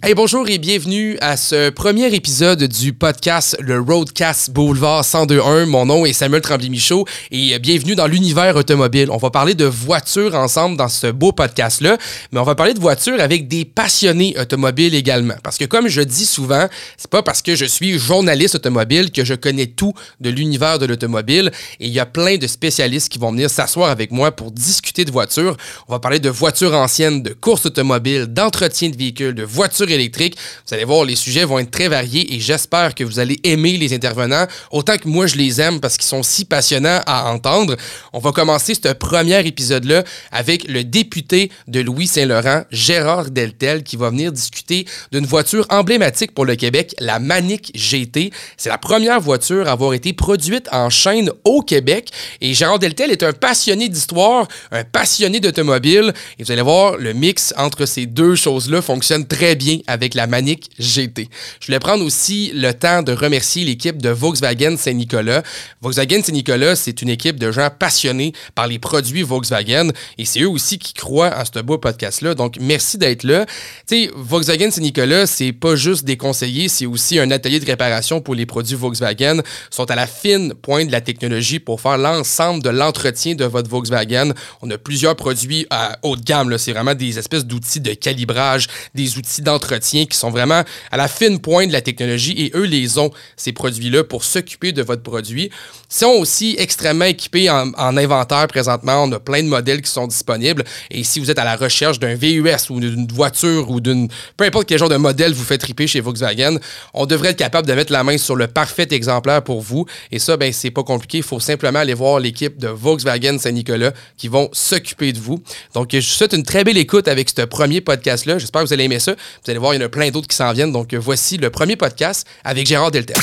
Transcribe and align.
Hey, 0.00 0.14
bonjour 0.14 0.48
et 0.48 0.58
bienvenue 0.58 1.18
à 1.20 1.36
ce 1.36 1.70
premier 1.70 2.14
épisode 2.14 2.62
du 2.62 2.92
podcast 2.92 3.56
Le 3.58 3.80
Roadcast 3.80 4.52
Boulevard 4.52 5.02
1021. 5.02 5.66
Mon 5.66 5.86
nom 5.86 6.06
est 6.06 6.12
Samuel 6.12 6.40
Tremblay-Michaud 6.40 7.04
et 7.32 7.58
bienvenue 7.58 7.96
dans 7.96 8.06
l'univers 8.06 8.54
automobile. 8.54 9.08
On 9.10 9.16
va 9.16 9.30
parler 9.30 9.54
de 9.56 9.64
voitures 9.64 10.36
ensemble 10.36 10.76
dans 10.76 10.86
ce 10.86 11.08
beau 11.08 11.32
podcast-là, 11.32 11.98
mais 12.30 12.38
on 12.38 12.44
va 12.44 12.54
parler 12.54 12.74
de 12.74 12.78
voitures 12.78 13.20
avec 13.20 13.48
des 13.48 13.64
passionnés 13.64 14.36
automobiles 14.38 14.94
également. 14.94 15.34
Parce 15.42 15.58
que 15.58 15.64
comme 15.64 15.88
je 15.88 16.00
dis 16.00 16.26
souvent, 16.26 16.68
c'est 16.96 17.10
pas 17.10 17.24
parce 17.24 17.42
que 17.42 17.56
je 17.56 17.64
suis 17.64 17.98
journaliste 17.98 18.54
automobile 18.54 19.10
que 19.10 19.24
je 19.24 19.34
connais 19.34 19.66
tout 19.66 19.94
de 20.20 20.30
l'univers 20.30 20.78
de 20.78 20.86
l'automobile 20.86 21.50
et 21.80 21.86
il 21.88 21.92
y 21.92 21.98
a 21.98 22.06
plein 22.06 22.36
de 22.36 22.46
spécialistes 22.46 23.08
qui 23.08 23.18
vont 23.18 23.32
venir 23.32 23.50
s'asseoir 23.50 23.90
avec 23.90 24.12
moi 24.12 24.30
pour 24.30 24.52
discuter 24.52 25.04
de 25.04 25.10
voitures. 25.10 25.56
On 25.88 25.92
va 25.92 25.98
parler 25.98 26.20
de 26.20 26.30
voitures 26.30 26.74
anciennes, 26.74 27.24
de 27.24 27.32
courses 27.32 27.66
automobiles, 27.66 28.26
d'entretien 28.26 28.90
de 28.90 28.96
véhicules, 28.96 29.34
de 29.34 29.42
voitures 29.42 29.87
électrique. 29.90 30.36
Vous 30.66 30.74
allez 30.74 30.84
voir, 30.84 31.04
les 31.04 31.16
sujets 31.16 31.44
vont 31.44 31.58
être 31.58 31.70
très 31.70 31.88
variés 31.88 32.34
et 32.34 32.40
j'espère 32.40 32.94
que 32.94 33.04
vous 33.04 33.18
allez 33.18 33.38
aimer 33.44 33.76
les 33.76 33.94
intervenants 33.94 34.46
autant 34.70 34.96
que 34.96 35.08
moi 35.08 35.26
je 35.26 35.36
les 35.36 35.60
aime 35.60 35.80
parce 35.80 35.96
qu'ils 35.96 36.06
sont 36.06 36.22
si 36.22 36.44
passionnants 36.44 37.00
à 37.06 37.30
entendre. 37.30 37.76
On 38.12 38.18
va 38.18 38.32
commencer 38.32 38.74
ce 38.74 38.92
premier 38.92 39.46
épisode-là 39.46 40.04
avec 40.32 40.68
le 40.68 40.84
député 40.84 41.50
de 41.66 41.80
Louis-Saint-Laurent, 41.80 42.62
Gérard 42.70 43.30
Deltel, 43.30 43.82
qui 43.82 43.96
va 43.96 44.10
venir 44.10 44.32
discuter 44.32 44.86
d'une 45.12 45.26
voiture 45.26 45.66
emblématique 45.70 46.32
pour 46.34 46.44
le 46.44 46.56
Québec, 46.56 46.94
la 46.98 47.18
Manic 47.18 47.70
GT. 47.74 48.32
C'est 48.56 48.68
la 48.68 48.78
première 48.78 49.20
voiture 49.20 49.68
à 49.68 49.72
avoir 49.72 49.94
été 49.94 50.12
produite 50.12 50.68
en 50.72 50.90
chaîne 50.90 51.30
au 51.44 51.62
Québec 51.62 52.10
et 52.40 52.54
Gérard 52.54 52.78
Deltel 52.78 53.10
est 53.10 53.22
un 53.22 53.32
passionné 53.32 53.88
d'histoire, 53.88 54.46
un 54.70 54.84
passionné 54.84 55.40
d'automobile 55.40 56.12
et 56.38 56.44
vous 56.44 56.52
allez 56.52 56.62
voir, 56.62 56.96
le 56.96 57.12
mix 57.12 57.54
entre 57.56 57.86
ces 57.86 58.06
deux 58.06 58.34
choses-là 58.34 58.82
fonctionne 58.82 59.26
très 59.26 59.54
bien 59.54 59.77
avec 59.86 60.14
la 60.14 60.26
Manic 60.26 60.70
GT. 60.78 61.28
Je 61.60 61.66
voulais 61.66 61.78
prendre 61.78 62.04
aussi 62.04 62.50
le 62.54 62.72
temps 62.72 63.02
de 63.02 63.12
remercier 63.12 63.64
l'équipe 63.64 64.00
de 64.00 64.10
Volkswagen 64.10 64.76
Saint-Nicolas. 64.76 65.42
Volkswagen 65.80 66.22
Saint-Nicolas, 66.22 66.76
c'est 66.76 67.02
une 67.02 67.08
équipe 67.08 67.38
de 67.38 67.52
gens 67.52 67.68
passionnés 67.70 68.32
par 68.54 68.66
les 68.66 68.78
produits 68.78 69.22
Volkswagen 69.22 69.90
et 70.18 70.24
c'est 70.24 70.40
eux 70.40 70.48
aussi 70.48 70.78
qui 70.78 70.94
croient 70.94 71.28
à 71.28 71.44
ce 71.44 71.60
beau 71.60 71.78
podcast-là. 71.78 72.34
Donc, 72.34 72.56
merci 72.60 72.98
d'être 72.98 73.24
là. 73.24 73.46
Tu 73.86 74.04
sais, 74.04 74.10
Volkswagen 74.14 74.70
Saint-Nicolas, 74.70 75.26
c'est 75.26 75.52
pas 75.52 75.76
juste 75.76 76.04
des 76.04 76.16
conseillers, 76.16 76.68
c'est 76.68 76.86
aussi 76.86 77.18
un 77.18 77.30
atelier 77.30 77.60
de 77.60 77.66
réparation 77.66 78.20
pour 78.20 78.34
les 78.34 78.46
produits 78.46 78.76
Volkswagen. 78.76 79.36
Ils 79.38 79.74
sont 79.74 79.90
à 79.90 79.94
la 79.94 80.06
fine 80.06 80.54
pointe 80.54 80.88
de 80.88 80.92
la 80.92 81.00
technologie 81.00 81.60
pour 81.60 81.80
faire 81.80 81.98
l'ensemble 81.98 82.62
de 82.62 82.70
l'entretien 82.70 83.34
de 83.34 83.44
votre 83.44 83.70
Volkswagen. 83.70 84.32
On 84.62 84.70
a 84.70 84.78
plusieurs 84.78 85.16
produits 85.16 85.66
à 85.70 85.98
haut 86.02 86.16
de 86.16 86.22
gamme. 86.22 86.56
C'est 86.58 86.72
vraiment 86.72 86.94
des 86.94 87.18
espèces 87.18 87.44
d'outils 87.44 87.80
de 87.80 87.94
calibrage, 87.94 88.66
des 88.94 89.18
outils 89.18 89.42
d'entretien 89.42 89.67
qui 89.78 90.16
sont 90.16 90.30
vraiment 90.30 90.62
à 90.90 90.96
la 90.96 91.08
fine 91.08 91.38
pointe 91.38 91.68
de 91.68 91.72
la 91.72 91.80
technologie 91.80 92.34
et 92.38 92.52
eux 92.54 92.64
les 92.64 92.98
ont, 92.98 93.10
ces 93.36 93.52
produits-là, 93.52 94.04
pour 94.04 94.24
s'occuper 94.24 94.72
de 94.72 94.82
votre 94.82 95.02
produit. 95.02 95.50
Ils 95.90 95.96
sont 95.96 96.16
aussi 96.18 96.54
extrêmement 96.58 97.06
équipés 97.06 97.50
en, 97.50 97.96
inventaire 97.96 98.46
présentement. 98.48 99.04
On 99.04 99.12
a 99.12 99.20
plein 99.20 99.42
de 99.42 99.48
modèles 99.48 99.82
qui 99.82 99.90
sont 99.90 100.06
disponibles. 100.06 100.64
Et 100.90 101.04
si 101.04 101.20
vous 101.20 101.30
êtes 101.30 101.38
à 101.38 101.44
la 101.44 101.56
recherche 101.56 101.98
d'un 101.98 102.14
VUS 102.14 102.70
ou 102.70 102.80
d'une 102.80 103.06
voiture 103.06 103.70
ou 103.70 103.80
d'une. 103.80 104.08
peu 104.36 104.44
importe 104.44 104.68
quel 104.68 104.78
genre 104.78 104.88
de 104.88 104.96
modèle 104.96 105.32
vous 105.32 105.44
faites 105.44 105.60
triper 105.60 105.86
chez 105.86 106.00
Volkswagen, 106.00 106.58
on 106.94 107.06
devrait 107.06 107.30
être 107.30 107.38
capable 107.38 107.66
de 107.66 107.72
mettre 107.72 107.92
la 107.92 108.04
main 108.04 108.18
sur 108.18 108.36
le 108.36 108.46
parfait 108.46 108.88
exemplaire 108.90 109.42
pour 109.42 109.60
vous. 109.60 109.86
Et 110.12 110.18
ça, 110.18 110.36
ben, 110.36 110.52
c'est 110.52 110.70
pas 110.70 110.82
compliqué. 110.82 111.18
Il 111.18 111.24
faut 111.24 111.40
simplement 111.40 111.78
aller 111.78 111.94
voir 111.94 112.20
l'équipe 112.20 112.58
de 112.58 112.68
Volkswagen 112.68 113.38
Saint-Nicolas 113.38 113.92
qui 114.16 114.28
vont 114.28 114.48
s'occuper 114.52 115.12
de 115.12 115.18
vous. 115.18 115.42
Donc, 115.74 115.88
je 115.92 115.96
vous 115.96 116.02
souhaite 116.02 116.32
une 116.32 116.42
très 116.42 116.64
belle 116.64 116.78
écoute 116.78 117.08
avec 117.08 117.28
ce 117.28 117.42
premier 117.42 117.80
podcast-là. 117.80 118.38
J'espère 118.38 118.62
que 118.62 118.66
vous 118.66 118.72
allez 118.72 118.84
aimer 118.84 118.98
ça. 118.98 119.12
Vous 119.12 119.50
allez 119.50 119.57
il 119.72 119.80
y 119.80 119.82
en 119.82 119.86
a 119.86 119.88
plein 119.88 120.10
d'autres 120.10 120.28
qui 120.28 120.36
s'en 120.36 120.52
viennent. 120.52 120.72
Donc, 120.72 120.94
voici 120.94 121.36
le 121.36 121.50
premier 121.50 121.76
podcast 121.76 122.26
avec 122.44 122.66
Gérard 122.66 122.90
Delter. 122.90 123.14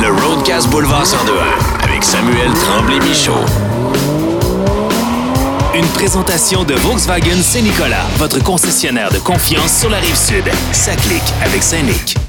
Le 0.00 0.12
Roadcast 0.22 0.68
Boulevard 0.68 1.06
102 1.06 1.32
avec 1.82 2.04
Samuel 2.04 2.52
Tremblay-Michaud. 2.52 3.44
Une 5.74 5.86
présentation 5.88 6.64
de 6.64 6.74
Volkswagen 6.74 7.40
Saint-Nicolas, 7.42 8.06
votre 8.16 8.42
concessionnaire 8.42 9.12
de 9.12 9.18
confiance 9.18 9.78
sur 9.78 9.90
la 9.90 9.98
rive 9.98 10.16
sud. 10.16 10.44
Ça 10.72 10.96
clique 10.96 11.22
avec 11.44 11.62
Saint-Nic. 11.62 12.27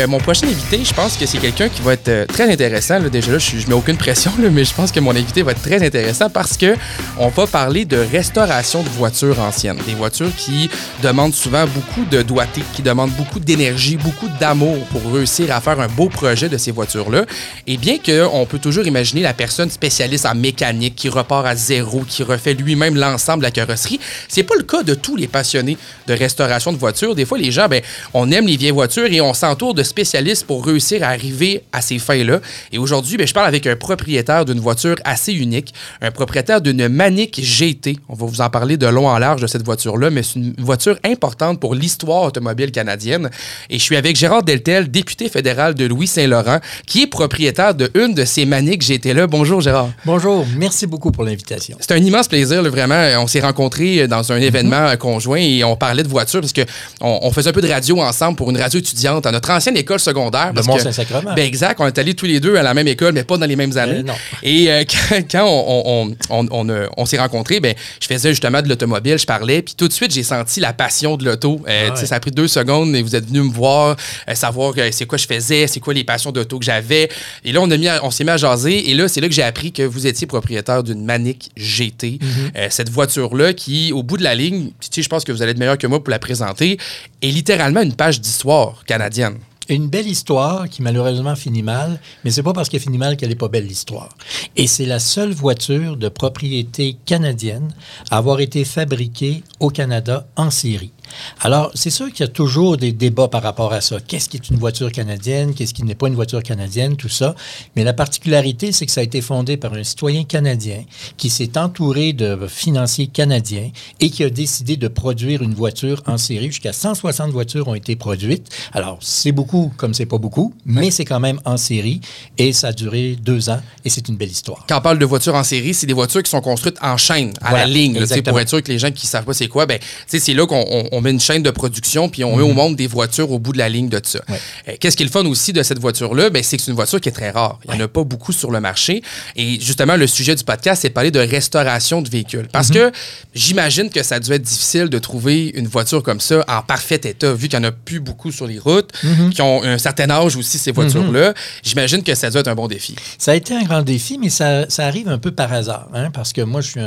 Euh, 0.00 0.08
mon 0.08 0.18
prochain 0.18 0.48
invité, 0.48 0.84
je 0.84 0.92
pense 0.92 1.16
que 1.16 1.24
c'est 1.24 1.38
quelqu'un 1.38 1.68
qui 1.68 1.80
va 1.80 1.92
être 1.92 2.08
euh, 2.08 2.26
très 2.26 2.52
intéressant. 2.52 2.98
Déjà 2.98 3.30
là, 3.30 3.38
je, 3.38 3.56
ne 3.58 3.66
mets 3.68 3.74
aucune 3.74 3.96
pression, 3.96 4.32
mais 4.50 4.64
je 4.64 4.74
pense 4.74 4.90
que 4.90 4.98
mon 4.98 5.12
invité 5.12 5.42
va 5.42 5.52
être 5.52 5.62
très 5.62 5.86
intéressant 5.86 6.28
parce 6.28 6.56
que 6.56 6.74
on 7.16 7.28
va 7.28 7.46
parler 7.46 7.84
de 7.84 7.98
restauration 7.98 8.82
de 8.82 8.88
voitures 8.88 9.38
anciennes. 9.38 9.78
Des 9.86 9.94
voitures 9.94 10.34
qui 10.36 10.68
demandent 11.00 11.32
souvent 11.32 11.64
beaucoup 11.66 12.04
de 12.10 12.22
doigté, 12.22 12.62
qui 12.74 12.82
demandent 12.82 13.12
beaucoup 13.12 13.38
d'énergie, 13.38 13.96
beaucoup 13.96 14.26
d'amour 14.40 14.78
pour 14.86 15.00
réussir 15.12 15.54
à 15.54 15.60
faire 15.60 15.78
un 15.78 15.86
beau 15.86 16.08
projet 16.08 16.48
de 16.48 16.58
ces 16.58 16.72
voitures-là. 16.72 17.24
Et 17.68 17.76
bien 17.76 17.98
qu'on 17.98 18.46
peut 18.46 18.58
toujours 18.58 18.86
imaginer 18.86 19.22
la 19.22 19.32
personne 19.32 19.70
spécialiste 19.70 20.26
en 20.26 20.34
mécanique 20.34 20.96
qui 20.96 21.08
repart 21.08 21.46
à 21.46 21.54
zéro, 21.54 22.00
qui 22.00 22.24
refait 22.24 22.54
lui-même 22.54 22.96
l'ensemble 22.96 23.40
de 23.40 23.44
la 23.44 23.52
carrosserie, 23.52 24.00
c'est 24.26 24.42
pas 24.42 24.56
le 24.56 24.64
cas 24.64 24.82
de 24.82 24.94
tous 24.94 25.14
les 25.14 25.28
passionnés 25.28 25.78
de 26.08 26.14
restauration 26.14 26.72
de 26.72 26.78
voitures. 26.78 27.14
Des 27.14 27.26
fois, 27.26 27.38
les 27.38 27.52
gens, 27.52 27.68
ben, 27.68 27.80
on 28.12 28.32
aime 28.32 28.48
les 28.48 28.56
vieilles 28.56 28.72
voitures 28.72 29.06
et 29.06 29.20
on 29.20 29.34
s'entoure 29.34 29.74
de 29.74 29.83
spécialiste 29.84 30.46
pour 30.46 30.64
réussir 30.64 31.02
à 31.02 31.08
arriver 31.08 31.62
à 31.72 31.80
ces 31.80 31.98
fins-là. 31.98 32.40
Et 32.72 32.78
aujourd'hui, 32.78 33.16
ben, 33.16 33.26
je 33.26 33.34
parle 33.34 33.46
avec 33.46 33.66
un 33.66 33.76
propriétaire 33.76 34.44
d'une 34.44 34.60
voiture 34.60 34.96
assez 35.04 35.32
unique, 35.32 35.72
un 36.00 36.10
propriétaire 36.10 36.60
d'une 36.60 36.88
Manic 36.88 37.40
GT. 37.42 37.96
On 38.08 38.14
va 38.14 38.26
vous 38.26 38.40
en 38.40 38.50
parler 38.50 38.76
de 38.76 38.86
long 38.86 39.08
en 39.08 39.18
large 39.18 39.42
de 39.42 39.46
cette 39.46 39.64
voiture-là, 39.64 40.10
mais 40.10 40.22
c'est 40.22 40.36
une 40.36 40.54
voiture 40.58 40.98
importante 41.04 41.60
pour 41.60 41.74
l'histoire 41.74 42.22
automobile 42.22 42.70
canadienne. 42.70 43.30
Et 43.70 43.78
je 43.78 43.82
suis 43.82 43.96
avec 43.96 44.16
Gérard 44.16 44.42
Deltel, 44.42 44.90
député 44.90 45.28
fédéral 45.28 45.74
de 45.74 45.84
Louis-Saint-Laurent, 45.84 46.58
qui 46.86 47.02
est 47.02 47.06
propriétaire 47.06 47.74
de 47.74 47.90
une 47.94 48.14
de 48.14 48.24
ces 48.24 48.46
Manic 48.46 48.82
GT-là. 48.82 49.26
Bonjour, 49.26 49.60
Gérard. 49.60 49.90
Bonjour, 50.04 50.46
merci 50.56 50.86
beaucoup 50.86 51.10
pour 51.10 51.24
l'invitation. 51.24 51.76
C'est 51.80 51.92
un 51.92 51.98
immense 51.98 52.28
plaisir, 52.28 52.62
vraiment. 52.62 53.22
On 53.22 53.26
s'est 53.26 53.40
rencontrés 53.40 54.08
dans 54.08 54.32
un 54.32 54.36
événement 54.36 54.90
mhm. 54.90 54.96
conjoint 54.96 55.38
et 55.38 55.64
on 55.64 55.76
parlait 55.76 56.02
de 56.02 56.08
voiture 56.08 56.40
parce 56.40 56.52
qu'on 56.52 56.64
on 57.00 57.30
faisait 57.30 57.50
un 57.50 57.52
peu 57.52 57.60
de 57.60 57.68
radio 57.68 58.00
ensemble 58.00 58.36
pour 58.36 58.50
une 58.50 58.58
radio 58.58 58.78
étudiante 58.78 59.26
à 59.26 59.32
notre 59.32 59.50
ancienne 59.50 59.73
école 59.76 60.00
secondaire. 60.00 60.52
Le 60.54 60.62
Mont-Saint-Sacrement. 60.62 61.34
Ben 61.34 61.44
exact. 61.46 61.80
On 61.80 61.86
est 61.86 61.98
allés 61.98 62.14
tous 62.14 62.26
les 62.26 62.40
deux 62.40 62.56
à 62.56 62.62
la 62.62 62.74
même 62.74 62.88
école, 62.88 63.12
mais 63.12 63.24
pas 63.24 63.36
dans 63.36 63.46
les 63.46 63.56
mêmes 63.56 63.76
années. 63.76 64.02
non. 64.02 64.14
Et 64.42 64.70
euh, 64.70 64.84
quand, 65.30 65.44
on, 65.46 66.14
on, 66.30 66.88
on, 66.96 67.06
s'est 67.06 67.18
rencontrés, 67.18 67.60
ben, 67.60 67.74
je 68.00 68.06
faisais 68.06 68.30
justement 68.30 68.62
de 68.62 68.68
l'automobile, 68.68 69.18
je 69.18 69.26
parlais, 69.26 69.62
puis 69.62 69.74
tout 69.74 69.88
de 69.88 69.92
suite, 69.92 70.12
j'ai 70.12 70.22
senti 70.22 70.60
la 70.60 70.72
passion 70.72 71.16
de 71.16 71.24
l'auto. 71.24 71.60
Euh, 71.68 71.90
ah 71.92 71.96
Ça 71.96 72.16
a 72.16 72.20
pris 72.20 72.30
deux 72.30 72.48
secondes 72.48 72.94
et 72.94 73.02
vous 73.02 73.16
êtes 73.16 73.26
venu 73.26 73.42
me 73.42 73.52
voir, 73.52 73.96
euh, 74.28 74.34
savoir 74.34 74.74
c'est 74.92 75.06
quoi 75.06 75.18
je 75.18 75.26
faisais, 75.26 75.66
c'est 75.66 75.80
quoi 75.80 75.94
les 75.94 76.04
passions 76.04 76.32
d'auto 76.32 76.58
que 76.58 76.64
j'avais. 76.64 77.08
Et 77.44 77.52
là, 77.52 77.60
on, 77.60 77.70
a 77.70 77.76
mis 77.76 77.88
on 78.02 78.10
s'est 78.10 78.24
mis 78.24 78.30
à 78.30 78.36
jaser. 78.36 78.90
Et 78.90 78.94
là, 78.94 79.08
c'est 79.08 79.20
là 79.20 79.28
que 79.28 79.34
j'ai 79.34 79.42
appris 79.42 79.72
que 79.72 79.82
vous 79.82 80.06
étiez 80.06 80.26
propriétaire 80.26 80.82
d'une 80.82 81.04
Manic 81.04 81.50
GT. 81.56 82.18
Mm-hmm. 82.18 82.70
cette 82.70 82.90
voiture-là 82.90 83.52
qui, 83.52 83.92
au 83.92 84.02
bout 84.02 84.16
de 84.16 84.22
la 84.24 84.34
ligne, 84.34 84.70
je 84.94 85.08
pense 85.08 85.24
que 85.24 85.32
vous 85.32 85.42
allez 85.42 85.52
être 85.52 85.58
meilleur 85.58 85.78
que 85.78 85.86
moi 85.86 86.02
pour 86.02 86.10
la 86.10 86.18
présenter, 86.18 86.78
est 87.22 87.30
littéralement 87.30 87.82
une 87.82 87.94
page 87.94 88.20
d'histoire 88.20 88.84
canadienne. 88.86 89.38
Une 89.68 89.88
belle 89.88 90.06
histoire 90.06 90.68
qui 90.68 90.82
malheureusement 90.82 91.34
finit 91.36 91.62
mal, 91.62 91.98
mais 92.22 92.30
c'est 92.30 92.42
pas 92.42 92.52
parce 92.52 92.68
qu'elle 92.68 92.80
finit 92.80 92.98
mal 92.98 93.16
qu'elle 93.16 93.30
n'est 93.30 93.34
pas 93.34 93.48
belle 93.48 93.66
l'histoire. 93.66 94.10
Et 94.56 94.66
c'est 94.66 94.84
la 94.84 94.98
seule 94.98 95.32
voiture 95.32 95.96
de 95.96 96.08
propriété 96.10 96.96
canadienne 97.06 97.72
à 98.10 98.18
avoir 98.18 98.40
été 98.40 98.64
fabriquée 98.64 99.42
au 99.60 99.70
Canada 99.70 100.26
en 100.36 100.50
série. 100.50 100.92
Alors, 101.40 101.70
c'est 101.74 101.90
sûr 101.90 102.10
qu'il 102.10 102.20
y 102.20 102.28
a 102.28 102.32
toujours 102.32 102.76
des 102.76 102.92
débats 102.92 103.28
par 103.28 103.42
rapport 103.42 103.72
à 103.72 103.80
ça. 103.80 103.96
Qu'est-ce 104.00 104.28
qui 104.28 104.36
est 104.36 104.50
une 104.50 104.56
voiture 104.56 104.90
canadienne? 104.92 105.54
Qu'est-ce 105.54 105.74
qui 105.74 105.84
n'est 105.84 105.94
pas 105.94 106.08
une 106.08 106.14
voiture 106.14 106.42
canadienne? 106.42 106.96
Tout 106.96 107.08
ça. 107.08 107.34
Mais 107.76 107.84
la 107.84 107.92
particularité, 107.92 108.72
c'est 108.72 108.86
que 108.86 108.92
ça 108.92 109.00
a 109.00 109.04
été 109.04 109.20
fondé 109.20 109.56
par 109.56 109.74
un 109.74 109.84
citoyen 109.84 110.24
canadien 110.24 110.84
qui 111.16 111.30
s'est 111.30 111.58
entouré 111.58 112.12
de 112.12 112.46
financiers 112.48 113.06
canadiens 113.06 113.70
et 114.00 114.10
qui 114.10 114.24
a 114.24 114.30
décidé 114.30 114.76
de 114.76 114.88
produire 114.88 115.42
une 115.42 115.54
voiture 115.54 116.02
en 116.06 116.18
série. 116.18 116.46
Jusqu'à 116.46 116.72
160 116.72 117.30
voitures 117.30 117.68
ont 117.68 117.74
été 117.74 117.96
produites. 117.96 118.48
Alors, 118.72 118.98
c'est 119.00 119.32
beaucoup 119.32 119.72
comme 119.76 119.94
c'est 119.94 120.06
pas 120.06 120.18
beaucoup, 120.18 120.54
mais 120.66 120.90
c'est 120.90 121.04
quand 121.04 121.20
même 121.20 121.40
en 121.44 121.56
série 121.56 122.00
et 122.38 122.52
ça 122.52 122.68
a 122.68 122.72
duré 122.72 123.16
deux 123.20 123.50
ans 123.50 123.60
et 123.84 123.90
c'est 123.90 124.08
une 124.08 124.16
belle 124.16 124.30
histoire. 124.30 124.64
Quand 124.68 124.78
on 124.78 124.82
parle 124.82 124.98
de 124.98 125.04
voitures 125.04 125.34
en 125.34 125.44
série, 125.44 125.74
c'est 125.74 125.86
des 125.86 125.92
voitures 125.92 126.22
qui 126.22 126.30
sont 126.30 126.40
construites 126.40 126.78
en 126.82 126.96
chaîne, 126.96 127.32
à 127.40 127.52
la 127.52 127.66
ligne. 127.66 127.98
pour 128.24 128.40
être 128.40 128.48
sûr 128.48 128.62
que 128.62 128.72
les 128.72 128.78
gens 128.78 128.90
qui 128.90 129.06
savent 129.06 129.24
pas 129.24 129.34
c'est 129.34 129.48
quoi, 129.48 129.66
ben, 129.66 129.78
c'est 130.06 130.34
là 130.34 130.46
qu'on 130.46 131.00
met 131.04 131.10
une 131.10 131.20
chaîne 131.20 131.42
de 131.42 131.50
production, 131.50 132.08
puis 132.08 132.24
on 132.24 132.36
met 132.36 132.42
au 132.42 132.48
mhm. 132.48 132.54
monde 132.54 132.76
des 132.76 132.86
voitures 132.86 133.30
au 133.30 133.38
bout 133.38 133.52
de 133.52 133.58
la 133.58 133.68
ligne 133.68 133.88
de 133.88 134.00
ça. 134.02 134.20
Euh, 134.28 134.72
qu'est-ce 134.80 134.96
qui 134.96 135.02
est 135.02 135.06
le 135.06 135.12
fun 135.12 135.24
aussi 135.26 135.52
de 135.52 135.62
cette 135.62 135.78
voiture-là? 135.78 136.30
Ben, 136.30 136.42
c'est 136.42 136.56
que 136.56 136.62
c'est 136.62 136.70
une 136.70 136.76
voiture 136.76 137.00
qui 137.00 137.08
est 137.08 137.12
très 137.12 137.30
rare. 137.30 137.58
Il 137.64 137.72
n'y 137.72 137.82
en 137.82 137.84
a 137.84 137.88
pas 137.88 138.04
beaucoup 138.04 138.32
sur 138.32 138.50
le 138.50 138.60
marché. 138.60 139.02
Et 139.36 139.60
justement, 139.60 139.96
le 139.96 140.06
sujet 140.06 140.34
du 140.34 140.44
podcast, 140.44 140.82
c'est 140.82 140.90
parler 140.90 141.10
de 141.10 141.20
restauration 141.20 142.02
de 142.02 142.08
véhicules. 142.08 142.48
Parce 142.50 142.70
mhm. 142.70 142.74
que 142.74 142.92
j'imagine 143.34 143.90
que 143.90 144.02
ça 144.02 144.16
a 144.16 144.20
dû 144.20 144.32
être 144.32 144.42
difficile 144.42 144.88
de 144.88 144.98
trouver 144.98 145.52
une 145.54 145.66
voiture 145.66 146.02
comme 146.02 146.20
ça 146.20 146.44
en 146.48 146.62
parfait 146.62 147.00
état, 147.04 147.32
vu 147.32 147.48
qu'il 147.48 147.58
n'y 147.58 147.66
en 147.66 147.68
a 147.68 147.72
plus 147.72 148.00
beaucoup 148.00 148.32
sur 148.32 148.46
les 148.46 148.58
routes, 148.58 148.90
mhm. 149.02 149.30
qui 149.30 149.42
ont 149.42 149.62
un 149.62 149.78
certain 149.78 150.10
âge 150.10 150.36
aussi, 150.36 150.58
ces 150.58 150.72
voitures-là. 150.72 151.34
J'imagine 151.62 152.02
que 152.02 152.14
ça 152.14 152.30
doit 152.30 152.40
être 152.40 152.48
un 152.48 152.54
bon 152.54 152.68
défi. 152.68 152.96
Ça 153.18 153.32
a 153.32 153.34
été 153.34 153.54
un 153.54 153.62
grand 153.62 153.82
défi, 153.82 154.18
mais 154.18 154.30
ça, 154.30 154.68
ça 154.68 154.86
arrive 154.86 155.08
un 155.08 155.18
peu 155.18 155.30
par 155.30 155.52
hasard. 155.52 155.88
Hein, 155.92 156.10
parce 156.10 156.32
que 156.32 156.40
moi, 156.40 156.60
je 156.60 156.70
suis 156.70 156.80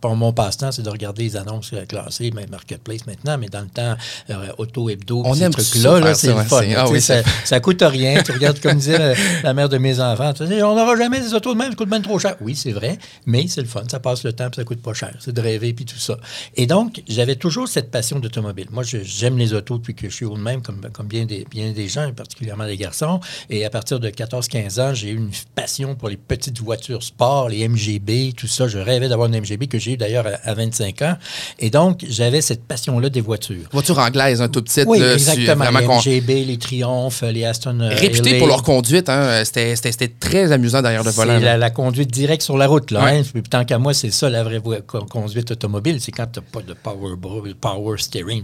pour 0.00 0.14
mon 0.16 0.32
passe-temps, 0.32 0.72
c'est 0.72 0.82
de 0.82 0.90
regarder 0.90 1.24
les 1.24 1.36
annonces 1.36 1.72
classées, 1.88 2.30
même 2.30 2.50
Marketplace 2.50 3.06
maintenant, 3.06 3.38
mais 3.38 3.45
mais 3.46 3.50
dans 3.50 3.60
le 3.60 3.68
temps, 3.68 3.96
euh, 4.30 4.52
Auto 4.58 4.88
Hebdo, 4.90 5.22
On 5.24 5.34
ces 5.34 5.42
aime 5.44 5.52
trucs-là, 5.52 5.90
ça 5.90 6.00
là, 6.00 6.06
faire 6.06 6.16
c'est 6.16 6.34
le 6.34 6.42
fun. 6.42 6.62
là, 6.62 6.84
ah 6.84 6.90
oui, 6.90 7.00
ça, 7.00 7.22
ça 7.44 7.60
coûte 7.60 7.82
rien. 7.82 8.22
tu 8.22 8.32
regardes, 8.32 8.60
comme 8.60 8.76
disait 8.78 8.98
la, 8.98 9.14
la 9.42 9.54
mère 9.54 9.68
de 9.68 9.78
mes 9.78 10.00
enfants, 10.00 10.32
tu 10.32 10.46
dis, 10.46 10.62
on 10.62 10.74
n'aura 10.74 10.96
jamais 10.96 11.20
des 11.20 11.34
autos 11.34 11.54
de 11.54 11.58
même, 11.58 11.70
ça 11.70 11.76
coûte 11.76 11.88
bien 11.88 12.00
trop 12.00 12.18
cher. 12.18 12.36
Oui, 12.40 12.56
c'est 12.56 12.72
vrai, 12.72 12.98
mais 13.26 13.46
c'est 13.48 13.60
le 13.62 13.68
fun. 13.68 13.82
Ça 13.90 14.00
passe 14.00 14.24
le 14.24 14.32
temps, 14.32 14.48
puis 14.50 14.56
ça 14.56 14.64
coûte 14.64 14.82
pas 14.82 14.94
cher. 14.94 15.14
C'est 15.20 15.32
de 15.32 15.40
rêver, 15.40 15.72
puis 15.72 15.84
tout 15.84 15.98
ça. 15.98 16.16
Et 16.56 16.66
donc, 16.66 17.02
j'avais 17.08 17.36
toujours 17.36 17.68
cette 17.68 17.90
passion 17.90 18.18
d'automobile. 18.18 18.66
Moi, 18.70 18.82
j'aime 18.84 19.38
les 19.38 19.52
autos 19.54 19.78
depuis 19.78 19.94
que 19.94 20.08
je 20.08 20.14
suis 20.14 20.24
haut 20.24 20.36
de 20.36 20.42
même, 20.42 20.62
comme, 20.62 20.80
comme 20.92 21.06
bien, 21.06 21.24
des, 21.26 21.46
bien 21.50 21.72
des 21.72 21.88
gens, 21.88 22.10
particulièrement 22.12 22.64
les 22.64 22.76
garçons. 22.76 23.20
Et 23.50 23.64
à 23.64 23.70
partir 23.70 24.00
de 24.00 24.08
14-15 24.08 24.80
ans, 24.80 24.94
j'ai 24.94 25.10
eu 25.10 25.16
une 25.16 25.30
passion 25.54 25.94
pour 25.94 26.08
les 26.08 26.16
petites 26.16 26.60
voitures 26.60 27.02
sport, 27.02 27.48
les 27.48 27.68
MGB, 27.68 28.32
tout 28.36 28.46
ça. 28.48 28.66
Je 28.68 28.78
rêvais 28.78 29.08
d'avoir 29.08 29.28
une 29.28 29.40
MGB 29.40 29.66
que 29.68 29.78
j'ai 29.78 29.92
eu 29.92 29.96
d'ailleurs 29.96 30.26
à, 30.26 30.50
à 30.50 30.54
25 30.54 31.02
ans. 31.02 31.16
Et 31.58 31.70
donc, 31.70 32.04
j'avais 32.08 32.40
cette 32.40 32.64
passion-là 32.64 33.08
des 33.08 33.20
voitures. 33.20 33.35
Voiture 33.72 33.98
anglaise, 33.98 34.40
un 34.42 34.48
tout 34.48 34.62
petit. 34.62 34.82
Oui, 34.86 34.98
là, 34.98 35.18
sur- 35.18 35.32
exactement. 35.32 35.70
vraiment 35.70 36.00
les 36.04 36.16
MGB, 36.20 36.44
les 36.44 36.56
Triumph, 36.58 37.22
les 37.22 37.44
Aston 37.44 37.80
euh, 37.80 37.88
Réputés 37.90 38.38
pour 38.38 38.46
leur 38.48 38.62
conduite, 38.62 39.08
hein. 39.08 39.44
C'était 39.44 39.76
c'était- 39.76 40.08
très 40.08 40.52
amusant 40.52 40.82
derrière 40.82 41.04
le 41.04 41.10
volant. 41.10 41.38
C'est 41.38 41.44
la, 41.44 41.56
la 41.56 41.70
conduite 41.70 42.10
directe 42.10 42.42
sur 42.42 42.56
la 42.56 42.66
route. 42.66 42.90
Là, 42.90 43.04
Ouais. 43.04 43.22
hein. 43.34 43.40
Tant 43.50 43.64
qu'à 43.64 43.78
moi, 43.78 43.94
c'est 43.94 44.10
ça 44.10 44.28
la 44.30 44.42
vraie 44.42 44.60
conduite 45.08 45.50
automobile. 45.50 46.00
C'est 46.00 46.12
quand 46.12 46.26
tu 46.32 46.40
n'as 46.40 46.44
pas 46.50 46.62
de 46.62 46.74
power, 46.74 47.14
power 47.60 47.98
steering. 47.98 48.42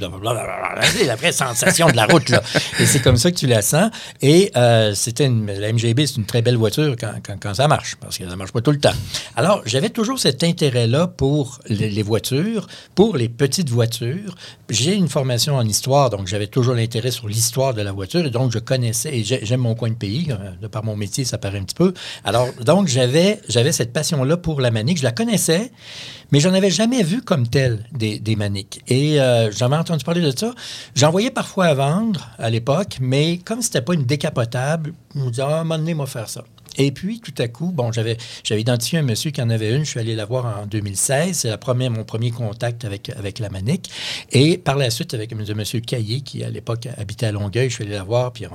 C'est 0.83 1.05
la 1.05 1.17
vraie 1.17 1.33
sensation 1.33 1.89
de 1.89 1.97
la 1.97 2.07
route. 2.07 2.29
Là. 2.29 2.43
Et 2.81 2.87
c'est 2.87 3.01
comme 3.01 3.17
ça 3.17 3.31
que 3.31 3.37
tu 3.37 3.47
la 3.47 3.63
sens. 3.63 3.91
Et 4.21 4.51
euh, 4.57 4.95
c'était 4.95 5.29
la 5.29 5.73
MGB, 5.73 6.07
c'est 6.07 6.17
une 6.17 6.27
très 6.27 6.43
belle 6.43 6.57
voiture 6.57 6.95
quand, 6.99 7.13
quand- 7.27 7.37
quand 7.41 7.55
ça 7.55 7.69
marche, 7.69 7.97
parce 8.01 8.19
que 8.19 8.25
ça 8.25 8.31
ne 8.31 8.37
marche 8.37 8.53
pas 8.53 8.61
tout 8.61 8.71
le 8.73 8.79
temps. 8.81 8.93
Alors, 9.37 9.63
j'avais 9.67 9.91
toujours 9.91 10.19
cet 10.19 10.43
intérêt-là 10.45 11.07
pour 11.09 11.59
les, 11.69 11.89
les 11.91 12.03
voitures, 12.03 12.67
pour 12.95 13.17
les 13.17 13.29
petites 13.29 13.71
voitures. 13.71 14.35
J'ai 14.83 14.97
une 14.97 15.09
formation 15.09 15.55
en 15.55 15.65
histoire, 15.65 16.11
donc 16.11 16.27
j'avais 16.27 16.49
toujours 16.49 16.75
l'intérêt 16.75 17.13
sur 17.13 17.29
l'histoire 17.29 17.73
de 17.73 17.83
la 17.83 17.93
voiture. 17.93 18.27
Et 18.27 18.31
donc, 18.31 18.51
je 18.51 18.59
connaissais, 18.59 19.17
et 19.17 19.23
j'ai- 19.23 19.39
j'aime 19.47 19.61
mon 19.61 19.77
coin 19.77 19.91
de 19.91 19.95
pays, 19.95 20.27
euh, 20.31 20.51
de 20.61 20.67
par 20.67 20.83
mon 20.85 20.97
métier, 20.97 21.25
ça 21.25 21.39
paraît 21.39 21.59
un 21.59 21.63
petit 21.63 21.77
peu. 21.77 21.95
Alors, 22.25 22.49
donc, 22.65 22.89
j'avais, 22.89 23.41
j'avais 23.49 23.71
cette 23.71 23.93
passion-là 23.93 24.37
pour 24.39 24.61
la 24.61 24.73
manique. 24.73 24.99
Je 24.99 25.05
la 25.05 25.13
connaissais, 25.13 25.71
mais 26.33 26.41
j'en 26.41 26.53
avais 26.53 26.71
jamais 26.71 27.05
vu 27.05 27.23
comme 27.23 27.47
telle 27.47 27.85
des, 27.93 28.19
des 28.19 28.35
maniques. 28.35 28.81
Et 28.89 29.21
euh, 29.21 29.53
j'avais 29.53 29.77
entendu 29.77 30.05
parler 30.05 30.21
de 30.21 30.37
ça. 30.37 30.53
J'en 30.97 31.13
voyais 31.13 31.31
parfois 31.31 31.67
à 31.67 31.75
vendre 31.75 32.31
à 32.39 32.51
l'époque, 32.51 32.97
mais 33.01 33.39
comme 33.39 33.63
c'était 33.63 33.83
pas 33.83 33.95
une 33.95 34.05
décapotable, 34.05 34.95
je 35.15 35.21
me 35.21 35.31
disais, 35.31 35.43
ah, 35.47 35.59
à 35.59 35.61
un 35.61 35.63
moment 35.65 35.79
donné, 35.79 35.95
moi, 35.95 36.09
faire 36.09 36.29
ça. 36.29 36.43
Et 36.79 36.91
puis, 36.93 37.21
tout 37.21 37.35
à 37.39 37.49
coup, 37.49 37.71
bon, 37.73 37.93
j'avais, 37.93 38.17
identifié 38.51 38.99
un 38.99 39.03
monsieur 39.03 39.31
qui 39.31 39.43
en 39.43 39.51
avait 39.51 39.75
une. 39.75 39.85
Je 39.85 39.91
suis 39.91 40.01
allé 40.01 40.15
la 40.15 40.25
voir 40.25 40.61
en 40.63 40.67
2016. 40.67 41.37
C'est 41.37 41.57
première, 41.59 41.91
mon 41.91 42.05
premier 42.05 42.31
contact 42.31 42.85
avec, 42.85 43.11
avec 43.11 43.39
la 43.39 43.51
Manic. 43.51 43.91
Et 44.31 44.59
par 44.59 44.77
la 44.77 44.91
suite, 44.91 45.15
avec 45.15 45.33
M. 45.33 45.45
monsieur 45.55 45.81
Caillé, 45.81 46.21
qui 46.21 46.45
à 46.45 46.51
l'époque 46.51 46.89
habitait 46.97 47.27
à 47.27 47.33
Longueuil, 47.33 47.69
je 47.69 47.75
suis 47.75 47.85
allé 47.85 47.95
la 47.95 48.03
voir. 48.05 48.33
Puis, 48.33 48.47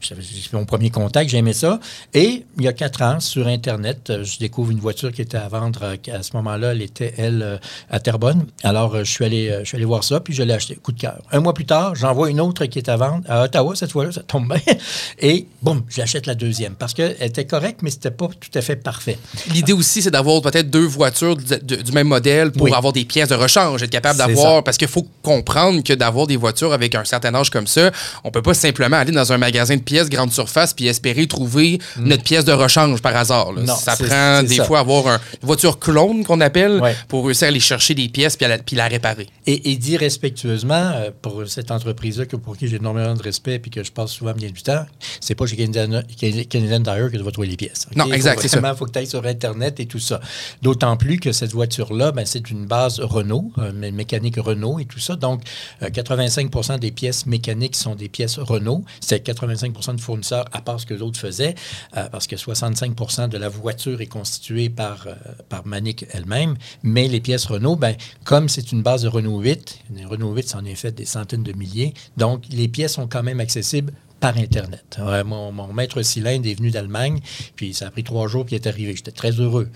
j'avais- 0.00 0.22
mon 0.52 0.64
premier 0.64 0.90
contact. 0.90 1.30
J'ai 1.30 1.38
aimé 1.38 1.52
ça. 1.52 1.80
Et 2.12 2.44
il 2.58 2.64
y 2.64 2.68
a 2.68 2.72
quatre 2.72 3.02
ans, 3.02 3.20
sur 3.20 3.46
Internet, 3.46 4.12
je 4.22 4.38
découvre 4.38 4.70
une 4.70 4.80
voiture 4.80 5.12
qui 5.12 5.22
était 5.22 5.38
à 5.38 5.48
vendre. 5.48 5.96
À 6.12 6.22
ce 6.22 6.36
moment-là, 6.36 6.72
elle 6.72 6.82
était, 6.82 7.14
elle, 7.16 7.60
à 7.90 8.00
Terrebonne. 8.00 8.46
Alors, 8.62 8.98
je 8.98 9.10
suis 9.10 9.24
allé, 9.24 9.56
je 9.60 9.64
suis 9.64 9.76
allé 9.76 9.84
voir 9.84 10.04
ça. 10.04 10.20
Puis, 10.20 10.34
je 10.34 10.42
l'ai 10.42 10.54
acheté. 10.54 10.76
Coup 10.76 10.92
de 10.92 11.00
cœur. 11.00 11.22
Un 11.32 11.40
mois 11.40 11.54
plus 11.54 11.66
tard, 11.66 11.94
j'en 11.94 12.12
vois 12.14 12.30
une 12.30 12.40
autre 12.40 12.66
qui 12.66 12.78
est 12.78 12.88
à 12.88 12.96
vendre 12.96 13.24
à 13.28 13.44
Ottawa. 13.44 13.74
Cette 13.74 13.92
fois-là, 13.92 14.12
ça 14.12 14.22
tombe 14.22 14.48
bien. 14.48 14.74
Et 15.18 15.46
boum, 15.62 15.82
j'achète 15.88 16.26
la 16.26 16.34
deuxième. 16.34 16.74
Parce 16.74 16.94
qu'elle 16.94 17.16
était 17.20 17.46
correcte, 17.54 17.80
mais 17.82 17.90
c'était 17.90 18.10
pas 18.10 18.28
tout 18.28 18.58
à 18.58 18.60
fait 18.62 18.76
parfait. 18.76 19.18
L'idée 19.52 19.72
aussi, 19.72 20.02
c'est 20.02 20.10
d'avoir 20.10 20.42
peut-être 20.42 20.70
deux 20.70 20.86
voitures 20.86 21.36
du, 21.36 21.92
même 21.92 22.08
modèle 22.08 22.50
pour 22.50 22.62
Oui. 22.62 22.72
avoir 22.74 22.92
des 22.92 23.04
pièces 23.04 23.28
de 23.28 23.34
rechange, 23.34 23.82
être 23.82 23.90
capable 23.90 24.18
d'avoir. 24.18 24.64
Parce 24.64 24.76
qu'il 24.76 24.88
faut 24.88 25.06
comprendre 25.22 25.82
que 25.82 25.92
d'avoir 25.92 26.26
des 26.26 26.36
voitures 26.36 26.72
avec 26.72 26.94
un 26.94 27.04
certain 27.04 27.34
âge 27.34 27.50
comme 27.50 27.66
ça, 27.66 27.90
on 28.24 28.30
peut 28.30 28.42
pas 28.42 28.54
simplement 28.54 28.96
aller 28.96 29.12
dans 29.12 29.32
un 29.32 29.38
magasin 29.38 29.76
de 29.76 29.82
pièces 29.82 30.08
grande 30.10 30.32
surface 30.32 30.72
puis 30.74 30.86
espérer 30.88 31.26
trouver 31.26 31.78
notre 31.96 32.22
pièce 32.24 32.44
de 32.44 32.52
rechange 32.52 33.00
par 33.00 33.14
hasard. 33.16 33.52
Mm. 33.52 33.64
Non, 33.64 33.76
ça 33.76 33.96
prend 33.96 34.42
des 34.42 34.56
ça. 34.56 34.64
fois 34.64 34.80
avoir 34.80 35.06
un- 35.06 35.20
une 35.42 35.46
voiture 35.46 35.78
clone 35.78 36.24
qu'on 36.24 36.40
appelle 36.40 36.80
Ouais. 36.80 36.96
pour 37.08 37.24
réussir 37.26 37.46
à 37.46 37.48
aller 37.48 37.60
chercher 37.60 37.94
des 37.94 38.08
pièces 38.08 38.36
puis, 38.36 38.46
la, 38.48 38.58
puis 38.58 38.76
la 38.76 38.88
réparer. 38.88 39.28
Et, 39.46 39.70
et 39.72 39.76
dit 39.76 39.96
respectueusement, 39.96 40.90
euh, 40.94 41.10
pour 41.22 41.44
cette 41.46 41.70
entreprise-là, 41.70 42.24
pour 42.42 42.56
qui 42.56 42.66
j'ai 42.68 42.76
énormément 42.76 43.14
de 43.14 43.22
respect 43.22 43.60
et 43.64 43.70
que 43.70 43.82
je 43.84 43.92
passe 43.92 44.10
souvent 44.10 44.32
bien 44.32 44.50
du 44.50 44.62
temps, 44.62 44.84
c'est 45.20 45.34
pas 45.34 45.46
chez 45.46 45.56
Canadian, 45.56 46.02
Canadian 46.48 46.82
Tire 46.82 47.10
que 47.10 47.16
tu 47.16 47.22
vas 47.22 47.30
trouver 47.30 47.43
les 47.46 47.56
pièces. 47.56 47.86
Non, 47.96 48.12
exact, 48.12 48.40
c'est 48.40 48.48
ça. 48.48 48.60
Il 48.64 48.76
faut 48.76 48.86
que 48.86 48.90
tu 48.92 48.98
ailles 48.98 49.06
sur 49.06 49.24
Internet 49.24 49.80
et 49.80 49.86
tout 49.86 49.98
ça. 49.98 50.20
D'autant 50.62 50.96
plus 50.96 51.18
que 51.18 51.32
cette 51.32 51.52
voiture-là, 51.52 52.12
ben, 52.12 52.24
c'est 52.26 52.50
une 52.50 52.66
base 52.66 53.00
Renault, 53.00 53.52
euh, 53.58 53.72
mé- 53.72 53.92
mécanique 53.92 54.36
Renault 54.36 54.78
et 54.78 54.84
tout 54.84 54.98
ça. 54.98 55.16
Donc, 55.16 55.42
euh, 55.82 55.90
85 55.90 56.78
des 56.80 56.90
pièces 56.90 57.26
mécaniques 57.26 57.76
sont 57.76 57.94
des 57.94 58.08
pièces 58.08 58.38
Renault. 58.38 58.84
C'est 59.00 59.20
85 59.20 59.94
de 59.96 60.00
fournisseurs, 60.00 60.44
à 60.52 60.60
part 60.60 60.80
ce 60.80 60.86
que 60.86 60.94
d'autres 60.94 61.18
faisaient, 61.18 61.54
euh, 61.96 62.08
parce 62.10 62.26
que 62.26 62.36
65 62.36 63.28
de 63.28 63.38
la 63.38 63.48
voiture 63.48 64.00
est 64.00 64.06
constituée 64.06 64.68
par, 64.68 65.06
euh, 65.06 65.14
par 65.48 65.66
Manic 65.66 66.06
elle-même. 66.12 66.56
Mais 66.82 67.08
les 67.08 67.20
pièces 67.20 67.46
Renault, 67.46 67.76
ben, 67.76 67.94
comme 68.24 68.48
c'est 68.48 68.72
une 68.72 68.82
base 68.82 69.02
de 69.02 69.08
Renault 69.08 69.40
8, 69.40 69.78
une 69.96 70.06
Renault 70.06 70.32
8, 70.34 70.48
c'en 70.48 70.64
est 70.64 70.74
fait 70.74 70.92
des 70.92 71.04
centaines 71.04 71.42
de 71.42 71.52
milliers, 71.52 71.94
donc 72.16 72.42
les 72.50 72.68
pièces 72.68 72.94
sont 72.94 73.06
quand 73.06 73.22
même 73.22 73.40
accessibles 73.40 73.92
Internet. 74.28 74.98
Mon, 75.24 75.52
mon 75.52 75.72
maître 75.72 76.02
cylindre 76.02 76.48
est 76.48 76.54
venu 76.54 76.70
d'Allemagne, 76.70 77.20
puis 77.56 77.74
ça 77.74 77.88
a 77.88 77.90
pris 77.90 78.04
trois 78.04 78.28
jours, 78.28 78.44
puis 78.46 78.56
il 78.56 78.60
est 78.60 78.66
arrivé. 78.66 78.94
J'étais 78.96 79.10
très 79.10 79.32
heureux. 79.32 79.68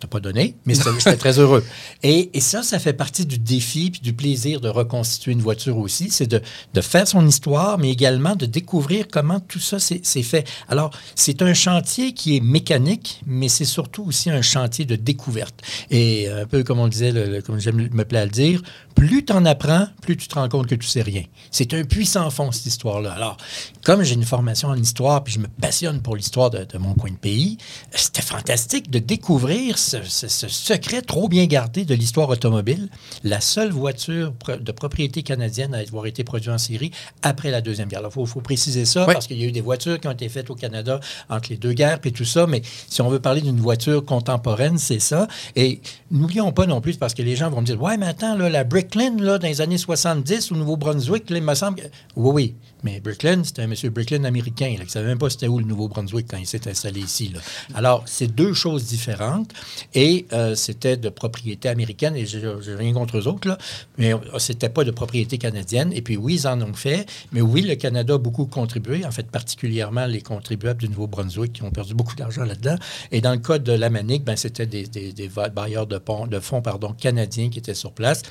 T'as 0.00 0.08
pas 0.08 0.20
donné, 0.20 0.56
mais 0.66 0.74
c'était- 0.74 1.16
très 1.16 1.38
heureux. 1.38 1.64
Et, 2.02 2.30
ça, 2.40 2.62
ça 2.62 2.78
fait 2.78 2.92
partie 2.92 3.26
du 3.26 3.38
défi 3.38 3.90
puis 3.90 4.00
du 4.00 4.12
plaisir 4.12 4.60
de 4.60 4.68
reconstituer 4.68 5.32
une 5.32 5.40
voiture 5.40 5.76
aussi, 5.78 6.10
c'est 6.10 6.26
de, 6.26 6.40
faire 6.80 7.06
son 7.06 7.26
histoire, 7.26 7.78
mais 7.78 7.90
également 7.90 8.34
de 8.36 8.46
découvrir 8.46 9.06
comment 9.10 9.40
tout 9.40 9.58
ça 9.60 9.78
s'est 9.78 10.00
fait. 10.22 10.46
Alors, 10.68 10.90
c'est 11.14 11.42
un 11.42 11.54
chantier 11.54 12.12
qui 12.12 12.36
est 12.36 12.40
mécanique, 12.40 13.20
mais 13.26 13.48
c'est 13.48 13.64
surtout 13.64 14.04
aussi 14.04 14.30
un 14.30 14.42
chantier 14.42 14.84
de 14.84 14.96
découverte. 14.96 15.60
Et 15.90 16.28
un 16.28 16.46
peu 16.46 16.62
comme 16.64 16.78
on 16.78 16.88
disait, 16.88 17.12
le- 17.12 17.26
le- 17.26 17.42
comme 17.42 17.60
j'aime 17.60 17.76
me 17.92 18.04
plaît 18.04 18.20
à 18.20 18.24
le 18.24 18.30
dire, 18.30 18.62
plus 18.94 19.24
tu 19.24 19.32
en 19.32 19.44
apprends, 19.44 19.86
plus 20.02 20.16
tu 20.16 20.26
te 20.28 20.34
rends 20.34 20.48
compte 20.48 20.66
que 20.66 20.74
tu 20.74 20.86
sais 20.86 21.02
rien. 21.02 21.22
C'est 21.50 21.72
un 21.74 21.84
puissant 21.84 22.30
fond, 22.30 22.50
cette 22.52 22.66
histoire-là. 22.66 23.12
Alors, 23.12 23.36
comme 23.84 24.02
j'ai 24.02 24.14
une 24.14 24.24
formation 24.24 24.68
en 24.68 24.76
histoire, 24.76 25.22
puis 25.22 25.34
je 25.34 25.38
me 25.40 25.46
passionne 25.48 26.00
pour 26.02 26.16
l'histoire 26.16 26.50
de, 26.50 26.64
de 26.64 26.78
mon 26.78 26.94
coin 26.94 27.10
de 27.10 27.16
pays, 27.16 27.58
c'était 27.94 28.22
fantastique 28.22 28.90
de 28.90 28.98
découvrir 28.98 29.67
ce, 29.76 30.02
ce- 30.04 30.28
ce 30.28 30.48
secret 30.48 31.02
trop 31.02 31.28
bien 31.28 31.44
gardé 31.46 31.84
de 31.84 31.94
l'histoire 31.94 32.28
automobile. 32.30 32.88
La 33.24 33.40
seule 33.40 33.70
voiture 33.70 34.32
de 34.60 34.72
propriété 34.72 35.22
canadienne 35.22 35.74
à 35.74 35.78
avoir 35.78 36.06
été 36.06 36.24
produite 36.24 36.48
en 36.50 36.58
série 36.58 36.90
après 37.22 37.50
la 37.50 37.60
Deuxième 37.60 37.88
Guerre. 37.88 38.02
Il 38.04 38.10
faut, 38.10 38.24
faut 38.24 38.40
préciser 38.40 38.84
ça 38.84 39.04
Oui. 39.06 39.12
parce 39.14 39.26
qu'il 39.26 39.38
y 39.38 39.44
a 39.44 39.46
eu 39.46 39.52
des 39.52 39.60
voitures 39.60 40.00
qui 40.00 40.06
ont 40.08 40.12
été 40.12 40.28
faites 40.28 40.48
au 40.50 40.54
Canada 40.54 41.00
entre 41.28 41.50
les 41.50 41.56
deux 41.56 41.72
guerres 41.72 41.98
et 42.04 42.12
tout 42.12 42.24
ça, 42.24 42.46
mais 42.46 42.62
si 42.88 43.02
on 43.02 43.08
veut 43.08 43.20
parler 43.20 43.40
d'une 43.40 43.60
voiture 43.60 44.04
contemporaine, 44.04 44.78
c'est 44.78 45.00
ça. 45.00 45.26
Et 45.56 45.80
n'oublions 46.10 46.52
pas 46.52 46.66
non 46.66 46.80
plus, 46.80 46.96
parce 46.96 47.12
que 47.14 47.22
les 47.22 47.36
gens 47.36 47.50
vont 47.50 47.60
me 47.60 47.66
dire, 47.66 47.80
ouais, 47.82 47.96
mais 47.96 48.06
attends, 48.06 48.36
là, 48.36 48.48
la 48.48 48.64
Bricklin, 48.64 49.16
là, 49.18 49.38
dans 49.38 49.48
les 49.48 49.60
années 49.60 49.78
70 49.78 50.52
au 50.52 50.54
Nouveau-Brunswick, 50.56 51.24
il 51.30 51.42
me 51.42 51.54
semble 51.54 51.80
que... 51.80 51.86
Oui, 52.16 52.30
oui, 52.34 52.54
mais 52.84 53.00
Bricklin, 53.00 53.42
c'était 53.44 53.62
un 53.62 53.66
monsieur 53.66 53.90
Bricklin 53.90 54.24
américain, 54.24 54.70
là, 54.70 54.76
qui 54.78 54.84
ne 54.84 54.88
savait 54.90 55.06
même 55.08 55.18
pas 55.18 55.28
c'était 55.30 55.48
où 55.48 55.58
le 55.58 55.64
Nouveau-Brunswick 55.64 56.26
quand 56.30 56.36
il 56.36 56.46
s'est 56.46 56.68
installé 56.68 57.00
ici. 57.00 57.28
là. 57.34 57.40
Alors, 57.74 58.04
c'est 58.06 58.28
deux 58.28 58.54
choses 58.54 58.84
différentes 58.84 59.50
et 59.94 60.26
euh, 60.32 60.54
c'était 60.54 60.96
de 60.96 61.08
propriété 61.08 61.68
américaine 61.68 62.16
et 62.16 62.26
j'ai 62.26 62.38
j'ai 62.60 62.74
rien 62.74 62.92
contre 62.92 63.18
eux 63.18 63.26
autres, 63.26 63.48
là, 63.48 63.58
mais 63.96 64.14
euh, 64.14 64.18
c'était 64.38 64.68
pas 64.68 64.84
de 64.84 64.90
propriété 64.90 65.38
canadienne. 65.38 65.92
Et 65.92 66.02
puis 66.02 66.16
oui, 66.16 66.34
ils 66.34 66.48
en 66.48 66.60
ont 66.62 66.74
fait, 66.74 67.06
mais 67.32 67.40
oui, 67.40 67.62
le 67.62 67.74
Canada 67.74 68.14
a 68.14 68.18
beaucoup 68.18 68.46
contribué, 68.46 69.04
en 69.04 69.10
fait, 69.10 69.30
particulièrement 69.30 70.06
les 70.06 70.20
contribuables 70.20 70.80
du 70.80 70.88
Nouveau-Brunswick 70.88 71.52
qui 71.52 71.62
ont 71.62 71.70
perdu 71.70 71.94
beaucoup 71.94 72.16
d'argent 72.16 72.44
là-dedans. 72.44 72.76
Et 73.12 73.20
dans 73.20 73.32
le 73.32 73.38
cas 73.38 73.58
de 73.58 73.72
la 73.72 73.90
Manique, 73.90 74.24
ben, 74.24 74.36
c'était 74.36 74.66
des, 74.66 75.30
bailleurs 75.54 75.86
de, 75.86 76.00
fonds 76.40 76.62
canadiens 76.98 77.50
qui 77.50 77.58
étaient 77.58 77.74
sur 77.74 77.92
place. 77.92 78.22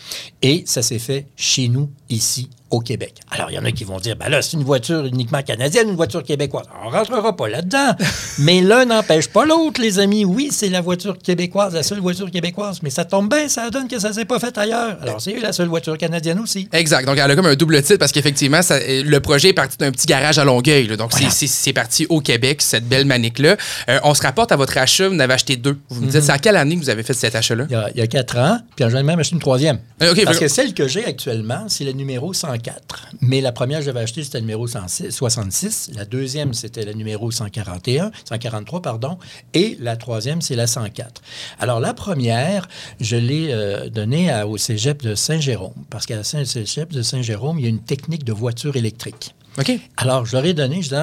Et 0.42 0.64
ça 0.66 0.82
s'est 0.82 1.00
fait 1.00 1.28
chez 1.36 1.68
nous, 1.68 1.92
ici, 2.10 2.50
au 2.70 2.80
Québec. 2.80 3.16
Alors, 3.32 3.50
il 3.52 3.56
y 3.56 3.60
en 3.60 3.66
a 3.66 3.72
qui 3.72 3.84
vont 3.84 3.98
dire, 4.00 4.16
ben 4.16 4.30
là, 4.30 4.42
c'est 4.42 4.58
une 4.58 4.64
voiture 4.64 5.06
uniquement 5.06 5.42
canadienne, 5.42 5.90
une 5.90 5.96
voiture 5.96 6.24
québécoise. 6.24 6.66
On 6.86 6.90
rentrera 6.90 7.36
pas 7.36 7.48
là-dedans. 7.48 7.96
mais 8.40 8.62
l'un 8.62 8.86
n'empêche 8.86 9.28
pas 9.28 9.46
l'autre, 9.46 9.82
les 9.82 10.00
amis. 10.00 10.26
Oui, 10.26 10.50
c'est 10.52 10.70
la 10.70 10.82
voiture 10.82 11.18
québécoise, 11.18 11.74
la 11.74 11.84
seule 11.84 12.00
voiture 12.00 12.30
québécoise, 12.32 12.80
mais 12.84 12.90
ça 12.90 13.06
tombe 13.06 13.30
bien, 13.30 13.48
ça 13.48 13.70
donne 13.70 13.88
que 13.88 14.00
ça 14.00 14.12
s'est 14.14 14.26
pas 14.26 14.40
fait 14.40 14.58
ailleurs. 14.58 14.98
Alors, 15.02 15.22
c'est 15.22 15.40
la 15.40 15.54
seule 15.54 15.68
voiture 15.68 15.98
canadienne 15.98 16.40
aussi. 16.40 16.68
Exact. 16.74 17.06
Donc, 17.06 17.18
elle 17.18 17.32
a 17.32 17.36
comme 17.36 17.46
un 17.46 17.56
double 17.56 17.82
titre 17.82 17.98
parce 18.00 18.12
qu'effectivement, 18.12 18.60
euh, 18.72 19.04
le 19.04 19.20
projet 19.20 19.50
est 19.50 19.54
parti 19.54 19.78
d'un 19.78 19.92
petit 19.92 20.06
garage 20.06 20.38
à 20.38 20.44
Longueuil. 20.44 20.88
là. 20.88 20.98
Donc, 20.98 21.12
c'est- 21.14 21.20
Voilà. 21.20 21.34
c'est 21.34 21.48
c'est 21.48 21.74
parti 21.74 22.06
au 22.10 22.22
Québec, 22.22 22.62
cette 22.62 22.88
belle 22.88 23.06
manique-là. 23.06 23.58
Euh, 23.90 24.00
on 24.04 24.14
se 24.14 24.22
rapporte 24.22 24.52
à 24.52 24.56
votre 24.56 24.78
achat. 24.78 25.08
Vous 25.08 25.16
en 25.16 25.20
avez 25.20 25.34
acheté 25.34 25.56
deux. 25.56 25.78
Vous 25.90 26.02
me 26.02 26.10
dites, 26.10 26.22
c'est 26.22 26.32
à 26.32 26.38
quelle 26.40 26.56
année 26.58 26.76
que 26.76 26.82
vous 26.82 26.90
avez 26.90 27.04
fait 27.04 27.14
cet 27.14 27.36
achat-là? 27.36 27.66
Il 27.70 27.74
y 27.74 27.76
a, 27.76 27.90
il 27.94 27.98
y 28.00 28.02
a 28.02 28.08
quatre 28.08 28.38
ans, 28.38 28.60
puis 28.76 28.86
j'en 28.90 28.98
ai 28.98 29.04
même 29.04 29.20
acheté 29.20 29.36
une 29.36 29.42
troisième. 29.42 29.80
Euh, 30.02 30.14
Parce 30.26 30.40
que 30.40 30.48
celle 30.48 30.74
que 30.74 30.88
j'ai 30.88 31.06
actuellement, 31.06 31.66
c'est 31.68 31.84
le 31.86 31.92
numéro 31.94 32.34
104. 32.58 33.10
Mais 33.22 33.42
la 33.42 33.52
première 33.52 33.80
que 33.80 33.86
j'avais 33.86 34.00
achetée, 34.02 34.24
c'était 34.24 34.38
le 34.40 34.42
numéro 34.44 34.68
106 34.68 35.12
66. 35.12 35.92
La 35.96 36.06
deuxième, 36.06 36.54
c'était 36.54 36.86
le 36.86 36.94
numéro 36.94 37.32
141, 37.32 38.12
143, 38.28 38.82
pardon. 38.82 39.18
Et 39.54 39.78
la 39.80 39.98
troisième, 39.98 40.42
c'est 40.42 40.56
la 40.56 40.68
104. 40.68 41.22
Alors, 41.60 41.80
la 41.80 41.94
première, 41.94 42.68
je 43.00 43.16
l'ai 43.16 43.48
euh, 43.52 43.90
donnée 43.90 44.30
à- 44.32 44.48
au 44.48 44.58
cégep 44.58 45.02
de 45.02 45.16
Saint-Jérôme. 45.16 45.74
Parce 45.90 46.06
qu'à 46.06 46.24
Saint- 46.24 46.46
cégep 46.46 46.92
de 46.92 47.02
Saint-Jérôme, 47.02 47.60
il 47.60 47.64
y 47.64 47.68
a 47.68 47.70
une 47.70 47.84
technique 47.84 48.24
de 48.24 48.34
voiture 48.34 48.76
électrique. 48.76 49.36
OK. 49.60 49.72
Alors, 49.98 50.26
je 50.26 50.36
leur 50.36 50.46
ai 50.46 50.54
donné, 50.54 50.82
je 50.82 50.90
dis, 50.90 50.96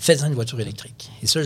faites-en 0.00 0.28
une 0.28 0.34
voiture 0.34 0.58
électrique. 0.58 1.10
Et 1.22 1.26
ça, 1.26 1.40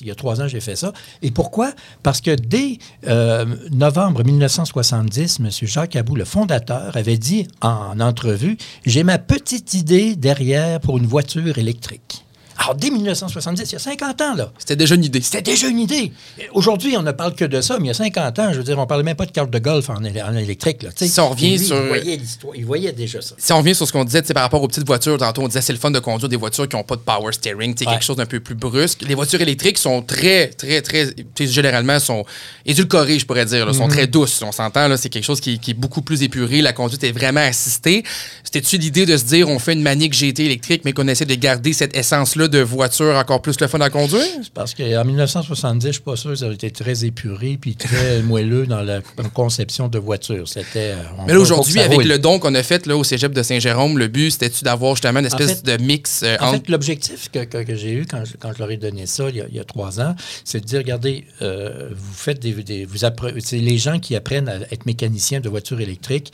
il 0.00 0.06
y 0.06 0.10
a 0.10 0.14
trois 0.14 0.40
ans, 0.40 0.48
j'ai 0.48 0.60
fait 0.60 0.76
ça. 0.76 0.92
Et 1.22 1.32
pourquoi? 1.32 1.72
Parce 2.02 2.20
que 2.20 2.34
dès 2.34 2.78
euh, 3.06 3.44
novembre 3.72 4.24
1970, 4.24 5.40
M. 5.40 5.50
Jacques 5.62 5.96
Abou, 5.96 6.14
le 6.14 6.24
fondateur, 6.24 6.96
avait 6.96 7.18
dit 7.18 7.48
en 7.60 7.98
entrevue, 8.00 8.56
j'ai 8.86 9.02
ma 9.02 9.18
petite 9.18 9.74
idée 9.74 10.14
derrière 10.14 10.80
pour 10.80 10.98
une 10.98 11.06
voiture 11.06 11.58
électrique. 11.58 12.25
Alors, 12.58 12.74
dès 12.74 12.90
1970, 12.90 13.62
il 13.70 13.72
y 13.72 13.76
a 13.76 13.78
50 13.78 14.20
ans, 14.22 14.34
là. 14.34 14.50
C'était 14.58 14.76
déjà 14.76 14.94
une 14.94 15.04
idée. 15.04 15.20
C'était 15.20 15.42
déjà 15.42 15.68
une 15.68 15.78
idée. 15.78 16.12
Aujourd'hui, 16.52 16.96
on 16.96 17.02
ne 17.02 17.12
parle 17.12 17.34
que 17.34 17.44
de 17.44 17.60
ça, 17.60 17.76
mais 17.78 17.84
il 17.84 17.88
y 17.88 17.90
a 17.90 17.94
50 17.94 18.38
ans, 18.38 18.48
je 18.52 18.58
veux 18.58 18.64
dire, 18.64 18.78
on 18.78 18.82
ne 18.82 18.86
parlait 18.86 19.02
même 19.04 19.16
pas 19.16 19.26
de 19.26 19.30
carte 19.30 19.50
de 19.50 19.58
golf 19.58 19.90
en, 19.90 20.00
éle- 20.02 20.22
en 20.24 20.34
électrique. 20.34 20.82
Là. 20.82 20.90
Si 20.96 21.20
on 21.20 21.28
revient 21.30 21.58
lui, 21.58 21.66
sur- 21.66 21.76
Il 21.82 21.88
voyait 21.88 22.16
l'histoire, 22.16 22.56
il 22.56 22.64
voyait 22.64 22.92
déjà 22.92 23.20
ça. 23.20 23.34
Si 23.38 23.52
on 23.52 23.58
revient 23.58 23.74
sur 23.74 23.86
ce 23.86 23.92
qu'on 23.92 24.04
disait 24.04 24.22
tu 24.22 24.28
sais, 24.28 24.34
par 24.34 24.42
rapport 24.42 24.62
aux 24.62 24.68
petites 24.68 24.86
voitures, 24.86 25.18
tantôt 25.18 25.42
on 25.42 25.48
disait 25.48 25.60
c'est 25.60 25.72
le 25.72 25.78
fun 25.78 25.90
de 25.90 25.98
conduire 25.98 26.28
des 26.28 26.36
voitures 26.36 26.68
qui 26.68 26.76
n'ont 26.76 26.82
pas 26.84 26.96
de 26.96 27.00
power 27.02 27.32
steering, 27.32 27.74
Ouais. 27.78 27.84
quelque 27.86 28.04
chose 28.04 28.16
d'un 28.16 28.26
peu 28.26 28.40
plus 28.40 28.54
brusque. 28.54 29.02
Les 29.06 29.14
voitures 29.14 29.40
électriques 29.40 29.78
sont 29.78 30.02
très, 30.02 30.48
très, 30.48 30.80
très, 30.82 31.12
tu 31.12 31.24
sais, 31.36 31.46
généralement, 31.46 31.98
sont 32.00 32.24
édulcorées, 32.64 33.18
je 33.18 33.26
pourrais 33.26 33.44
dire, 33.44 33.66
là, 33.66 33.72
Mhm. 33.72 33.78
sont 33.78 33.88
très 33.88 34.06
douces. 34.06 34.40
On 34.42 34.52
s'entend, 34.52 34.88
là, 34.88 34.96
c'est 34.96 35.08
quelque 35.08 35.24
chose 35.24 35.40
qui, 35.40 35.58
qui 35.58 35.72
est 35.72 35.74
beaucoup 35.74 36.00
plus 36.02 36.22
épuré. 36.22 36.62
La 36.62 36.72
conduite 36.72 37.04
est 37.04 37.12
vraiment 37.12 37.40
assistée. 37.40 38.02
C'était-tu 38.44 38.78
l'idée 38.78 39.04
de 39.06 39.16
se 39.16 39.24
dire 39.24 39.48
on 39.48 39.58
fait 39.58 39.74
une 39.74 39.82
Manic 39.82 40.12
GT 40.14 40.46
électrique, 40.46 40.82
mais 40.84 40.92
qu'on 40.92 41.06
essaie 41.08 41.26
de 41.26 41.34
garder 41.34 41.72
cette 41.72 41.96
essence-là 41.96 42.45
de 42.48 42.60
voiture 42.60 43.14
encore 43.16 43.42
plus 43.42 43.58
le 43.60 43.66
fun 43.66 43.80
à 43.80 43.90
conduire? 43.90 44.22
Parce 44.54 44.74
qu'en 44.74 45.04
1970, 45.04 45.82
je 45.82 45.86
ne 45.88 45.92
suis 45.92 46.02
pas 46.02 46.16
sûr 46.16 46.30
que 46.30 46.36
ça 46.36 46.46
a 46.48 46.52
été 46.52 46.70
très 46.70 47.04
épuré 47.04 47.58
puis 47.60 47.74
très 47.76 48.22
moelleux 48.22 48.66
dans 48.66 48.82
la 48.82 49.00
conception 49.34 49.88
de 49.88 49.98
voiture. 49.98 50.46
C'était. 50.48 50.92
euh, 50.92 50.96
Mais 51.26 51.32
là, 51.34 51.40
aujourd'hui, 51.40 51.80
avec 51.80 51.98
roule. 51.98 52.08
le 52.08 52.18
don 52.18 52.38
qu'on 52.38 52.54
a 52.54 52.62
fait 52.62 52.86
là, 52.86 52.96
au 52.96 53.04
cégep 53.04 53.32
de 53.32 53.42
Saint-Jérôme, 53.42 53.98
le 53.98 54.08
but, 54.08 54.30
c'était-tu 54.30 54.64
d'avoir 54.64 54.94
justement 54.94 55.20
une 55.20 55.26
espèce 55.26 55.60
fait- 55.62 55.78
de 55.78 55.82
mix 55.82 56.22
euh, 56.22 56.36
En 56.40 56.46
entre. 56.48 56.52
fait, 56.64 56.68
l'objectif 56.70 57.30
que, 57.30 57.44
que- 57.44 57.62
que 57.62 57.74
j'ai 57.74 57.92
eu 57.92 58.06
quand 58.06 58.24
je, 58.24 58.36
quand 58.38 58.52
je 58.52 58.58
leur 58.58 58.70
ai 58.70 58.76
donné 58.76 59.06
ça 59.06 59.28
il 59.28 59.36
y 59.36 59.40
a, 59.40 59.44
il 59.48 59.54
y 59.56 59.60
a 59.60 59.64
trois 59.64 60.00
ans, 60.00 60.14
c'est 60.44 60.60
de 60.60 60.64
dire 60.66 60.78
regardez, 60.78 61.24
euh, 61.42 61.90
vous 61.94 62.14
faites 62.14 62.40
des, 62.40 62.52
des- 62.52 62.84
vous 62.84 62.98
appre- 63.04 63.32
les 63.52 63.78
gens 63.78 63.98
qui 63.98 64.16
apprennent 64.16 64.48
à 64.48 64.56
être 64.72 64.86
mécaniciens 64.86 65.40
de 65.40 65.48
voitures 65.48 65.80
électriques. 65.80 66.32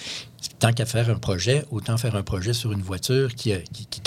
Tant 0.58 0.72
qu'à 0.72 0.86
faire 0.86 1.10
un 1.10 1.16
projet, 1.16 1.64
autant 1.70 1.96
faire 1.96 2.16
un 2.16 2.22
projet 2.22 2.52
sur 2.52 2.72
une 2.72 2.82
voiture 2.82 3.34
qui 3.34 3.52
a, 3.52 3.58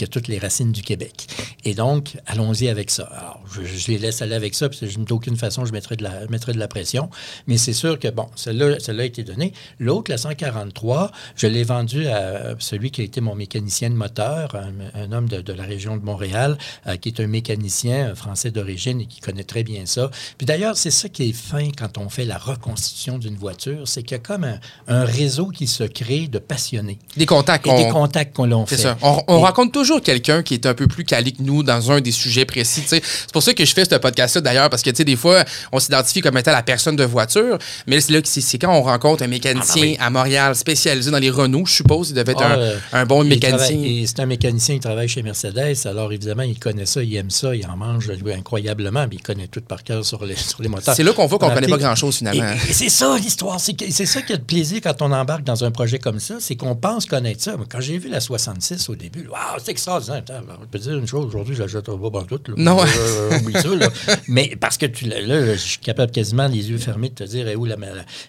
toutes 0.08 0.28
les 0.28 0.40
racines 0.40 0.72
du 0.72 0.82
Québec. 0.82 1.28
Et 1.64 1.74
donc, 1.74 2.18
allons-y 2.26 2.68
avec 2.70 2.92
ça. 2.92 3.04
Alors, 3.04 3.42
je, 3.54 3.64
je 3.64 3.88
les 3.88 3.98
laisse 3.98 4.22
aller 4.22 4.36
avec 4.36 4.56
ça, 4.56 4.70
parce 4.70 4.82
d'aucune 4.98 5.38
façon, 5.38 5.66
je 5.66 5.72
mettrai 5.72 5.96
de 5.96 6.04
la, 6.04 6.28
mettrai 6.28 6.54
de 6.54 6.60
la 6.60 6.68
pression. 6.68 7.10
Mais 7.48 7.58
c'est 7.58 7.74
sûr 7.74 8.00
que, 8.00 8.08
bon, 8.08 8.28
celle-là, 8.36 8.80
celle-là 8.80 9.04
a 9.04 9.06
été 9.06 9.24
donnée. 9.24 9.54
L'autre, 9.80 10.12
la 10.12 10.18
143, 10.18 11.12
je 11.36 11.48
l'ai 11.48 11.64
vendue 11.64 12.08
à 12.08 12.56
celui 12.60 12.92
qui 12.92 13.02
a 13.02 13.04
été 13.04 13.22
mon 13.22 13.36
mécanicien 13.36 13.90
de 13.90 13.96
moteur, 13.96 14.56
un, 14.94 15.12
homme 15.12 15.28
de, 15.28 15.54
la 15.54 15.64
région 15.64 15.98
de 15.98 16.04
Montréal, 16.04 16.58
euh, 16.88 16.98
qui 16.98 17.10
est 17.10 17.20
un 17.20 17.28
mécanicien 17.28 18.10
euh, 18.10 18.16
français 18.16 18.52
d'origine 18.52 19.02
et 19.02 19.06
qui 19.06 19.22
connaît 19.22 19.44
très 19.44 19.64
bien 19.64 19.86
ça. 19.86 20.10
Puis 20.38 20.46
d'ailleurs, 20.46 20.78
c'est 20.78 20.92
ça 20.92 21.10
qui 21.10 21.30
est 21.30 21.34
fin 21.34 21.70
quand 21.72 21.98
on 21.98 22.10
fait 22.10 22.26
la 22.26 22.38
reconstitution 22.38 23.18
d'une 23.18 23.36
voiture, 23.36 23.88
c'est 23.88 24.04
qu'il 24.04 24.14
y 24.14 24.20
a 24.20 24.20
comme 24.20 24.46
un 24.88 25.06
réseau 25.06 25.48
qui 25.48 25.68
se 25.68 25.84
crée 25.84 26.25
de 26.30 26.40
passionnés. 26.40 27.00
Des 27.18 27.26
contacts 27.26 27.68
Et 27.68 27.76
des 27.76 27.90
contacts 27.90 28.36
qu'on 28.36 28.46
l'on 28.46 28.66
fait. 28.66 28.76
C'est 28.78 28.84
ça. 28.84 28.98
On, 29.02 29.22
on 29.28 29.40
Et- 29.40 29.42
rencontre 29.44 29.72
toujours 29.72 30.02
quelqu'un 30.02 30.44
qui 30.44 30.54
est 30.54 30.66
un 30.66 30.74
peu 30.74 30.88
plus 30.88 31.04
quali 31.06 31.34
que 31.34 31.42
nous 31.44 31.64
dans 31.64 31.92
un 31.92 32.02
des 32.02 32.12
sujets 32.12 32.46
précis. 32.46 32.84
C'est 32.88 33.02
pour 33.34 33.44
ça 33.44 33.54
que 33.54 33.66
je 33.66 33.74
fais 33.74 33.86
ce 33.86 33.96
podcast-là 33.96 34.42
d'ailleurs, 34.42 34.70
parce 34.70 34.82
que 34.84 34.90
tu 34.90 34.98
sais, 34.98 35.04
des 35.04 35.16
fois, 35.16 35.44
on 35.72 35.80
s'identifie 35.80 36.22
comme 36.22 36.38
étant 36.38 36.52
la 36.52 36.64
personne 36.64 36.96
de 36.96 37.04
voiture, 37.04 37.58
mais 37.88 38.00
c'est 38.02 38.14
là 38.14 38.22
que 38.22 38.28
c'est 38.28 38.58
quand 38.58 38.74
on 38.74 38.82
rencontre 38.84 39.24
un 39.24 39.28
mécanicien 39.28 39.74
Ah, 39.76 39.82
ben 39.82 39.88
oui. 39.92 39.98
à 40.00 40.10
Montréal 40.10 40.56
spécialisé 40.56 41.12
dans 41.12 41.20
les 41.20 41.30
Renault, 41.30 41.66
je 41.66 41.74
suppose, 41.76 42.10
il 42.10 42.16
devait 42.16 42.32
être 42.34 42.42
Ah, 42.44 42.54
un, 42.54 42.60
euh, 42.60 42.78
un 42.94 43.06
bon 43.06 43.24
mécanicien. 43.24 43.78
C'est 44.06 44.20
un 44.20 44.26
mécanicien 44.26 44.76
qui 44.76 44.82
travaille 44.82 45.08
chez 45.08 45.24
Mercedes. 45.24 45.76
Alors, 45.86 46.12
évidemment, 46.14 46.44
il 46.44 46.58
connaît 46.60 46.86
ça, 46.86 47.02
il 47.04 47.16
aime 47.16 47.30
ça, 47.30 47.56
il 47.56 47.66
en 47.66 47.76
mange 47.78 48.08
lui, 48.10 48.34
incroyablement, 48.34 49.08
puis 49.08 49.18
il 49.20 49.24
connaît 49.24 49.48
tout 49.48 49.62
par 49.62 49.84
cœur 49.84 50.06
sur 50.06 50.26
les, 50.26 50.36
sur 50.36 50.62
les 50.62 50.68
moteurs. 50.70 50.96
C'est 50.96 51.04
là 51.04 51.14
qu'on 51.14 51.26
voit 51.26 51.40
qu'on 51.40 51.46
Remarquez- 51.48 51.66
connaît 51.66 51.78
pas 51.78 51.84
grand-chose, 51.84 52.18
finalement. 52.18 52.44
Et, 52.68 52.70
et 52.70 52.74
c'est 52.74 52.90
ça 52.90 53.16
l'histoire. 53.18 53.60
C'est 53.60 54.06
ça 54.06 54.22
qui 54.22 54.34
a 54.34 54.38
de 54.38 54.42
plaisir 54.44 54.80
quand 54.84 55.02
on 55.02 55.12
embarque 55.12 55.44
dans 55.44 55.64
un 55.64 55.72
projet 55.72 56.00
comme 56.00 56.15
ça, 56.20 56.38
c'est 56.40 56.56
qu'on 56.56 56.76
pense 56.76 57.06
connaître 57.06 57.42
ça. 57.44 57.56
Quand 57.70 57.80
j'ai 57.82 57.98
vu 57.98 58.10
la 58.10 58.20
66 58.20 58.90
au 58.90 58.96
début, 58.96 59.28
waouh, 59.28 59.40
c'est 59.64 59.72
extraordinaire. 59.72 60.24
Peux 60.72 60.80
te 60.80 60.84
dire 60.84 60.98
une 60.98 61.08
chose, 61.08 61.26
aujourd'hui, 61.26 61.56
je 61.56 61.62
la 61.62 61.68
jette 61.68 61.86
pas 61.86 61.92
en 61.94 62.24
tout. 62.24 62.40
là. 62.48 62.54
Non. 62.58 62.78
Euh, 62.84 63.40
oublie 63.40 63.54
ça, 63.54 63.68
là. 63.76 63.90
Mais 64.28 64.56
parce 64.60 64.78
que 64.78 64.86
tu 64.86 65.06
là, 65.06 65.54
je 65.54 65.60
suis 65.60 65.80
capable 65.80 66.12
quasiment, 66.12 66.48
les 66.48 66.70
yeux 66.70 66.78
fermés, 66.78 67.10
de 67.10 67.16
te 67.16 67.24
dire 67.24 67.48
eh, 67.48 67.56
où, 67.56 67.66
la, 67.66 67.76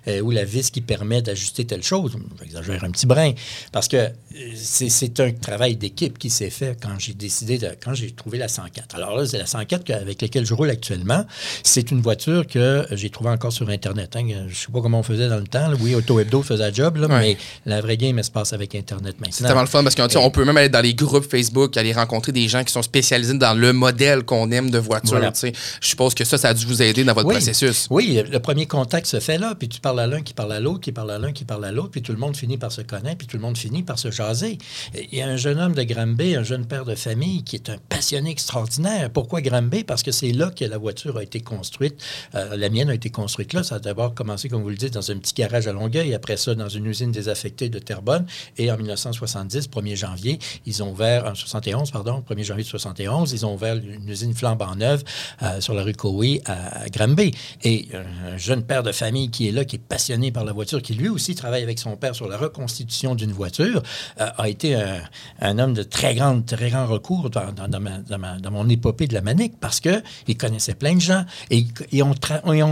eh, 0.07 0.21
où 0.21 0.31
la 0.31 0.45
vis 0.45 0.71
qui 0.71 0.81
permet 0.81 1.23
d'ajuster 1.23 1.64
telle 1.64 1.83
chose? 1.83 2.16
J'exagère 2.40 2.85
un 2.85 2.90
petit 2.90 3.07
brin. 3.07 3.33
Parce 3.73 3.88
que 3.88 3.97
euh, 3.97 4.11
c'est 4.55 5.21
un 5.21 5.33
travail 5.33 5.76
d'équipe 5.76 6.19
qui 6.19 6.31
s'est 6.31 6.50
fait 6.50 6.76
quand 6.81 6.99
j'ai 6.99 7.14
décidé 7.14 7.59
de. 7.59 7.69
quand 7.83 7.95
j'ai 7.95 8.11
trouvé 8.12 8.38
la 8.38 8.49
104. 8.49 8.95
Alors 8.97 9.16
là, 9.16 9.26
c'est 9.26 9.38
la 9.38 9.47
104 9.47 9.85
que- 9.85 9.93
avec 9.93 10.21
laquelle 10.23 10.45
je 10.47 10.55
roule 10.55 10.71
actuellement. 10.71 11.25
C'est 11.62 11.90
une 11.90 12.00
voiture 12.00 12.47
que 12.47 12.87
j'ai 12.93 13.11
trouvée 13.11 13.31
encore 13.31 13.52
sur 13.52 13.69
Internet. 13.69 14.16
hein. 14.16 14.26
Je 14.28 14.35
ne 14.45 14.49
sais 14.55 14.73
pas 14.73 14.81
comment 14.81 15.00
on 15.00 15.02
faisait 15.02 15.28
dans 15.28 15.37
le 15.38 15.47
temps. 15.47 15.69
là. 15.69 15.76
Oui, 15.81 15.95
Auto 15.95 16.19
Hebdo 16.21 16.43
faisait 16.43 16.62
la 16.62 16.73
job, 16.73 16.97
là, 16.97 17.07
Ouais. 17.09 17.21
mais 17.21 17.37
la 17.64 17.75
vraie 17.80 17.97
game, 17.97 18.18
elle 18.18 18.25
se 18.25 18.30
passe 18.30 18.52
avec 18.52 18.75
Internet 18.75 19.16
maintenant. 19.21 19.28
C'est 19.33 19.45
tellement 19.45 19.61
le 19.62 19.66
fun 19.66 19.83
parce 19.83 19.95
qu'on 19.95 20.30
peut 20.30 20.45
même 20.45 20.56
aller 20.56 20.68
dans 20.68 20.80
les 20.80 20.95
groupes 20.95 21.28
Facebook, 21.30 21.76
aller 21.76 21.92
rencontrer 21.92 22.33
des 22.33 22.49
gens 22.49 22.64
qui 22.64 22.73
sont 22.73 22.83
spécialisés 22.83 23.35
dans 23.35 23.54
le 23.54 23.73
modèle 23.73 24.25
qu'on 24.25 24.50
aime 24.50 24.71
de 24.71 24.78
voiture. 24.78 25.11
Voilà. 25.16 25.33
tu 25.33 25.40
sais. 25.40 25.52
Je 25.80 25.88
suppose 25.88 26.14
que 26.14 26.25
ça, 26.25 26.38
ça 26.38 26.49
a 26.49 26.54
dû 26.54 26.66
vous 26.66 26.83
aider 26.83 27.04
dans 27.04 27.12
votre 27.14 27.26
Oui. 27.28 27.35
processus. 27.35 27.87
Oui, 27.90 28.21
le 28.30 28.38
premier 28.40 28.66
contact 28.66 29.06
se 29.06 29.21
fait 29.21 29.38
là, 29.38 29.54
puis 29.59 29.68
tu 29.68 29.80
parles 29.80 30.00
à 30.00 30.06
l'un 30.06 30.23
qui 30.23 30.35
parle 30.35 30.52
à 30.52 30.61
l'autre, 30.61 30.80
qui 30.80 30.92
parle 30.92 31.11
à 31.11 31.18
l'un 31.18 31.33
qui 31.33 31.45
parle 31.45 31.64
à 31.64 31.73
l'autre, 31.73 31.90
puis 31.90 32.02
tout 32.02 32.12
le 32.12 32.18
monde 32.18 32.37
finit 32.37 32.59
par 32.59 32.73
se 32.73 32.83
connaître, 32.83 33.18
puis 33.18 33.26
tout 33.26 33.37
le 33.37 33.42
monde 33.42 33.56
finit 33.59 33.83
par 33.83 33.99
se 33.99 34.11
jaser. 34.11 34.59
Il 35.12 35.18
y 35.18 35.23
a 35.23 35.26
un 35.28 35.37
jeune 35.37 35.59
homme 35.59 35.75
de 35.75 35.83
Granby, 35.83 36.37
un 36.37 36.42
jeune 36.42 36.66
père 36.66 36.85
de 36.85 36.95
famille 36.95 37.42
qui 37.45 37.56
est 37.56 37.71
un 37.71 37.76
passionné 37.88 38.30
extraordinaire. 38.30 39.11
Pourquoi 39.11 39.40
Granby? 39.40 39.85
Parce 39.85 40.02
que 40.02 40.12
c'est 40.12 40.33
là 40.33 40.50
que 40.50 40.64
la 40.64 40.78
voiture 40.78 41.16
a 41.18 41.23
été 41.23 41.40
construite. 41.40 41.97
Euh, 42.35 42.56
la 42.56 42.68
mienne 42.68 42.90
a 42.90 42.95
été 42.95 43.11
construite 43.11 43.52
là. 43.52 43.62
Ça 43.62 43.76
a 43.76 43.78
d'abord 43.78 44.14
commencé, 44.14 44.49
comme 44.49 44.62
vous 44.62 44.71
le 44.71 44.76
dites, 44.76 44.95
dans 44.95 45.11
un 45.11 45.16
petit 45.18 45.35
garage 45.35 45.66
à 45.68 45.73
Longueuil, 45.73 46.14
après 46.14 46.37
ça, 46.37 46.54
dans 46.54 46.68
une 46.68 46.87
usine 46.87 47.12
désaffectée 47.12 47.66
de 47.69 47.79
Terrebonne. 47.79 48.27
Et 48.57 48.71
en 48.71 48.77
1970, 48.77 49.69
1er 49.69 49.97
janvier, 49.97 50.39
ils 50.67 50.83
ont 50.83 50.91
ouvert, 50.93 51.27
en 51.27 51.35
71, 51.35 51.91
pardon, 51.91 52.23
1er 52.29 52.43
janvier 52.45 52.65
de 52.65 52.69
71, 52.69 53.33
ils 53.33 53.45
ont 53.47 53.55
ouvert 53.55 53.77
une 53.77 54.09
usine 54.09 54.35
flambant 54.35 54.75
neuve 54.75 55.03
euh, 55.43 55.61
sur 55.61 55.75
la 55.75 55.83
rue 55.83 55.95
Coé 55.95 56.43
à, 56.47 56.89
Granby. 56.91 57.33
Et 57.65 57.89
un, 57.95 58.35
un 58.35 58.37
jeune 58.37 58.63
père 58.63 58.83
de 58.83 58.93
famille 58.93 59.31
qui 59.31 59.49
est 59.49 59.53
là, 59.53 59.65
qui 59.65 59.77
est 59.77 59.81
passionné 59.81 60.33
par 60.33 60.45
la 60.45 60.53
voiture, 60.53 60.83
qui 60.83 60.95
lui 60.95 61.09
aussi 61.09 61.35
travaille 61.35 61.63
avec 61.63 61.79
son 61.79 61.97
père 61.97 62.15
sur 62.15 62.29
la 62.29 62.37
reconstitution 62.37 63.15
d'une 63.15 63.33
voiture, 63.33 63.83
euh, 64.21 64.29
a 64.39 64.49
été 64.49 64.75
un, 65.41 65.59
homme 65.59 65.75
de 65.75 65.83
très 65.83 66.15
grand, 66.15 66.41
très 66.45 66.71
grand 66.71 66.87
recours 66.87 67.31
dans, 67.31 67.53
dans- 67.53 67.69
dans 67.69 67.81
dans 68.09 68.41
dans 68.41 68.51
mon 68.51 68.69
épopée 68.69 69.07
de 69.07 69.15
la 69.15 69.21
manique 69.23 69.59
parce 69.61 69.81
qu'il 69.81 70.37
connaissait 70.39 70.75
plein 70.75 70.95
de 70.95 71.01
gens 71.01 71.25
et, 71.51 71.67
et 71.93 72.03
on, 72.03 72.13
tra- 72.13 72.43
et 72.55 72.63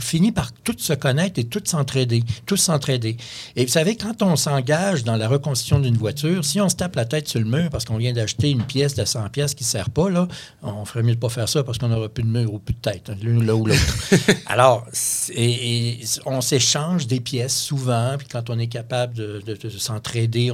finit 0.00 0.32
par 0.32 0.52
tous 0.52 0.76
se 0.78 0.92
connaître 0.92 1.38
et 1.38 1.44
tous 1.44 1.62
s'entraider, 1.64 2.22
tous 2.46 2.56
s'entraider. 2.56 3.16
Et 3.56 3.64
vous 3.64 3.70
savez, 3.72 3.96
quand 3.96 4.22
on 4.22 4.36
s'engage 4.36 5.04
dans 5.04 5.16
la 5.16 5.28
reconstitution 5.28 5.78
d'une 5.80 5.96
voiture, 5.96 6.44
si 6.44 6.60
on 6.60 6.68
se 6.68 6.76
tape 6.76 6.96
la 6.96 7.04
tête 7.04 7.28
sur 7.28 7.40
le 7.40 7.46
mur 7.46 7.70
parce 7.70 7.84
qu'on 7.84 7.96
vient 7.96 8.12
d'acheter 8.12 8.50
une 8.50 8.62
pièce 8.64 8.94
de 8.94 9.04
100 9.04 9.28
pièces 9.30 9.54
qui 9.54 9.64
ne 9.64 9.68
sert 9.68 9.90
pas, 9.90 10.10
là, 10.10 10.28
on 10.62 10.84
ferait 10.84 11.02
mieux 11.02 11.14
de 11.14 11.20
pas 11.20 11.28
faire 11.28 11.48
ça 11.48 11.62
parce 11.64 11.78
qu'on 11.78 11.88
n'aura 11.88 12.08
plus 12.08 12.22
de 12.24 12.28
mur 12.28 12.52
ou 12.52 12.58
plus 12.58 12.74
de 12.74 12.80
tête, 12.80 13.10
hein, 13.10 13.16
l'une 13.22 13.44
là 13.46 13.54
ou 13.54 13.66
l'autre. 13.66 13.80
Alors, 14.46 14.86
c'est- 14.92 15.32
et, 15.34 16.00
et 16.00 16.04
on 16.26 16.40
s'échange 16.40 17.06
des 17.06 17.20
pièces 17.20 17.56
souvent, 17.58 18.14
puis 18.18 18.26
quand 18.30 18.50
on 18.50 18.58
est 18.58 18.66
capable 18.66 19.14
de, 19.14 19.42
de- 19.46 19.54
de 19.56 19.68
s'entraider, 19.70 20.52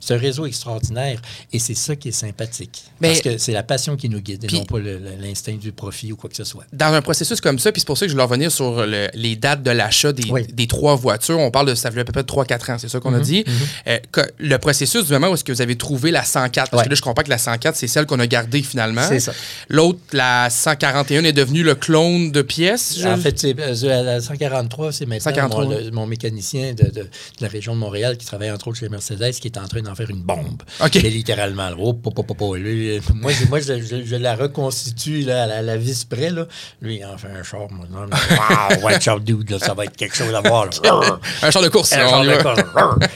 c'est 0.00 0.14
un 0.14 0.18
réseau 0.18 0.46
extraordinaire 0.46 1.20
et 1.52 1.58
c'est 1.58 1.74
ça 1.74 1.96
qui 1.96 2.08
est 2.08 2.12
sympathique. 2.12 2.84
Mais- 3.00 3.08
parce 3.08 3.20
que 3.20 3.38
c'est 3.38 3.52
la 3.52 3.62
passion 3.62 3.96
qui 3.96 4.08
nous 4.08 4.20
guide 4.20 4.44
et 4.44 4.54
non 4.54 4.64
pas 4.64 4.78
l'instinct 4.78 5.54
du 5.56 5.72
profit 5.72 6.12
ou 6.12 6.16
quoi 6.16 6.30
que 6.30 6.36
ce 6.36 6.44
soit. 6.44 6.64
dans 6.72 6.92
un 6.92 7.02
processus 7.02 7.40
comme 7.40 7.58
ça, 7.58 7.72
puis 7.72 7.80
c'est 7.80 7.86
pour 7.86 7.98
ça 7.98 8.06
que 8.06 8.10
je 8.10 8.14
voulais 8.14 8.24
revenir 8.24 8.50
sur 8.52 8.57
le- 8.60 9.08
les 9.14 9.36
dates 9.36 9.62
de 9.62 9.70
l'achat 9.70 10.12
des, 10.12 10.30
Oui. 10.30 10.46
des 10.52 10.66
trois 10.66 10.96
voitures. 10.96 11.38
On 11.38 11.50
parle 11.50 11.66
de 11.68 11.74
ça 11.74 11.90
fait 11.90 12.00
à 12.00 12.04
peu 12.04 12.12
près 12.12 12.22
3-4 12.24 12.70
ans, 12.70 12.76
c'est 12.78 12.88
ça 12.88 13.00
qu'on 13.00 13.10
Mhm, 13.10 13.20
a 13.20 13.20
dit. 13.20 13.44
Euh, 13.86 13.98
que- 14.12 14.20
le 14.38 14.56
processus 14.58 15.06
du 15.06 15.12
moment 15.12 15.28
où 15.28 15.34
est-ce 15.34 15.44
que 15.44 15.52
vous 15.52 15.62
avez 15.62 15.76
trouvé 15.76 16.10
la 16.10 16.24
104, 16.24 16.70
parce 16.70 16.80
Ouais. 16.82 16.84
que 16.86 16.90
là, 16.90 16.94
je 16.96 17.02
comprends 17.02 17.22
que 17.22 17.30
la 17.30 17.38
104, 17.38 17.76
c'est 17.76 17.86
celle 17.88 18.06
qu'on 18.06 18.18
a 18.20 18.26
gardée 18.26 18.62
finalement. 18.62 19.02
C'est 19.08 19.20
ça. 19.20 19.32
L'autre, 19.68 20.00
la 20.12 20.48
141, 20.50 21.24
est 21.24 21.32
devenue 21.32 21.62
le 21.62 21.74
clone 21.74 22.32
de 22.32 22.42
pièces. 22.42 22.98
je- 22.98 23.08
En 23.08 23.16
fait, 23.16 23.38
c'est, 23.38 23.54
euh, 23.58 24.02
la 24.02 24.20
143, 24.20 24.92
c'est 24.92 25.06
maintenant 25.06 25.24
143. 25.30 25.64
Mon, 25.64 25.70
le- 25.70 25.90
mon 25.90 26.06
mécanicien 26.06 26.74
de, 26.74 26.84
de- 26.84 26.90
de 27.02 27.08
la 27.40 27.48
région 27.48 27.74
de 27.74 27.78
Montréal 27.80 28.16
qui 28.16 28.26
travaille 28.26 28.50
entre 28.50 28.68
autres 28.68 28.78
chez 28.78 28.88
Mercedes 28.88 29.32
qui 29.40 29.48
est 29.48 29.58
en 29.58 29.66
train 29.68 29.82
d'en 29.82 29.94
faire 29.94 30.10
une 30.10 30.22
bombe. 30.22 30.62
OK. 30.84 30.96
Et 30.96 31.10
littéralement. 31.10 31.70
là, 31.70 31.76
oh, 31.78 31.94
po, 31.94 32.10
po, 32.10 32.22
po, 32.22 32.56
lui, 32.56 32.96
euh, 32.96 33.00
moi, 33.14 33.32
je, 33.32 33.46
moi 33.46 33.60
je, 33.60 33.80
je- 33.80 34.04
je 34.04 34.16
la 34.16 34.34
reconstitue 34.36 35.22
là, 35.22 35.44
à 35.44 35.46
la, 35.46 35.56
à 35.58 35.62
la 35.62 35.76
vis 35.76 36.04
près. 36.04 36.30
Là. 36.30 36.46
Lui, 36.82 36.96
il 36.96 37.04
en 37.04 37.16
fait 37.18 37.28
un 37.28 37.42
char. 37.42 37.70
Moi, 37.70 37.86
non, 37.90 38.06
mais, 38.10 38.16
wow, 38.50 38.82
watch 38.84 39.08
out, 39.08 39.22
dude, 39.24 39.50
là, 39.50 39.58
ça 39.58 39.74
va 39.74 39.84
être 39.84 39.96
quelque 39.96 40.16
chose 40.16 40.34
à 40.34 40.40
voir. 40.40 40.68
Un 41.42 41.50
char 41.50 41.62
de 41.62 41.68
course. 41.68 41.92
Un 41.92 42.08
genre 42.08 42.22
de. 42.24 42.28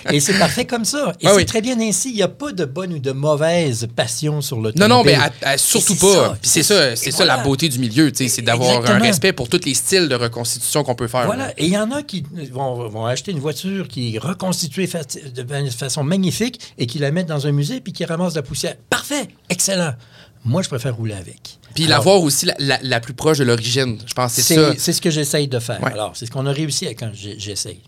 Et 0.14 0.20
c'est 0.20 0.38
parfait 0.38 0.64
comme 0.64 0.84
ça. 0.84 1.12
Et 1.20 1.26
Ah 1.26 1.30
c'est 1.30 1.36
oui. 1.36 1.46
très 1.46 1.60
bien 1.60 1.78
ainsi. 1.80 2.10
Il 2.10 2.16
n'y 2.16 2.22
a 2.22 2.28
pas 2.28 2.52
de 2.52 2.64
bonne 2.64 2.92
ou 2.94 2.98
de 2.98 3.12
mauvaise 3.12 3.88
passion 3.94 4.40
sur 4.40 4.60
le 4.60 4.72
Non, 4.76 4.88
non, 4.88 5.02
mais 5.04 5.14
à- 5.14 5.30
à- 5.42 5.58
surtout 5.58 5.94
c'est 5.94 6.00
pas. 6.00 6.12
ça. 6.14 6.38
C'est 6.42 6.62
ça, 6.62 6.96
c'est 6.96 7.10
ça 7.10 7.24
la 7.24 7.38
beauté 7.38 7.68
du 7.68 7.78
milieu, 7.78 8.10
c'est 8.14 8.42
d'avoir 8.42 8.84
un 8.90 8.98
respect 8.98 9.32
pour 9.32 9.48
tous 9.48 9.60
les 9.64 9.74
styles 9.74 10.08
de 10.08 10.14
reconstitution 10.14 10.84
qu'on 10.84 10.94
peut 10.94 11.08
faire. 11.08 11.26
Voilà. 11.26 11.52
Et 11.58 11.66
il 11.66 11.72
y 11.72 11.78
en 11.78 11.90
a 11.90 12.02
qui 12.02 12.24
vont, 12.52 12.88
vont 12.88 13.06
acheter 13.06 13.30
une 13.32 13.38
voiture 13.40 13.88
qui 13.88 14.16
est 14.16 14.18
reconstituée 14.18 14.86
fa- 14.86 15.00
de 15.04 15.70
façon 15.70 16.02
magnifique 16.04 16.60
et 16.78 16.86
qui 16.86 16.98
la 16.98 17.10
mettent 17.10 17.26
dans 17.28 17.46
un 17.46 17.52
musée 17.52 17.80
puis 17.80 17.92
qui 17.92 18.04
ramasse 18.04 18.34
de 18.34 18.38
la 18.38 18.42
poussière. 18.42 18.74
Parfait. 18.90 19.28
Excellent. 19.48 19.94
Moi, 20.44 20.62
je 20.62 20.68
préfère 20.68 20.96
rouler 20.96 21.14
avec. 21.14 21.58
Puis 21.74 21.86
l'avoir 21.86 22.20
aussi 22.20 22.46
la, 22.46 22.54
la- 22.58 22.78
la 22.82 23.00
plus 23.00 23.14
proche 23.14 23.38
de 23.38 23.44
l'origine, 23.44 23.98
je 24.06 24.12
pense, 24.12 24.32
c'est 24.32 24.42
ça. 24.56 24.74
c'est 24.76 24.92
ce 24.92 25.00
que 25.00 25.08
j'essaye 25.10 25.46
de 25.48 25.58
faire. 25.58 25.80
Ouais. 25.82 25.92
Alors, 25.92 26.16
c'est 26.16 26.26
ce 26.26 26.30
qu'on 26.30 26.46
a 26.46 26.52
réussi 26.52 26.86
à- 26.86 26.94
quand 26.94 27.10
j'essaye. 27.14 27.80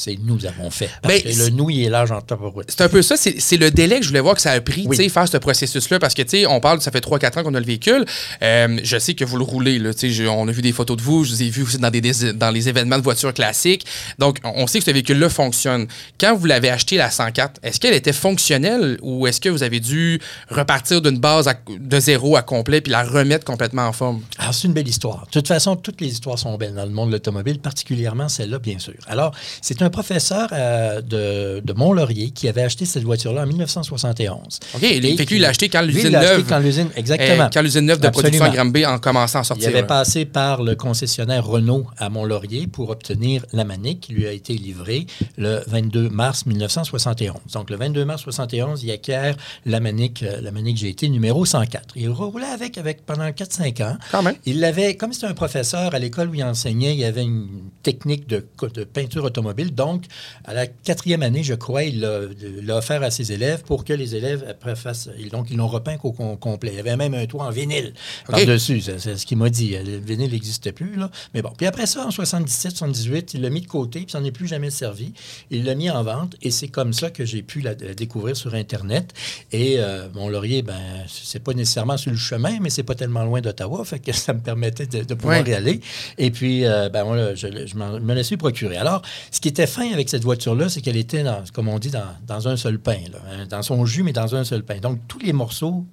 C'est 0.00 0.16
nous 0.22 0.46
avons 0.46 0.70
fait. 0.70 0.88
Parce 1.02 1.22
Ben, 1.24 1.32
que 1.32 1.38
le 1.38 1.48
nous, 1.50 1.70
il 1.70 1.82
est 1.82 1.88
large 1.90 2.12
en 2.12 2.20
tabarouette. 2.20 2.70
C'est 2.70 2.82
un 2.82 2.88
peu 2.88 3.02
ça, 3.02 3.16
c'est 3.16 3.56
le 3.56 3.72
délai 3.72 3.96
que 3.98 4.04
je 4.04 4.08
voulais 4.10 4.20
voir 4.20 4.36
que 4.36 4.40
ça 4.40 4.52
a 4.52 4.60
pris, 4.60 4.84
Oui. 4.86 4.96
tu 4.96 5.02
sais, 5.02 5.08
faire 5.08 5.26
ce 5.26 5.36
processus-là, 5.38 5.98
parce 5.98 6.14
que, 6.14 6.22
tu 6.22 6.28
sais, 6.30 6.46
on 6.46 6.60
parle, 6.60 6.80
ça 6.80 6.92
fait 6.92 7.00
3-4 7.00 7.36
ans 7.38 7.42
qu'on 7.42 7.54
a 7.54 7.58
le 7.58 7.66
véhicule. 7.66 8.04
Euh, 8.42 8.78
je 8.84 8.96
sais 8.96 9.14
que 9.14 9.24
vous 9.24 9.36
le 9.38 9.42
roulez, 9.42 9.80
là, 9.80 9.92
tu 9.92 10.14
sais, 10.14 10.28
on 10.28 10.46
a 10.46 10.52
vu 10.52 10.62
des 10.62 10.70
photos 10.70 10.96
de 10.96 11.02
vous, 11.02 11.24
je 11.24 11.32
vous 11.32 11.42
ai 11.42 11.48
vu 11.50 11.62
aussi 11.64 11.78
dans, 11.78 11.90
des, 11.90 12.00
des- 12.00 12.32
dans 12.32 12.52
les 12.52 12.68
événements 12.68 12.96
de 12.98 13.02
voitures 13.02 13.34
classiques. 13.34 13.84
Donc, 14.20 14.38
on 14.44 14.68
sait 14.68 14.78
que 14.78 14.84
ce 14.84 14.92
véhicule-là 14.92 15.28
fonctionne. 15.28 15.88
Quand 16.20 16.36
vous 16.36 16.46
l'avez 16.46 16.70
acheté, 16.70 16.96
la 16.96 17.10
104, 17.10 17.58
est-ce 17.64 17.80
qu'elle 17.80 17.94
était 17.94 18.12
fonctionnelle 18.12 18.98
ou 19.02 19.26
est-ce 19.26 19.40
que 19.40 19.48
vous 19.48 19.64
avez 19.64 19.80
dû 19.80 20.20
repartir 20.48 21.02
d'une 21.02 21.18
base 21.18 21.48
à- 21.48 21.54
de 21.68 21.98
zéro 22.00 22.36
à 22.36 22.42
complet 22.42 22.80
puis 22.80 22.92
la 22.92 23.02
remettre 23.02 23.44
complètement 23.44 23.86
en 23.88 23.92
forme? 23.92 24.22
Alors, 24.38 24.54
c'est 24.54 24.68
une 24.68 24.74
belle 24.74 24.86
histoire. 24.88 25.26
De 25.26 25.30
toute 25.32 25.48
façon, 25.48 25.74
toutes 25.74 26.00
les 26.00 26.08
histoires 26.08 26.38
sont 26.38 26.56
belles 26.56 26.74
dans 26.74 26.84
le 26.84 26.90
monde 26.92 27.08
de 27.08 27.14
l'automobile, 27.14 27.58
particulièrement 27.58 28.28
celle-là, 28.28 28.60
bien 28.60 28.78
sûr. 28.78 28.94
Alors, 29.08 29.34
c'est 29.60 29.82
un 29.82 29.87
professeur 29.90 30.48
euh, 30.52 31.00
de, 31.00 31.60
de 31.64 31.72
Mont-Laurier 31.72 32.30
qui 32.30 32.48
avait 32.48 32.62
acheté 32.62 32.84
cette 32.84 33.04
voiture-là 33.04 33.42
en 33.42 33.46
1971. 33.46 34.60
OK, 34.74 34.82
il, 34.82 35.04
Et 35.04 35.16
fait 35.16 35.24
que 35.24 35.30
lui, 35.30 35.36
il 35.38 35.42
l'a 35.42 35.48
acheté 35.48 35.68
quand 35.68 35.80
il 35.82 35.88
l'usine 35.88 36.10
neuve. 36.12 36.44
quand 36.48 36.58
l'usine, 36.58 36.88
exactement. 36.96 37.44
euh, 37.44 37.48
quand 37.52 37.62
l'usine 37.62 37.86
neuve 37.86 38.00
de 38.00 38.08
production 38.08 38.44
à. 38.44 38.50
Granby 38.50 38.86
en 38.86 38.98
commençant 38.98 39.38
à 39.40 39.42
Il 39.42 39.46
sortir. 39.46 39.68
avait 39.68 39.80
là. 39.82 39.86
passé 39.86 40.24
par 40.24 40.62
le 40.62 40.74
concessionnaire 40.74 41.46
Renault 41.46 41.86
à 41.98 42.08
Mont-Laurier 42.08 42.66
pour 42.66 42.90
obtenir 42.90 43.44
la 43.52 43.64
Manic 43.64 44.00
qui 44.00 44.12
lui 44.12 44.26
a 44.26 44.32
été 44.32 44.54
livrée 44.54 45.06
le 45.36 45.60
22 45.66 46.08
mars 46.08 46.46
1971. 46.46 47.34
Donc, 47.52 47.70
le 47.70 47.76
22 47.76 48.04
mars 48.04 48.22
1971, 48.26 48.82
il 48.84 48.90
acquiert 48.90 49.36
la 49.66 49.80
Manic, 49.80 50.22
euh, 50.22 50.40
la 50.40 50.50
Manic 50.50 50.76
GT 50.76 51.08
numéro 51.08 51.44
104. 51.44 51.94
Il 51.96 52.08
roulait 52.10 52.46
avec, 52.46 52.78
avec 52.78 53.04
pendant 53.04 53.28
4-5 53.28 53.82
ans. 53.82 53.96
Quand 54.10 54.22
même. 54.22 54.34
Il 54.46 54.60
l'avait, 54.60 54.96
comme 54.96 55.12
c'était 55.12 55.26
un 55.26 55.34
professeur 55.34 55.94
à 55.94 55.98
l'école 55.98 56.28
où 56.30 56.34
il 56.34 56.44
enseignait, 56.44 56.94
il 56.96 57.04
avait 57.04 57.22
une 57.22 57.48
technique 57.82 58.26
de, 58.28 58.44
de 58.74 58.84
peinture 58.84 59.24
automobile. 59.24 59.74
Donc, 59.78 60.04
à 60.44 60.52
la 60.52 60.66
quatrième 60.66 61.22
année, 61.22 61.42
je 61.42 61.54
crois, 61.54 61.84
il 61.84 62.00
l'a 62.00 62.76
offert 62.76 63.02
à 63.02 63.10
ses 63.10 63.32
élèves 63.32 63.62
pour 63.62 63.84
que 63.84 63.92
les 63.94 64.14
élèves 64.16 64.44
après 64.48 64.76
fassent. 64.76 65.08
Donc, 65.32 65.46
ils 65.50 65.56
l'ont 65.56 65.68
repeint 65.68 65.96
au 66.02 66.12
com- 66.12 66.36
complet. 66.36 66.70
Il 66.72 66.76
y 66.76 66.80
avait 66.80 66.96
même 66.96 67.14
un 67.14 67.24
toit 67.26 67.44
en 67.44 67.50
vinyle 67.50 67.94
par-dessus. 68.28 68.80
C'est 68.82 69.16
ce 69.16 69.24
qu'il 69.24 69.38
m'a 69.38 69.48
dit. 69.50 69.70
Le 69.78 69.98
vinyle 69.98 70.32
n'existait 70.32 70.72
plus. 70.72 70.96
Là. 70.96 71.10
Mais 71.32 71.40
bon. 71.42 71.52
Puis 71.56 71.66
après 71.66 71.86
ça, 71.86 72.06
en 72.06 72.10
77, 72.10 72.76
78, 72.76 73.34
il 73.34 73.40
l'a 73.42 73.50
mis 73.50 73.60
de 73.60 73.66
côté, 73.66 74.00
puis 74.00 74.10
ça 74.10 74.18
n'en 74.20 74.26
est 74.26 74.32
plus 74.32 74.48
jamais 74.48 74.70
servi. 74.70 75.12
Il 75.50 75.64
l'a 75.64 75.74
mis 75.74 75.90
en 75.90 76.02
vente, 76.02 76.34
et 76.42 76.50
c'est 76.50 76.68
comme 76.68 76.92
ça 76.92 77.10
que 77.10 77.24
j'ai 77.24 77.42
pu 77.42 77.60
la, 77.60 77.70
la 77.74 77.94
découvrir 77.94 78.36
sur 78.36 78.54
Internet. 78.54 79.12
Et 79.52 79.76
euh, 79.78 80.08
mon 80.14 80.28
laurier, 80.28 80.62
ben, 80.62 80.74
c'est 81.08 81.42
pas 81.42 81.52
nécessairement 81.54 81.96
sur 81.96 82.10
le 82.10 82.16
chemin, 82.18 82.58
mais 82.60 82.70
c'est 82.70 82.82
pas 82.82 82.96
tellement 82.96 83.24
loin 83.24 83.40
d'Ottawa, 83.40 83.84
fait 83.84 84.00
que 84.00 84.12
ça 84.12 84.32
me 84.34 84.40
permettait 84.40 84.86
de, 84.86 85.04
de 85.04 85.14
pouvoir 85.14 85.28
Ouais. 85.42 85.50
y 85.50 85.54
aller. 85.54 85.80
Et 86.18 86.30
puis, 86.32 86.64
euh, 86.64 86.88
ben, 86.88 87.04
moi, 87.04 87.34
je, 87.36 87.46
je 87.66 87.76
me 87.76 88.14
la 88.14 88.24
suis 88.24 88.36
procuré. 88.36 88.76
Alors, 88.76 89.02
ce 89.30 89.40
qui 89.40 89.46
était 89.48 89.67
fin 89.68 89.92
avec 89.92 90.08
cette 90.08 90.24
voiture-là, 90.24 90.68
c'est 90.68 90.80
qu'elle 90.80 90.96
était, 90.96 91.22
dans, 91.22 91.44
comme 91.52 91.68
on 91.68 91.78
dit, 91.78 91.90
dans, 91.90 92.16
dans 92.26 92.48
un 92.48 92.56
seul 92.56 92.78
pain, 92.78 92.98
là, 93.12 93.18
hein, 93.30 93.46
dans 93.48 93.62
son 93.62 93.86
jus, 93.86 94.02
mais 94.02 94.12
dans 94.12 94.34
un 94.34 94.44
seul 94.44 94.64
pain. 94.64 94.78
Donc, 94.78 94.98
tous 95.06 95.20
les 95.20 95.32
morceaux 95.32 95.84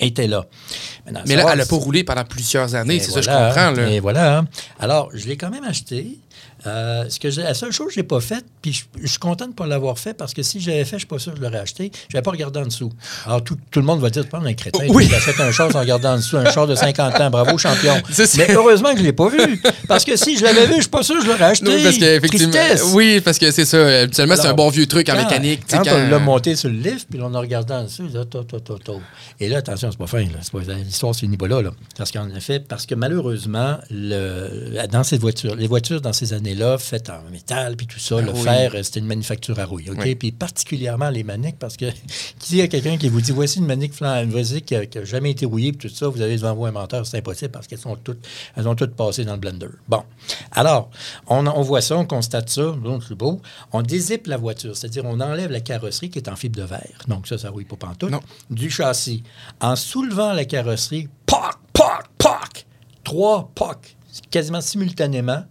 étaient 0.00 0.26
là. 0.26 0.46
Maintenant, 1.06 1.22
Mais 1.26 1.36
là, 1.36 1.46
elle 1.52 1.58
n'a 1.58 1.66
pas 1.66 1.76
roulé 1.76 2.04
pendant 2.04 2.24
plusieurs 2.24 2.74
années, 2.74 3.00
c'est 3.00 3.10
ça, 3.10 3.20
je 3.20 3.30
voilà, 3.30 3.48
comprends. 3.48 3.82
Là. 3.82 3.90
Et 3.90 4.00
voilà. 4.00 4.44
Alors, 4.78 5.10
je 5.14 5.26
l'ai 5.26 5.36
quand 5.36 5.50
même 5.50 5.64
acheté. 5.64 6.18
Euh, 6.66 7.04
ce 7.08 7.18
que 7.18 7.28
la 7.40 7.54
seule 7.54 7.72
chose 7.72 7.88
que 7.88 7.94
je 7.94 8.00
n'ai 8.00 8.06
pas 8.06 8.20
faite, 8.20 8.44
puis 8.62 8.72
je, 8.72 8.84
je 9.02 9.06
suis 9.08 9.18
content 9.18 9.46
de 9.46 9.50
ne 9.50 9.54
pas 9.54 9.66
l'avoir 9.66 9.98
fait 9.98 10.14
parce 10.14 10.34
que 10.34 10.42
si 10.42 10.60
j'avais 10.60 10.84
fait, 10.84 10.90
je 10.90 10.94
ne 10.96 10.98
suis 11.00 11.06
pas 11.06 11.18
sûr 11.18 11.32
que 11.32 11.38
je 11.38 11.42
l'aurais 11.44 11.58
acheté. 11.60 11.90
Je 12.08 12.16
n'avais 12.16 12.22
pas 12.22 12.30
regardé 12.30 12.60
en 12.60 12.66
dessous. 12.66 12.92
Alors, 13.26 13.42
tout, 13.42 13.56
tout 13.70 13.80
le 13.80 13.86
monde 13.86 14.00
va 14.00 14.10
dire, 14.10 14.24
tu 14.24 14.30
d'un 14.30 14.52
crétin. 14.54 14.86
Oui. 14.88 15.08
Tu 15.08 15.14
achètes 15.14 15.40
un 15.40 15.50
char 15.52 15.70
sans 15.72 15.80
regarder 15.80 16.06
en 16.06 16.16
dessous, 16.16 16.36
un 16.36 16.50
char 16.50 16.66
de 16.66 16.74
50 16.74 17.20
ans. 17.20 17.30
Bravo, 17.30 17.56
champion. 17.58 17.94
Mais 18.36 18.50
heureusement 18.52 18.90
que 18.90 18.96
je 18.96 19.02
ne 19.02 19.06
l'ai 19.06 19.12
pas 19.12 19.28
vu. 19.28 19.60
Parce 19.88 20.04
que 20.04 20.16
si 20.16 20.36
je 20.36 20.44
l'avais 20.44 20.66
vu, 20.66 20.72
je 20.72 20.76
ne 20.76 20.80
suis 20.82 20.90
pas 20.90 21.02
sûr 21.02 21.16
que 21.16 21.22
je 21.24 21.28
l'aurais 21.28 21.44
acheté. 21.44 21.66
Non, 21.66 21.72
parce. 21.82 21.98
Oui, 22.94 23.20
parce 23.20 23.38
que 23.38 23.50
c'est 23.50 23.64
ça. 23.64 24.02
Habituellement, 24.02 24.36
c'est 24.36 24.48
un 24.48 24.54
bon 24.54 24.68
vieux 24.68 24.86
truc 24.86 25.08
en 25.08 25.14
quand- 25.14 25.22
mécanique. 25.24 25.62
Quand, 25.70 25.82
on 25.86 26.08
l'a 26.08 26.18
monté 26.18 26.56
sur 26.56 26.68
le 26.68 26.76
lift, 26.76 27.06
puis 27.10 27.20
on 27.22 27.34
a 27.34 27.38
regardé 27.40 27.72
en 27.72 27.84
dessous, 27.84 28.08
là, 28.12 28.24
to, 28.24 28.42
to. 28.42 29.00
Et 29.38 29.48
là, 29.48 29.58
attention, 29.58 29.90
c'est 29.90 29.98
pas 29.98 30.06
fin. 30.06 30.22
là. 30.22 30.38
C'est 30.42 30.52
pas- 30.52 30.60
L'histoire 30.74 31.14
là, 31.48 31.62
là. 31.62 31.70
Parce 31.96 32.10
qu'en 32.12 32.28
effet, 32.34 32.60
parce 32.60 32.86
que 32.86 32.94
malheureusement, 32.94 33.78
le, 33.90 34.86
dans 34.86 35.02
ces 35.02 35.18
voitures, 35.18 35.54
les 35.56 35.66
voitures 35.66 36.00
dans 36.00 36.12
ces 36.12 36.32
années-là, 36.50 36.78
faites 36.78 37.10
en 37.10 37.22
métal, 37.30 37.76
puis 37.76 37.86
tout 37.86 37.98
ça, 37.98 38.20
le 38.20 38.32
oui. 38.32 38.42
fer, 38.42 38.72
euh, 38.74 38.82
c'était 38.82 39.00
une 39.00 39.06
manufacture 39.06 39.58
à 39.58 39.64
rouille. 39.64 39.90
OK? 39.90 39.98
Oui. 40.02 40.14
Puis 40.14 40.32
particulièrement 40.32 41.10
les 41.10 41.22
maniques, 41.24 41.58
parce 41.58 41.76
que 41.76 41.86
s'il 42.38 42.58
y 42.58 42.60
a 42.62 42.68
quelqu'un 42.68 42.96
qui 42.96 43.08
vous 43.08 43.20
dit 43.20 43.32
voici 43.32 43.58
une 43.58 43.66
manique 43.66 43.94
flan- 43.94 44.26
voici 44.28 44.62
qui 44.62 44.74
n'a 44.74 45.04
jamais 45.04 45.30
été 45.30 45.46
rouillée, 45.46 45.72
puis 45.72 45.88
tout 45.88 45.94
ça, 45.94 46.08
vous 46.08 46.20
avez 46.20 46.36
devant 46.36 46.54
vous 46.54 46.66
un 46.66 46.72
menteur, 46.72 47.06
c'est 47.06 47.18
impossible 47.18 47.50
parce 47.50 47.66
qu'elles 47.66 47.78
sont 47.78 47.96
toutes, 47.96 48.26
elles 48.56 48.68
ont 48.68 48.74
toutes 48.74 48.94
passé 48.94 49.24
dans 49.24 49.34
le 49.34 49.38
blender. 49.38 49.68
Bon. 49.88 50.02
Alors, 50.52 50.90
on, 51.26 51.46
on 51.46 51.62
voit 51.62 51.80
ça, 51.80 51.96
on 51.96 52.04
constate 52.04 52.48
ça, 52.48 52.62
donc 52.82 53.02
c'est 53.06 53.14
beau. 53.14 53.40
On 53.72 53.82
dézippe 53.82 54.26
la 54.26 54.36
voiture, 54.36 54.76
c'est-à-dire 54.76 55.04
on 55.04 55.20
enlève 55.20 55.50
la 55.50 55.60
carrosserie 55.60 56.10
qui 56.10 56.18
est 56.18 56.28
en 56.28 56.36
fibre 56.36 56.56
de 56.60 56.64
verre. 56.64 56.98
Donc 57.08 57.26
ça, 57.26 57.38
ça 57.38 57.50
rouille 57.50 57.64
pas 57.64 57.76
pantoute. 57.76 58.10
Non. 58.10 58.20
Du 58.50 58.70
châssis. 58.70 59.22
En 59.60 59.76
soulevant 59.76 60.32
la 60.32 60.44
carrosserie, 60.44 61.08
poc, 61.26 61.54
poc, 61.72 62.04
poc, 62.18 62.66
trois 63.04 63.50
poc, 63.54 63.96
quasiment 64.30 64.60
simultanément 64.60 65.44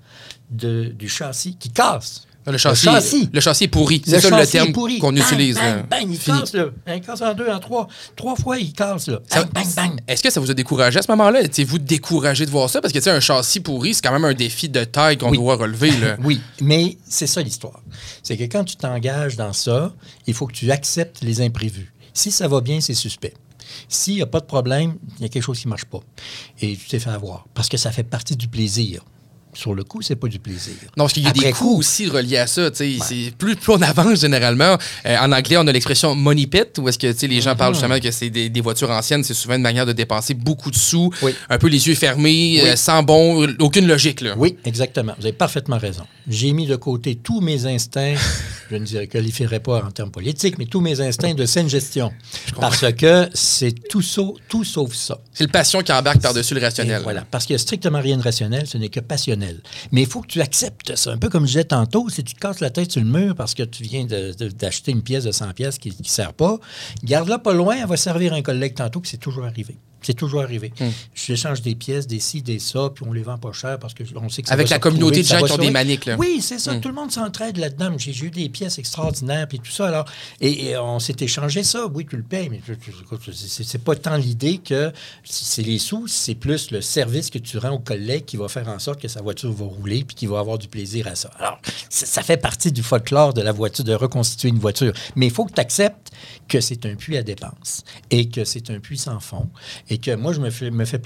de- 0.49 0.85
du 0.97 1.07
châssis 1.09 1.55
qui 1.57 1.69
casse. 1.69 2.23
Le 2.47 2.57
châssis, 2.57 2.85
Le 2.87 2.91
châssis. 2.93 3.29
le 3.31 3.41
châssis 3.41 3.63
est 3.65 3.67
pourri. 3.67 4.01
C'est 4.03 4.19
ça 4.21 4.35
le 4.39 4.47
terme 4.47 4.71
pourri. 4.71 4.97
qu'on 4.97 5.15
utilise. 5.15 5.55
Bang, 5.57 5.87
bang, 5.87 6.07
il 6.09 6.17
Fini. 6.17 6.39
casse, 6.39 6.53
là. 6.53 6.65
Il 6.87 7.01
casse 7.01 7.21
en 7.21 7.33
deux, 7.35 7.47
en 7.47 7.59
trois. 7.59 7.87
Trois 8.15 8.35
fois, 8.35 8.57
il 8.57 8.73
casse, 8.73 9.07
là. 9.07 9.19
Bang, 9.35 9.51
bang, 9.53 9.67
bang. 9.75 9.99
Est-ce 10.07 10.23
que 10.23 10.31
ça 10.31 10.39
vous 10.39 10.49
a 10.49 10.53
découragé 10.55 10.97
à 10.97 11.01
ce 11.03 11.11
moment-là? 11.11 11.41
Étiez-vous 11.41 11.77
découragé 11.77 12.47
de 12.47 12.49
voir 12.49 12.67
ça? 12.69 12.81
Parce 12.81 12.91
que, 12.91 12.97
tu 12.97 13.03
sais, 13.03 13.11
un 13.11 13.19
châssis 13.19 13.59
pourri, 13.59 13.93
c'est 13.93 14.01
quand 14.01 14.13
même 14.13 14.25
un 14.25 14.33
défi 14.33 14.67
de 14.67 14.83
taille 14.83 15.17
qu'on 15.17 15.29
Oui. 15.29 15.37
doit 15.37 15.57
relever. 15.57 15.91
Là. 15.91 16.15
Oui, 16.23 16.41
mais 16.61 16.97
c'est 17.07 17.27
ça 17.27 17.41
l'histoire. 17.43 17.81
C'est 18.23 18.35
que 18.37 18.45
quand 18.45 18.63
tu 18.63 18.77
t'engages 18.77 19.35
dans 19.35 19.53
ça, 19.53 19.93
il 20.25 20.33
faut 20.33 20.47
que 20.47 20.53
tu 20.53 20.71
acceptes 20.71 21.19
les 21.21 21.41
imprévus. 21.41 21.93
Si 22.15 22.31
ça 22.31 22.47
va 22.47 22.61
bien, 22.61 22.81
c'est 22.81 22.95
suspect. 22.95 23.33
S'il 23.89 24.15
n'y 24.15 24.21
a 24.23 24.25
pas 24.25 24.39
de 24.39 24.45
problème, 24.45 24.95
il 25.19 25.23
y 25.23 25.25
a 25.25 25.29
quelque 25.29 25.43
chose 25.43 25.59
qui 25.59 25.67
ne 25.67 25.71
marche 25.71 25.85
pas. 25.85 25.99
Et 26.61 26.75
tu 26.75 26.87
t'es 26.87 26.99
fait 26.99 27.11
avoir. 27.11 27.45
Parce 27.53 27.69
que 27.69 27.77
ça 27.77 27.91
fait 27.91 28.03
partie 28.03 28.35
du 28.35 28.47
plaisir. 28.47 29.03
Sur 29.53 29.73
le 29.73 29.83
coup, 29.83 30.01
c'est 30.01 30.15
pas 30.15 30.27
du 30.27 30.37
plaisir. 30.39 30.73
Non, 30.95 31.05
parce 31.05 31.13
qu'il 31.13 31.23
y 31.23 31.27
a 31.27 31.31
des 31.31 31.51
coûts 31.51 31.77
aussi 31.79 32.07
reliés 32.07 32.37
à 32.37 32.47
ça. 32.47 32.69
c'est 32.73 32.97
Plus, 33.37 33.55
plus 33.55 33.73
on 33.73 33.81
avance, 33.81 34.19
généralement. 34.21 34.77
euh, 35.05 35.17
en 35.17 35.31
anglais, 35.31 35.57
on 35.57 35.65
a 35.67 35.71
l'expression 35.71 36.13
money 36.15 36.45
pit, 36.47 36.77
où 36.77 36.87
est-ce 36.87 36.99
que 36.99 37.25
les 37.25 37.41
gens 37.41 37.55
parlent 37.55 37.73
justement 37.73 37.99
que 37.99 38.11
c'est 38.11 38.29
des, 38.29 38.49
des 38.49 38.61
voitures 38.61 38.91
anciennes. 38.91 39.23
C'est 39.23 39.33
souvent 39.33 39.55
une 39.55 39.61
manière 39.61 39.85
de 39.85 39.91
dépenser 39.93 40.33
beaucoup 40.35 40.69
de 40.71 40.75
sous, 40.75 41.11
Oui. 41.23 41.33
un 41.49 41.57
peu 41.57 41.67
les 41.67 41.87
yeux 41.87 41.95
fermés, 41.95 42.59
Oui. 42.61 42.69
euh, 42.69 42.75
sans 42.75 43.01
bon, 43.03 43.47
aucune 43.59 43.87
logique. 43.87 44.21
Là. 44.21 44.35
Oui, 44.37 44.55
exactement. 44.65 45.13
Vous 45.17 45.25
avez 45.25 45.33
parfaitement 45.33 45.77
raison. 45.79 46.03
J'ai 46.27 46.51
mis 46.51 46.67
de 46.67 46.75
côté 46.75 47.15
tous 47.15 47.41
mes 47.41 47.65
instincts, 47.65 48.15
je 48.69 48.75
ne 48.75 48.85
dirais- 48.85 49.07
qualifierais 49.07 49.59
pas 49.59 49.83
en 49.83 49.91
termes 49.91 50.11
politiques, 50.11 50.57
mais 50.59 50.65
tous 50.65 50.81
mes 50.81 51.01
instincts 51.01 51.33
de 51.33 51.45
saine 51.45 51.69
gestion. 51.69 52.11
Parce 52.59 52.85
que 52.93 53.27
c'est 53.33 53.71
tout, 53.89 54.01
sau- 54.01 54.37
tout 54.47 54.63
sauf 54.63 54.93
ça. 54.93 55.17
C'est 55.33 55.43
le 55.45 55.49
passion 55.51 55.81
qui 55.81 55.91
embarque 55.91 56.21
par-dessus 56.21 56.53
le 56.53 56.61
Et 56.61 56.65
rationnel. 56.65 57.01
Voilà, 57.03 57.25
parce 57.29 57.45
qu'il 57.45 57.53
n'y 57.55 57.59
a 57.61 57.63
strictement 57.63 57.99
rien 57.99 58.17
de 58.17 58.21
rationnel, 58.21 58.67
ce 58.67 58.77
n'est 58.77 58.89
que 58.89 58.99
passionnel. 58.99 59.38
Mais 59.91 60.01
il 60.01 60.07
faut 60.07 60.21
que 60.21 60.27
tu 60.27 60.41
acceptes 60.41 60.95
ça. 60.95 61.11
Un 61.11 61.17
peu 61.17 61.29
comme 61.29 61.43
je 61.43 61.51
disais 61.51 61.63
tantôt, 61.63 62.09
si 62.09 62.23
tu 62.23 62.33
te 62.33 62.39
casses 62.39 62.59
la 62.59 62.69
tête 62.69 62.91
sur 62.91 63.01
le 63.01 63.07
mur 63.07 63.35
parce 63.35 63.53
que 63.53 63.63
tu 63.63 63.83
viens 63.83 64.05
d'acheter 64.05 64.91
une 64.91 65.03
pièce 65.03 65.23
de 65.23 65.31
100 65.31 65.53
pièces 65.53 65.77
qui 65.77 65.89
ne 65.97 66.05
sert 66.05 66.33
pas, 66.33 66.59
garde-la 67.03 67.39
pas 67.39 67.53
loin, 67.53 67.77
elle 67.81 67.87
va 67.87 67.97
servir 67.97 68.33
un 68.33 68.41
collègue 68.41 68.75
tantôt, 68.75 68.99
puis 68.99 69.09
c'est 69.09 69.17
toujours 69.17 69.45
arrivé. 69.45 69.77
C'est 70.01 70.13
toujours 70.13 70.41
arrivé. 70.41 70.71
Hmm. 70.79 70.89
J'échange 71.13 71.61
des 71.61 71.75
pièces, 71.75 72.07
des 72.07 72.19
ci, 72.19 72.41
des 72.41 72.59
ça, 72.59 72.89
puis 72.93 73.05
on 73.07 73.13
les 73.13 73.23
vend 73.23 73.37
pas 73.37 73.51
cher 73.51 73.77
parce 73.79 73.93
qu'on 73.93 74.29
sait 74.29 74.41
que 74.41 74.47
ça 74.47 74.53
Avec 74.53 74.67
va 74.67 74.75
la 74.75 74.79
communauté 74.79 75.21
de 75.21 75.27
gens 75.27 75.41
qui 75.41 75.51
ont 75.51 75.57
des 75.57 75.71
maniques, 75.71 76.05
là. 76.05 76.15
Oui, 76.17 76.41
c'est 76.41 76.59
ça. 76.59 76.73
Hmm. 76.73 76.81
Tout 76.81 76.89
le 76.89 76.95
monde 76.95 77.11
s'entraide 77.11 77.57
là-dedans. 77.57 77.95
J'ai 77.97 78.25
eu 78.25 78.29
des 78.29 78.49
pièces 78.49 78.79
extraordinaires, 78.79 79.47
puis 79.47 79.59
tout 79.59 79.71
ça. 79.71 79.87
Alors, 79.87 80.05
et, 80.41 80.69
et 80.69 80.77
on 80.77 80.99
s'est 80.99 81.15
échangé 81.19 81.63
ça. 81.63 81.87
Oui, 81.93 82.05
tu 82.09 82.17
le 82.17 82.23
payes, 82.23 82.49
mais 82.49 82.61
c'est 83.31 83.83
pas 83.83 83.95
tant 83.95 84.15
l'idée 84.15 84.59
que 84.59 84.91
c'est 85.23 85.63
les 85.63 85.79
sous, 85.79 86.07
c'est 86.07 86.35
plus 86.35 86.71
le 86.71 86.81
service 86.81 87.29
que 87.29 87.39
tu 87.39 87.57
rends 87.57 87.71
au 87.71 87.79
collègue 87.79 88.25
qui 88.25 88.37
va 88.37 88.47
faire 88.47 88.67
en 88.67 88.79
sorte 88.79 89.01
que 89.01 89.07
sa 89.07 89.21
voiture 89.21 89.51
va 89.51 89.65
rouler 89.65 90.03
puis 90.03 90.15
qu'il 90.15 90.29
va 90.29 90.39
avoir 90.39 90.57
du 90.57 90.67
plaisir 90.67 91.07
à 91.07 91.15
ça. 91.15 91.29
Alors, 91.37 91.59
ça, 91.89 92.05
ça 92.05 92.21
fait 92.21 92.37
partie 92.37 92.71
du 92.71 92.83
folklore 92.83 93.33
de 93.33 93.41
la 93.41 93.51
voiture, 93.51 93.83
de 93.83 93.93
reconstituer 93.93 94.49
une 94.49 94.59
voiture. 94.59 94.93
Mais 95.15 95.27
il 95.27 95.31
faut 95.31 95.45
que 95.45 95.53
tu 95.53 95.61
acceptes 95.61 96.11
que 96.47 96.61
c'est 96.61 96.85
un 96.85 96.95
puits 96.95 97.17
à 97.17 97.23
dépenses 97.23 97.83
et 98.09 98.29
que 98.29 98.43
c'est 98.43 98.69
un 98.69 98.79
puits 98.79 98.97
sans 98.97 99.19
fond 99.19 99.47
et 99.89 99.97
que 99.97 100.15
moi, 100.15 100.33
je 100.33 100.39
me 100.39 100.49
fais, 100.85 100.97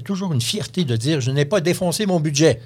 toujours 0.00 0.32
une 0.32 0.40
fierté 0.40 0.84
de 0.84 0.96
dire 0.96 1.20
je 1.20 1.30
n'ai 1.30 1.44
pas 1.44 1.60
défoncé 1.60 2.06
mon 2.06 2.20
budget. 2.20 2.60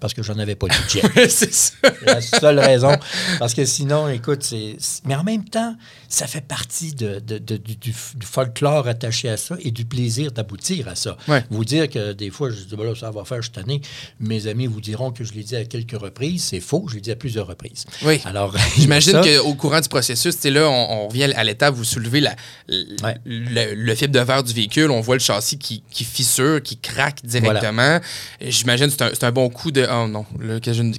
Parce 0.00 0.14
que 0.14 0.22
j'en 0.22 0.38
avais 0.38 0.54
pas 0.54 0.66
de 0.68 0.74
budget. 0.82 1.02
c'est 1.28 1.52
ça. 1.52 1.72
C'est 1.82 2.06
la 2.06 2.20
seule 2.20 2.58
raison. 2.60 2.92
Parce 3.38 3.54
que 3.54 3.64
sinon, 3.64 4.08
écoute, 4.08 4.42
c'est. 4.42 4.76
Mais 5.04 5.14
en 5.14 5.24
même 5.24 5.44
temps, 5.44 5.74
ça 6.08 6.26
fait 6.26 6.40
partie 6.46 6.92
de, 6.94 7.18
de- 7.20 7.38
de- 7.38 7.56
du, 7.56 7.74
du 7.76 7.92
folklore 8.24 8.86
attaché 8.88 9.28
à 9.28 9.36
ça 9.36 9.56
et 9.60 9.70
du 9.70 9.84
plaisir 9.84 10.32
d'aboutir 10.32 10.88
à 10.88 10.94
ça. 10.94 11.16
Ouais. 11.28 11.44
Vous 11.50 11.64
dire 11.64 11.88
que 11.88 12.12
des 12.12 12.30
fois, 12.30 12.50
je 12.50 12.56
dis, 12.56 12.76
ben 12.76 12.84
là, 12.84 12.94
ça 12.94 13.10
va 13.10 13.24
faire, 13.24 13.38
je 13.38 13.42
suis 13.42 13.52
tanné. 13.52 13.80
Mes 14.20 14.46
amis 14.46 14.66
vous 14.66 14.80
diront 14.80 15.10
que 15.10 15.24
je 15.24 15.32
l'ai 15.32 15.42
dit 15.42 15.56
à 15.56 15.64
quelques 15.64 15.98
reprises. 15.98 16.44
C'est 16.44 16.60
faux, 16.60 16.86
je 16.88 16.94
l'ai 16.96 17.00
dit 17.00 17.10
à 17.10 17.16
plusieurs 17.16 17.46
reprises. 17.46 17.84
Oui. 18.02 18.20
Alors, 18.24 18.54
J'imagine 18.78 19.20
qu'au 19.20 19.54
courant 19.54 19.80
du 19.80 19.88
processus, 19.88 20.34
tu 20.36 20.42
sais, 20.42 20.50
là, 20.50 20.68
on, 20.68 21.02
on 21.04 21.08
revient 21.08 21.24
à 21.34 21.44
l'étape, 21.44 21.74
vous 21.74 21.84
soulevez 21.84 22.20
la, 22.20 22.34
Ouais. 22.68 23.16
le, 23.24 23.74
le 23.74 23.94
fibre 23.94 24.12
de 24.14 24.20
verre 24.20 24.42
du 24.42 24.52
véhicule, 24.52 24.90
on 24.90 25.00
voit 25.00 25.16
le 25.16 25.20
châssis 25.20 25.58
qui, 25.58 25.82
qui 25.90 26.04
fissure, 26.04 26.62
qui 26.62 26.76
craque 26.78 27.24
directement. 27.24 27.98
J'imagine 28.40 28.86
que 28.86 28.92
c'est 28.92 29.02
un, 29.02 29.10
c'est 29.12 29.24
un 29.24 29.32
bon 29.32 29.48
coup 29.48 29.70
de. 29.70 29.86
Oh 29.90 30.06
non, 30.08 30.24
je- 30.40 30.58
qu'est-ce 30.58 30.80
Ben, 30.82 30.92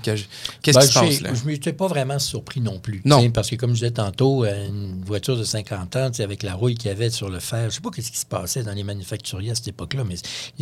qui 0.61 0.73
se 0.73 0.73
passe 0.99 1.21
là? 1.21 1.29
Je 1.33 1.41
ne 1.41 1.47
m'étais 1.47 1.73
pas 1.73 1.87
vraiment 1.87 2.19
surpris 2.19 2.61
non 2.61 2.79
plus. 2.79 3.01
Non. 3.05 3.29
Parce 3.31 3.49
que, 3.49 3.55
comme 3.55 3.71
je 3.71 3.75
disais 3.75 3.91
tantôt, 3.91 4.45
une 4.45 5.03
voiture 5.05 5.37
de 5.37 5.43
50 5.43 5.95
ans, 5.95 6.11
avec 6.19 6.43
la 6.43 6.53
rouille 6.55 6.75
qu'il 6.75 6.89
y 6.89 6.93
avait 6.93 7.09
sur 7.09 7.29
le 7.29 7.39
fer, 7.39 7.61
je 7.61 7.65
ne 7.65 7.69
sais 7.71 7.81
pas 7.81 7.89
ce 7.95 8.11
qui 8.11 8.17
se 8.17 8.25
passait 8.25 8.63
dans 8.63 8.73
les 8.73 8.83
manufacturiers 8.83 9.51
à 9.51 9.55
cette 9.55 9.69
époque-là, 9.69 10.03
mais 10.07 10.15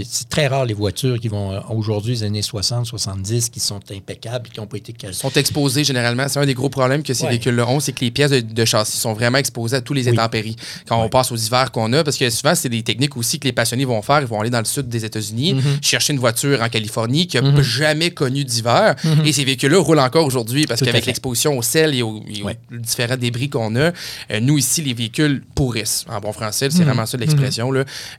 c'est- 0.03 0.29
très 0.29 0.47
rare 0.47 0.65
les 0.65 0.73
voitures 0.73 1.19
qui 1.19 1.27
vont, 1.27 1.51
euh, 1.53 1.59
aujourd'hui, 1.69 2.13
les 2.13 2.23
années 2.23 2.41
60, 2.41 2.85
70, 2.85 3.49
qui 3.49 3.59
sont 3.59 3.79
impeccables, 3.91 4.49
qui 4.49 4.59
n'ont 4.59 4.67
pas 4.67 4.77
été 4.77 4.93
cassées. 4.93 5.13
sont 5.13 5.31
exposés 5.31 5.83
généralement. 5.83 6.27
C'est 6.27 6.39
un 6.39 6.45
des 6.45 6.53
gros 6.53 6.69
problèmes 6.69 7.03
que 7.03 7.13
ces 7.13 7.23
Ouais. 7.23 7.29
véhicules-là 7.31 7.67
ont, 7.67 7.79
c'est 7.79 7.91
que 7.93 8.01
les 8.01 8.11
pièces 8.11 8.31
de, 8.31 8.39
de 8.41 8.65
châssis 8.65 8.97
sont 8.97 9.13
vraiment 9.13 9.37
exposées 9.37 9.77
à 9.77 9.81
tous 9.81 9.93
les 9.93 10.05
Oui. 10.07 10.11
intempéries. 10.13 10.55
Quand 10.87 11.01
on 11.01 11.09
passe 11.09 11.31
aux 11.31 11.35
hivers 11.37 11.71
qu'on 11.71 11.91
a, 11.93 12.03
parce 12.03 12.17
que 12.17 12.29
souvent, 12.29 12.55
c'est 12.55 12.69
des 12.69 12.83
techniques 12.83 13.15
aussi 13.17 13.39
que 13.39 13.45
les 13.45 13.53
passionnés 13.53 13.85
vont 13.85 14.01
faire. 14.01 14.21
Ils 14.21 14.27
vont 14.27 14.39
aller 14.41 14.49
dans 14.49 14.59
le 14.59 14.65
sud 14.65 14.87
des 14.89 15.05
États-Unis, 15.05 15.53
Mm-hmm. 15.55 15.83
chercher 15.83 16.13
une 16.13 16.19
voiture 16.19 16.61
en 16.61 16.69
Californie 16.69 17.27
qui 17.27 17.39
n'a 17.41 17.61
jamais 17.61 18.11
connu 18.17 18.43
d'hiver. 18.43 18.95
Et 19.25 19.31
ces 19.31 19.45
véhicules-là 19.45 19.79
roulent 19.79 19.99
encore 19.99 20.25
aujourd'hui 20.25 20.65
parce 20.65 20.81
qu'avec 20.81 21.05
l'exposition 21.05 21.57
au 21.57 21.61
sel 21.61 21.95
et 21.95 22.01
aux, 22.01 22.23
et 22.27 22.41
aux 22.41 22.47
Ouais. 22.47 22.57
différents 22.71 23.17
débris 23.17 23.49
qu'on 23.49 23.75
a, 23.75 23.91
euh, 24.31 24.39
nous 24.41 24.57
ici, 24.57 24.81
les 24.81 24.93
véhicules 24.93 25.43
pourrissent. 25.55 26.05
En 26.09 26.19
bon 26.19 26.31
français, 26.31 26.69
c'est 26.69 26.83
vraiment 26.83 27.05
ça 27.05 27.17
l'expression. 27.17 27.71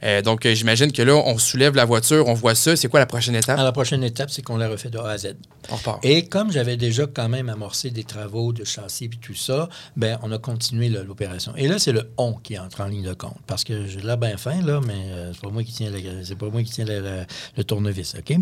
Euh, 0.02 0.22
donc, 0.22 0.44
euh, 0.46 0.54
j'imagine 0.54 0.92
que 0.92 1.02
là, 1.02 1.14
on 1.14 1.38
soulève 1.38 1.74
la 1.74 1.84
voiture, 1.84 2.26
on 2.28 2.34
voit 2.34 2.54
ça. 2.54 2.76
C'est 2.76 2.88
quoi 2.88 3.00
la 3.00 3.06
prochaine 3.06 3.34
étape? 3.34 3.54
Alors, 3.58 3.64
la 3.64 3.72
prochaine 3.72 4.04
étape, 4.04 4.30
c'est 4.30 4.42
qu'on 4.42 4.56
la 4.56 4.68
refait 4.68 4.90
de 4.90 4.98
A 4.98 5.10
à 5.10 5.18
Z. 5.18 5.34
On 5.70 5.76
repart. 5.76 6.04
Et 6.04 6.26
comme 6.26 6.52
j'avais 6.52 6.76
déjà 6.76 7.06
quand 7.06 7.28
même 7.28 7.48
amorcé 7.48 7.90
des 7.90 8.04
travaux 8.04 8.52
de 8.52 8.64
châssis 8.64 9.06
et 9.06 9.10
tout 9.20 9.34
ça, 9.34 9.68
ben 9.96 10.18
on 10.22 10.30
a 10.32 10.38
continué 10.38 10.88
l'opération. 10.88 11.52
Et 11.56 11.68
là, 11.68 11.78
c'est 11.78 11.92
le 11.92 12.10
on 12.16 12.34
qui 12.34 12.58
entre 12.58 12.80
en 12.82 12.86
ligne 12.86 13.04
de 13.04 13.14
compte. 13.14 13.36
Parce 13.46 13.64
que 13.64 13.86
j'ai 13.86 14.00
là 14.00 14.16
bien 14.16 14.36
fin, 14.36 14.60
là, 14.62 14.80
mais 14.86 15.00
c'est 15.32 15.40
pas 15.42 15.50
moi 15.50 15.62
qui 15.64 15.72
tiens 15.72 15.90
pas 16.38 16.48
moi 16.50 16.62
qui 16.62 16.70
tiens 16.70 16.84
le, 16.86 17.64
tournevis, 17.64 18.14
OK? 18.18 18.36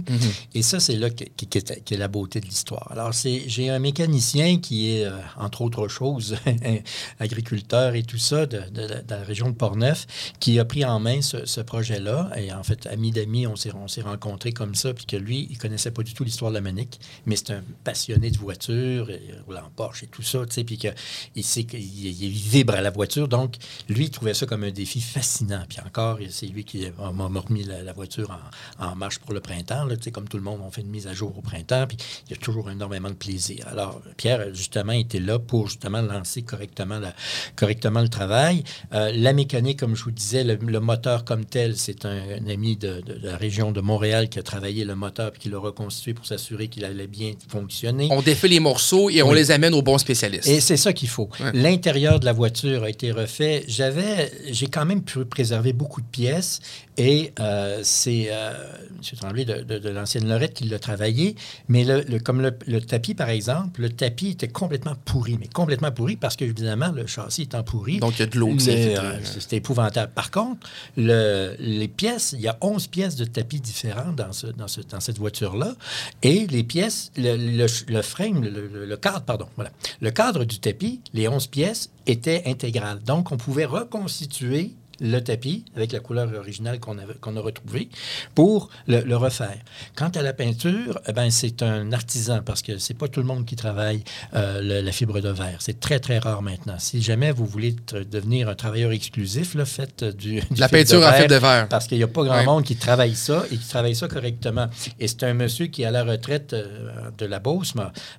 Et 0.55 0.63
ça, 0.63 0.81
c'est 0.81 0.97
là 0.97 1.09
qui, 1.11 1.46
qui 1.49 1.59
est, 1.59 1.97
la 1.97 2.09
beauté 2.09 2.41
de 2.41 2.47
l'histoire. 2.47 2.89
Alors, 2.91 3.13
j'ai 3.13 3.71
un 3.71 3.79
mécanicien 3.79 4.59
qui 4.59 4.91
est, 4.91 5.05
euh, 5.05 5.19
entre 5.37 5.63
autres 5.63 5.89
choses, 5.89 6.37
agriculteur 7.21 7.95
et 7.95 8.03
tout 8.03 8.19
ça, 8.19 8.47
de, 8.47 8.61
la 9.09 9.23
région 9.23 9.51
de 9.51 9.55
Portneuf, 9.55 10.07
qui 10.41 10.59
a 10.59 10.65
pris 10.65 10.85
en 10.85 11.01
main 11.01 11.21
ce, 11.23 11.61
projet-là. 11.61 12.31
Et 12.37 12.53
en 12.53 12.63
fait, 12.63 12.87
ami 12.87 13.11
d'amis, 13.11 13.47
on 13.47 13.57
s'est, 13.57 13.73
on 13.75 13.89
s'est 13.89 14.03
rencontrés 14.03 14.53
comme 14.53 14.75
ça, 14.75 14.95
puis 14.95 15.07
que 15.07 15.17
lui, 15.17 15.47
il 15.51 15.59
connaissait 15.59 15.91
pas 15.91 16.03
du 16.03 16.15
tout 16.15 16.25
l'histoire 16.25 16.51
de 16.51 16.57
la 16.57 16.61
Manique, 16.61 17.01
mais 17.25 17.37
c'est 17.37 17.51
un 17.51 17.63
passionné 17.85 18.31
de 18.31 18.39
voiture, 18.39 19.11
et, 19.11 19.23
en 19.49 19.71
Porsche 19.75 20.05
et 20.05 20.07
tout 20.07 20.23
ça, 20.23 20.45
tu 20.47 20.53
sais, 20.53 20.65
puis 20.65 20.77
qu'il 20.77 20.95
qu'il 21.35 21.81
il 21.81 22.31
vibre 22.31 22.75
à 22.75 22.81
la 22.81 22.91
voiture. 22.91 23.29
Donc, 23.29 23.57
lui, 23.89 24.05
il 24.05 24.11
trouvait 24.11 24.35
ça 24.35 24.47
comme 24.47 24.65
un 24.65 24.71
défi 24.71 25.01
fascinant. 25.01 25.65
Puis 25.69 25.79
encore, 25.85 26.19
c'est 26.31 26.47
lui 26.47 26.65
qui 26.65 26.87
m'a 26.99 27.41
remis 27.41 27.65
la, 27.65 27.83
la 27.83 27.93
voiture 27.93 28.31
en, 28.79 28.87
en 28.91 28.95
marche 28.95 29.19
pour 29.19 29.33
le 29.33 29.41
printemps. 29.41 29.85
Là, 29.85 29.97
tu 29.97 30.05
sais, 30.05 30.11
comme 30.11 30.29
tout 30.29 30.37
le 30.37 30.43
monde, 30.43 30.61
on 30.65 30.71
fait 30.71 30.83
une 30.83 30.91
mise 30.91 31.07
à 31.07 31.15
jour 31.15 31.36
au 31.39 31.43
printemps, 31.43 31.87
puis 31.87 31.97
il 32.27 32.31
y 32.31 32.35
a 32.35 32.41
toujours 32.41 32.71
énormément 32.71 33.09
de 33.11 33.15
plaisir. 33.15 33.67
Alors, 33.71 34.01
Pierre, 34.17 34.55
justement, 34.55 34.93
était 34.93 35.21
là 35.21 35.39
pour 35.39 35.69
justement 35.69 36.03
lancer 36.03 36.43
correctement, 36.43 36.99
la- 36.99 37.15
correctement 37.55 38.01
le 38.01 38.09
travail. 38.09 38.65
Euh, 38.93 39.13
la 39.15 39.33
mécanique, 39.33 39.79
comme 39.79 39.95
je 39.97 40.05
vous 40.05 40.11
disais, 40.11 40.45
le, 40.45 40.57
le 40.57 40.81
moteur 40.81 41.25
comme 41.25 41.45
tel, 41.45 41.77
c'est 41.77 42.05
un, 42.05 42.11
un 42.41 42.49
ami 42.49 42.77
de, 42.77 43.01
de- 43.01 43.15
de 43.19 43.27
la 43.29 43.37
région 43.37 43.73
de 43.73 43.81
Montréal 43.81 44.29
qui 44.29 44.39
a 44.39 44.43
travaillé 44.43 44.85
le 44.85 44.95
moteur 44.95 45.33
puis 45.33 45.41
qui 45.43 45.49
l'a 45.49 45.59
reconstitué 45.59 46.15
pour 46.15 46.27
s'assurer 46.27 46.69
qu'il 46.69 46.85
allait 46.85 47.07
bien 47.07 47.33
fonctionner. 47.49 48.09
On 48.11 48.23
défait 48.23 48.49
les 48.49 48.61
morceaux 48.61 49.11
et 49.11 49.23
on 49.23 49.31
Oui. 49.31 49.35
les 49.37 49.51
amène 49.51 49.75
aux 49.75 49.83
bons 49.83 49.99
spécialistes. 49.99 50.49
Et 50.49 50.61
c'est 50.61 50.77
ça 50.77 50.93
qu'il 50.93 51.09
faut. 51.09 51.29
Ouais. 51.41 51.53
L'intérieur 51.55 52.21
de 52.21 52.25
la 52.25 52.33
voiture 52.33 52.85
a 52.85 52.91
été 52.91 53.11
refait. 53.13 53.65
J'avais, 53.69 54.31
j'ai 54.51 54.67
quand 54.67 54.85
même 54.85 55.03
pu 55.03 55.25
préserver 55.25 55.73
beaucoup 55.73 56.01
de 56.01 56.07
pièces 56.07 56.61
et 56.99 57.33
euh, 57.41 57.81
c'est 57.83 58.29
euh, 58.31 58.53
M. 58.97 59.19
Tremblay 59.19 59.45
de, 59.45 59.63
de- 59.63 59.79
de 59.79 59.89
l'ancienne 59.91 60.29
Lorette 60.29 60.55
qui 60.55 60.65
l'a 60.65 60.79
travaillé. 60.79 61.37
Mais 61.69 61.85
le, 61.85 62.03
le- 62.03 62.19
comme 62.19 62.41
le, 62.41 62.57
le 62.67 62.81
tapis, 62.81 63.15
par 63.15 63.29
exemple, 63.31 63.81
le 63.83 63.91
tapis 63.91 64.29
était 64.31 64.49
complètement 64.49 64.95
pourri, 65.05 65.37
mais 65.39 65.47
complètement 65.49 65.93
pourri 65.93 66.17
parce 66.17 66.37
que, 66.37 66.45
évidemment, 66.45 66.91
le 66.93 67.07
châssis 67.07 67.43
étant 67.43 67.63
pourri. 67.63 67.99
Donc, 67.99 68.15
il 68.19 68.21
y 68.21 68.23
a 68.23 68.27
de 68.27 68.39
l'eau 68.39 68.49
euh, 68.51 69.19
C'était 69.41 69.57
épouvantable. 69.57 70.13
Par 70.15 70.31
contre, 70.31 70.69
le- 70.97 71.55
les 71.59 71.89
pièces, 71.89 72.33
il 72.37 72.41
y 72.41 72.49
a 72.49 72.57
11 72.61 72.87
pièces 72.89 73.17
de 73.17 73.25
tapis 73.25 73.61
différentes 73.61 74.17
dans, 74.17 74.33
ce, 74.33 74.47
dans, 74.49 74.69
ce- 74.69 74.81
dans 74.81 75.01
cette 75.01 75.19
voiture-là. 75.19 75.75
Et 76.23 76.47
les 76.47 76.63
pièces, 76.65 77.13
le, 77.17 77.37
le- 77.37 77.67
le 77.93 78.03
frame, 78.03 78.43
le 78.43 78.97
cadre, 78.97 79.23
pardon, 79.23 79.47
voilà. 79.57 79.71
Le 80.01 80.11
cadre 80.11 80.45
du 80.45 80.59
tapis, 80.59 81.01
les 81.13 81.29
11 81.29 81.47
pièces, 81.49 81.91
étaient 82.07 82.43
intégrales. 82.47 83.01
Donc, 83.05 83.33
on 83.33 83.37
pouvait 83.37 83.65
reconstituer 83.65 84.73
le 85.01 85.21
tapis 85.21 85.65
avec 85.77 85.93
la 85.93 86.01
couleur 86.01 86.33
originale 86.35 86.79
qu'on 86.81 87.37
a 87.37 87.41
retrouvée 87.41 87.89
pour 88.35 88.69
le, 88.87 89.01
le 89.01 89.17
refaire. 89.17 89.59
Quant 89.95 90.09
à 90.09 90.23
la 90.23 90.33
peinture, 90.33 91.01
eh 91.07 91.13
ben, 91.13 91.31
c'est 91.31 91.63
un 91.63 91.93
artisan 91.93 92.41
parce 92.45 92.63
que 92.63 92.79
c'est 92.79 92.95
pas 92.95 93.09
tout 93.09 93.21
le 93.21 93.27
monde 93.27 93.45
qui 93.45 93.57
travaille 93.57 94.03
euh, 94.35 94.61
le- 94.63 94.81
la 94.81 94.93
fibre 94.93 95.21
de 95.21 95.29
verre. 95.29 95.57
C'est 95.61 95.81
très, 95.81 95.99
très 96.01 96.19
rare 96.19 96.43
maintenant. 96.43 96.77
Si 96.79 97.03
jamais 97.03 97.33
vous 97.33 97.47
voulez 97.47 97.75
devenir 98.11 98.49
un 98.49 98.55
travailleur 98.55 98.93
exclusif, 98.93 99.55
là, 99.55 99.65
faites 99.65 100.03
euh, 100.03 100.13
du, 100.13 100.41
du 100.41 100.61
La 100.61 100.69
peinture 100.69 101.05
en 101.07 101.13
fibre 101.13 101.29
de 101.29 101.35
verre. 101.37 101.69
Parce 101.69 101.87
qu'il 101.87 101.99
n'y 101.99 102.05
a 102.05 102.09
pas 102.09 102.23
grand 102.25 102.37
Ouais. 102.37 102.45
monde 102.45 102.65
qui 102.65 102.77
travaille 102.77 103.15
ça 103.15 103.45
et 103.51 103.57
qui 103.57 103.67
travaille 103.69 103.95
ça 103.95 104.09
correctement. 104.09 104.67
Et 105.01 105.09
c'est 105.09 105.23
un 105.25 105.33
monsieur 105.35 105.67
qui, 105.67 105.85
à 105.85 105.91
la 105.91 106.05
retraite 106.05 106.53
euh, 106.53 107.11
de 107.17 107.25
la 107.27 107.39
Beauce, 107.39 107.73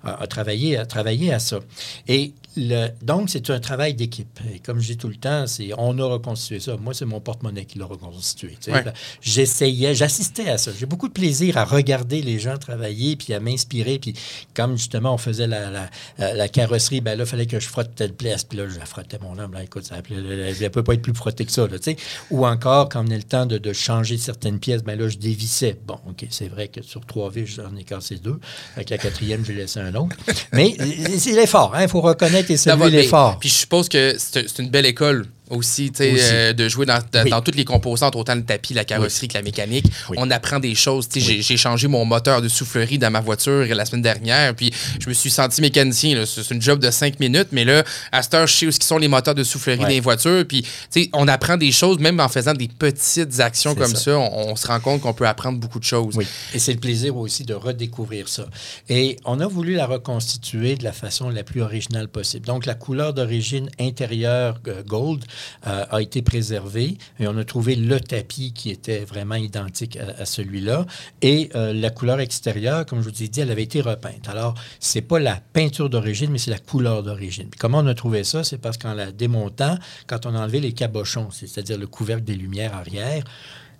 a, 0.03 0.21
a 0.23 0.27
travaillé, 0.27 0.77
a 0.77 0.85
travaillé 0.85 1.31
à 1.33 1.39
ça. 1.39 1.59
Et 2.07 2.33
le- 2.55 2.87
donc, 3.03 3.29
c'est 3.29 3.49
un 3.51 3.59
travail 3.59 3.93
d'équipe. 3.93 4.39
Et 4.53 4.59
comme 4.59 4.79
je 4.79 4.87
dis 4.87 4.97
tout 4.97 5.07
le 5.09 5.15
temps, 5.15 5.45
c'est 5.45 5.69
on 5.77 5.97
a 5.99 6.03
reconstitué 6.05 6.59
ça. 6.59 6.66
Moi, 6.75 6.93
c'est 6.93 7.05
mon 7.05 7.19
porte-monnaie 7.19 7.65
qui 7.65 7.79
l'a 7.79 7.85
reconstitué. 7.85 8.57
Ouais. 8.67 8.83
J'essayais, 9.21 9.95
j'assistais 9.95 10.49
à 10.49 10.57
ça. 10.57 10.71
J'ai 10.77 10.85
beaucoup 10.85 11.07
de 11.07 11.13
plaisir 11.13 11.57
à 11.57 11.63
regarder 11.63 12.21
les 12.21 12.39
gens 12.39 12.57
travailler, 12.57 13.15
puis 13.15 13.33
à 13.33 13.39
m'inspirer. 13.39 13.99
Puis 13.99 14.13
comme 14.53 14.77
justement, 14.77 15.13
on 15.13 15.17
faisait 15.17 15.47
la, 15.47 15.89
la, 16.17 16.47
carrosserie, 16.49 17.01
ben 17.01 17.17
là, 17.17 17.23
il 17.23 17.29
fallait 17.29 17.45
que 17.45 17.59
je 17.59 17.67
frotte 17.67 17.95
telle 17.95 18.13
place. 18.13 18.43
Puis 18.43 18.57
là, 18.57 18.67
je 18.67 18.79
la 18.79 18.85
frottais 18.85 19.19
mon 19.21 19.37
âme. 19.39 19.53
Là, 19.53 19.63
écoute, 19.63 19.85
ça 19.85 19.97
ne 19.97 20.67
peut 20.67 20.83
pas 20.83 20.93
être 20.93 21.01
plus 21.01 21.13
frottée 21.13 21.45
que 21.45 21.51
ça. 21.51 21.67
Là, 21.67 21.77
tu 21.77 21.91
sais. 21.91 21.97
Ou 22.31 22.45
encore, 22.45 22.89
quand 22.89 23.01
on 23.01 23.03
venait 23.03 23.17
le 23.17 23.23
temps 23.23 23.45
de, 23.45 23.57
de 23.57 23.73
changer 23.73 24.17
certaines 24.17 24.59
pièces, 24.59 24.83
ben 24.83 24.99
là, 24.99 25.07
je 25.07 25.17
dévissais. 25.17 25.77
Bon, 25.85 25.99
OK, 26.07 26.25
c'est 26.29 26.47
vrai 26.47 26.67
que 26.67 26.81
sur 26.81 27.05
trois 27.05 27.29
vis, 27.29 27.45
j'en 27.45 27.75
ai 27.75 27.83
cassé 27.83 28.17
deux. 28.17 28.39
Avec 28.75 28.89
la 28.89 28.97
quatrième, 28.97 29.45
j'ai 29.45 29.53
laissé 29.53 29.79
un 29.79 29.93
autre. 29.95 30.15
Mais 30.53 30.75
c'est 31.17 31.33
l'effort. 31.33 31.75
Il 31.79 31.87
faut 31.87 32.01
reconnaître 32.01 32.51
et 32.51 32.57
saluer 32.57 32.89
l'effort. 32.89 33.39
Puis 33.39 33.49
je 33.49 33.55
suppose 33.55 33.89
que 33.89 34.15
c'est 34.17 34.59
une 34.59 34.69
belle 34.69 34.85
école 34.85 35.27
aussi, 35.49 35.91
tu 35.91 36.03
euh, 36.03 36.53
de 36.53 36.67
jouer 36.69 36.85
dans, 36.85 36.99
dans- 37.11 37.23
Oui. 37.23 37.29
dans 37.29 37.41
toutes 37.41 37.55
les 37.55 37.65
composantes, 37.65 38.15
autant 38.15 38.35
le 38.35 38.43
tapis, 38.43 38.73
la 38.73 38.85
carrosserie 38.85 39.27
que 39.27 39.33
la 39.35 39.41
mécanique. 39.41 39.85
Oui. 40.09 40.17
On 40.19 40.29
apprend 40.31 40.59
des 40.59 40.75
choses. 40.75 41.07
J'ai- 41.15 41.57
changé 41.57 41.87
mon 41.87 42.05
moteur 42.05 42.41
de 42.41 42.47
soufflerie 42.47 42.97
dans 42.99 43.09
ma 43.11 43.19
voiture 43.19 43.65
la 43.73 43.85
semaine 43.85 44.01
dernière, 44.03 44.53
puis 44.55 44.71
je 44.99 45.09
me 45.09 45.13
suis 45.13 45.29
senti 45.31 45.59
mécanicien. 45.61 46.23
C'est 46.25 46.51
une 46.53 46.61
job 46.61 46.79
de 46.79 46.91
cinq 46.91 47.19
minutes, 47.19 47.47
mais 47.51 47.65
là, 47.65 47.83
à 48.11 48.21
cette 48.21 48.33
heure, 48.35 48.47
je 48.47 48.53
sais 48.53 48.65
où 48.67 48.71
sont 48.71 48.97
les 48.99 49.07
moteurs 49.07 49.33
de 49.35 49.43
soufflerie 49.43 49.79
Ouais. 49.83 49.89
les 49.89 49.99
voitures. 49.99 50.45
Puis, 50.47 50.65
on 51.13 51.27
apprend 51.27 51.57
des 51.57 51.71
choses, 51.71 51.99
même 51.99 52.19
en 52.19 52.29
faisant 52.29 52.53
des 52.53 52.67
petites 52.67 53.39
actions 53.39 53.75
comme 53.75 53.95
ça, 53.95 53.97
ça. 54.11 54.17
on, 54.19 54.49
on 54.51 54.55
se 54.55 54.67
rend 54.67 54.79
compte 54.79 55.01
qu'on 55.01 55.13
peut 55.13 55.27
apprendre 55.27 55.59
beaucoup 55.59 55.79
de 55.79 55.83
choses. 55.83 56.15
Oui, 56.15 56.25
et 56.53 56.59
c'est 56.59 56.73
le 56.73 56.79
plaisir 56.79 57.15
aussi 57.17 57.43
de 57.43 57.53
redécouvrir 57.53 58.27
ça. 58.29 58.45
Et 58.89 59.17
on 59.25 59.39
a 59.39 59.47
voulu 59.47 59.73
la 59.75 59.85
reconstituer 59.87 60.75
de 60.75 60.83
la 60.83 60.91
façon 60.93 61.29
la 61.29 61.43
plus 61.43 61.61
originale 61.61 62.07
possible. 62.07 62.45
Donc, 62.45 62.65
la 62.65 62.75
couleur 62.75 63.13
d'origine 63.13 63.69
intérieure 63.79 64.59
euh, 64.67 64.83
gold 64.83 65.23
euh, 65.65 65.85
a 65.89 66.01
été 66.01 66.21
préservée 66.21 66.97
et 67.19 67.27
on 67.27 67.37
a 67.37 67.43
trouvé 67.43 67.75
le 67.75 67.99
tapis 67.99 68.53
qui 68.53 68.69
était 68.69 69.05
vraiment 69.05 69.35
identique 69.35 69.97
à, 69.97 70.25
celui-là. 70.25 70.85
Et 71.21 71.49
euh, 71.55 71.73
la 71.73 71.89
couleur 71.89 72.19
extérieure, 72.19 72.85
comme 72.85 73.01
je 73.01 73.09
vous 73.09 73.23
ai 73.23 73.27
dit, 73.27 73.41
elle 73.41 73.51
avait 73.51 73.63
été 73.63 73.81
repeinte. 73.81 74.29
Alors, 74.29 74.55
c'est 74.79 75.01
pas 75.01 75.19
la 75.19 75.41
peinture 75.53 75.89
d'origine, 75.89 76.31
mais 76.31 76.37
c'est 76.37 76.51
la 76.51 76.59
couleur 76.59 77.03
d'origine. 77.03 77.49
Comment 77.57 77.79
on 77.79 77.87
a 77.87 77.93
trouvé 77.93 78.23
ça? 78.23 78.43
C'est 78.43 78.57
parce 78.57 78.77
qu'en 78.77 78.93
la 78.93 79.11
démontant, 79.11 79.77
quand 80.07 80.25
on 80.25 80.35
a 80.35 80.39
enlevé 80.39 80.59
les 80.59 80.73
cabochons, 80.73 81.29
c'est-à-dire 81.31 81.77
le 81.77 81.87
couvercle 81.87 82.23
des 82.23 82.35
lumières 82.35 82.75
arrière, 82.75 83.23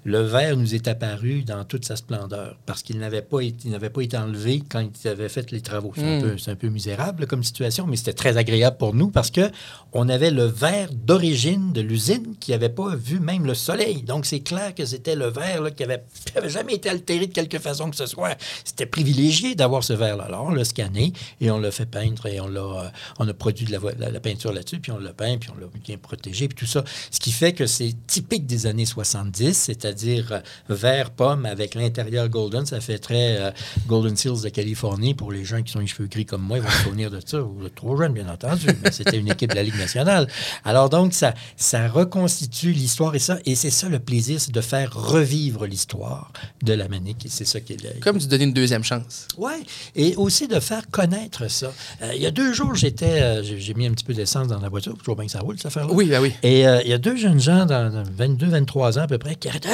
le 0.05 0.21
verre 0.21 0.55
nous 0.55 0.73
est 0.73 0.87
apparu 0.87 1.43
dans 1.43 1.65
toute 1.65 1.83
sa 1.83 1.97
splendeur 1.97 2.57
parce 2.65 2.81
qu'il 2.81 2.97
n'avait 2.97 3.21
pas, 3.21 3.41
été- 3.41 3.63
il 3.65 3.71
n'avait 3.71 3.89
pas 3.89 4.01
été 4.01 4.15
enlevé 4.15 4.63
quand 4.69 4.87
il 5.03 5.07
avait 5.09 5.27
fait 5.27 5.51
les 5.51 5.59
travaux. 5.59 5.91
C'est 5.95 6.03
un, 6.05 6.19
Mm. 6.19 6.21
peu, 6.21 6.37
c'est 6.37 6.51
un 6.51 6.55
peu 6.55 6.69
misérable 6.69 7.27
comme 7.27 7.43
situation, 7.43 7.85
mais 7.87 7.97
c'était 7.97 8.13
très 8.13 8.37
agréable 8.37 8.77
pour 8.77 8.93
nous 8.93 9.09
parce 9.09 9.31
que 9.31 9.51
on 9.91 10.07
avait 10.07 10.31
le 10.31 10.45
verre 10.45 10.89
d'origine 10.93 11.73
de 11.73 11.81
l'usine 11.81 12.35
qui 12.39 12.51
n'avait 12.51 12.69
pas 12.69 12.95
vu 12.95 13.19
même 13.19 13.45
le 13.45 13.53
soleil. 13.53 14.01
Donc, 14.03 14.25
c'est 14.25 14.39
clair 14.39 14.73
que 14.75 14.85
c'était 14.85 15.15
le 15.15 15.27
verre 15.27 15.61
là, 15.61 15.71
qui 15.71 15.83
avait, 15.83 16.03
qui 16.31 16.37
avait 16.37 16.49
jamais 16.49 16.75
été 16.75 16.89
altéré 16.89 17.27
de 17.27 17.33
quelque 17.33 17.59
façon 17.59 17.89
que 17.89 17.95
ce 17.95 18.05
soit. 18.05 18.37
C'était 18.63 18.85
privilégié 18.85 19.55
d'avoir 19.55 19.83
ce 19.83 19.93
verre-là. 19.93 20.25
Alors, 20.25 20.45
on 20.45 20.51
l'a 20.51 20.63
scanné 20.63 21.11
et 21.41 21.51
on 21.51 21.59
l'a 21.59 21.71
fait 21.71 21.85
peindre 21.85 22.25
et 22.27 22.39
on, 22.39 22.47
l'a, 22.47 22.61
euh, 22.61 22.89
on 23.19 23.27
a 23.27 23.33
produit 23.33 23.65
de 23.65 23.71
la, 23.73 23.79
la- 23.99 24.11
la 24.11 24.19
peinture 24.19 24.53
là-dessus, 24.53 24.79
puis 24.79 24.91
on 24.91 24.99
l'a 24.99 25.13
peint, 25.13 25.37
puis 25.37 25.49
on 25.55 25.59
l'a 25.59 25.67
bien 25.83 25.97
protégé, 25.97 26.47
puis 26.47 26.55
tout 26.57 26.65
ça. 26.71 26.83
Ce 27.11 27.19
qui 27.19 27.31
fait 27.31 27.51
que 27.53 27.65
c'est 27.65 27.93
typique 28.07 28.45
des 28.45 28.67
années 28.67 28.85
70, 28.85 29.69
c'est-à-dire 29.87 30.31
euh, 30.31 30.39
vert 30.69 31.11
pomme 31.11 31.45
avec 31.45 31.75
l'intérieur 31.75 32.27
golden. 32.27 32.65
Ça 32.65 32.81
fait 32.81 32.97
très 32.99 33.37
euh, 33.37 33.51
Golden 33.87 34.17
Seals 34.17 34.41
de 34.43 34.49
Californie 34.49 35.13
pour 35.13 35.31
les 35.31 35.45
gens 35.45 35.61
qui 35.61 35.71
sont 35.71 35.79
les 35.79 35.87
cheveux 35.87 36.07
gris 36.07 36.25
comme 36.25 36.41
moi. 36.41 36.57
Ils 36.57 36.63
vont 36.63 36.69
se 36.69 36.83
souvenir 36.83 37.09
de 37.09 37.19
ça. 37.25 37.39
Vous 37.39 37.65
êtes 37.65 37.75
trop 37.75 37.95
jeune, 37.97 38.13
bien 38.13 38.27
entendu, 38.27 38.67
mais 38.83 38.91
c'était 38.91 39.17
une 39.17 39.31
équipe 39.31 39.51
de 39.51 39.55
la 39.55 39.63
Ligue 39.63 39.77
nationale. 39.77 40.27
Alors 40.65 40.89
donc, 40.89 41.13
ça, 41.13 41.33
ça 41.55 41.87
reconstitue 41.87 42.71
l'histoire 42.71 43.15
et 43.15 43.19
ça, 43.19 43.39
et 43.45 43.55
c'est 43.55 43.69
ça 43.69 43.87
le 43.87 43.99
plaisir, 43.99 44.41
c'est 44.41 44.51
de 44.51 44.61
faire 44.61 44.93
revivre 44.93 45.65
l'histoire 45.65 46.31
de 46.63 46.73
la 46.73 46.87
manique. 46.87 47.25
Et 47.25 47.29
c'est 47.29 47.45
ça 47.45 47.59
qui 47.61 47.73
est 47.73 47.99
Comme 48.01 48.17
tu 48.17 48.27
donner 48.27 48.43
une 48.45 48.53
deuxième 48.53 48.83
chance. 48.83 49.27
oui, 49.37 49.53
et 49.95 50.15
aussi 50.15 50.47
de 50.47 50.59
faire 50.59 50.89
connaître 50.91 51.49
ça. 51.49 51.71
Euh, 52.01 52.11
il 52.15 52.21
y 52.21 52.25
a 52.25 52.31
deux 52.31 52.53
jours, 52.53 52.75
j'étais, 52.75 53.21
euh, 53.21 53.43
j'ai 53.43 53.73
mis 53.73 53.87
un 53.87 53.91
petit 53.91 54.03
peu 54.05 54.13
d'essence 54.13 54.47
dans 54.47 54.59
la 54.59 54.69
voiture, 54.69 54.97
toujours 54.97 55.15
bien 55.15 55.25
que 55.25 55.31
ça 55.31 55.39
roule, 55.39 55.57
cette 55.57 55.67
affaire-là. 55.67 55.93
Oui, 55.93 56.07
ben 56.07 56.21
oui. 56.21 56.33
Et 56.43 56.61
il 56.61 56.87
y 56.87 56.93
a 56.93 56.97
deux 56.97 57.15
jeunes 57.15 57.39
gens, 57.39 57.65
dans, 57.65 57.91
dans 57.91 58.03
22, 58.17 58.47
23 58.47 58.99
ans 58.99 59.03
à 59.03 59.07
peu 59.07 59.17
près, 59.17 59.35
qui 59.35 59.47
arrêtent. 59.47 59.67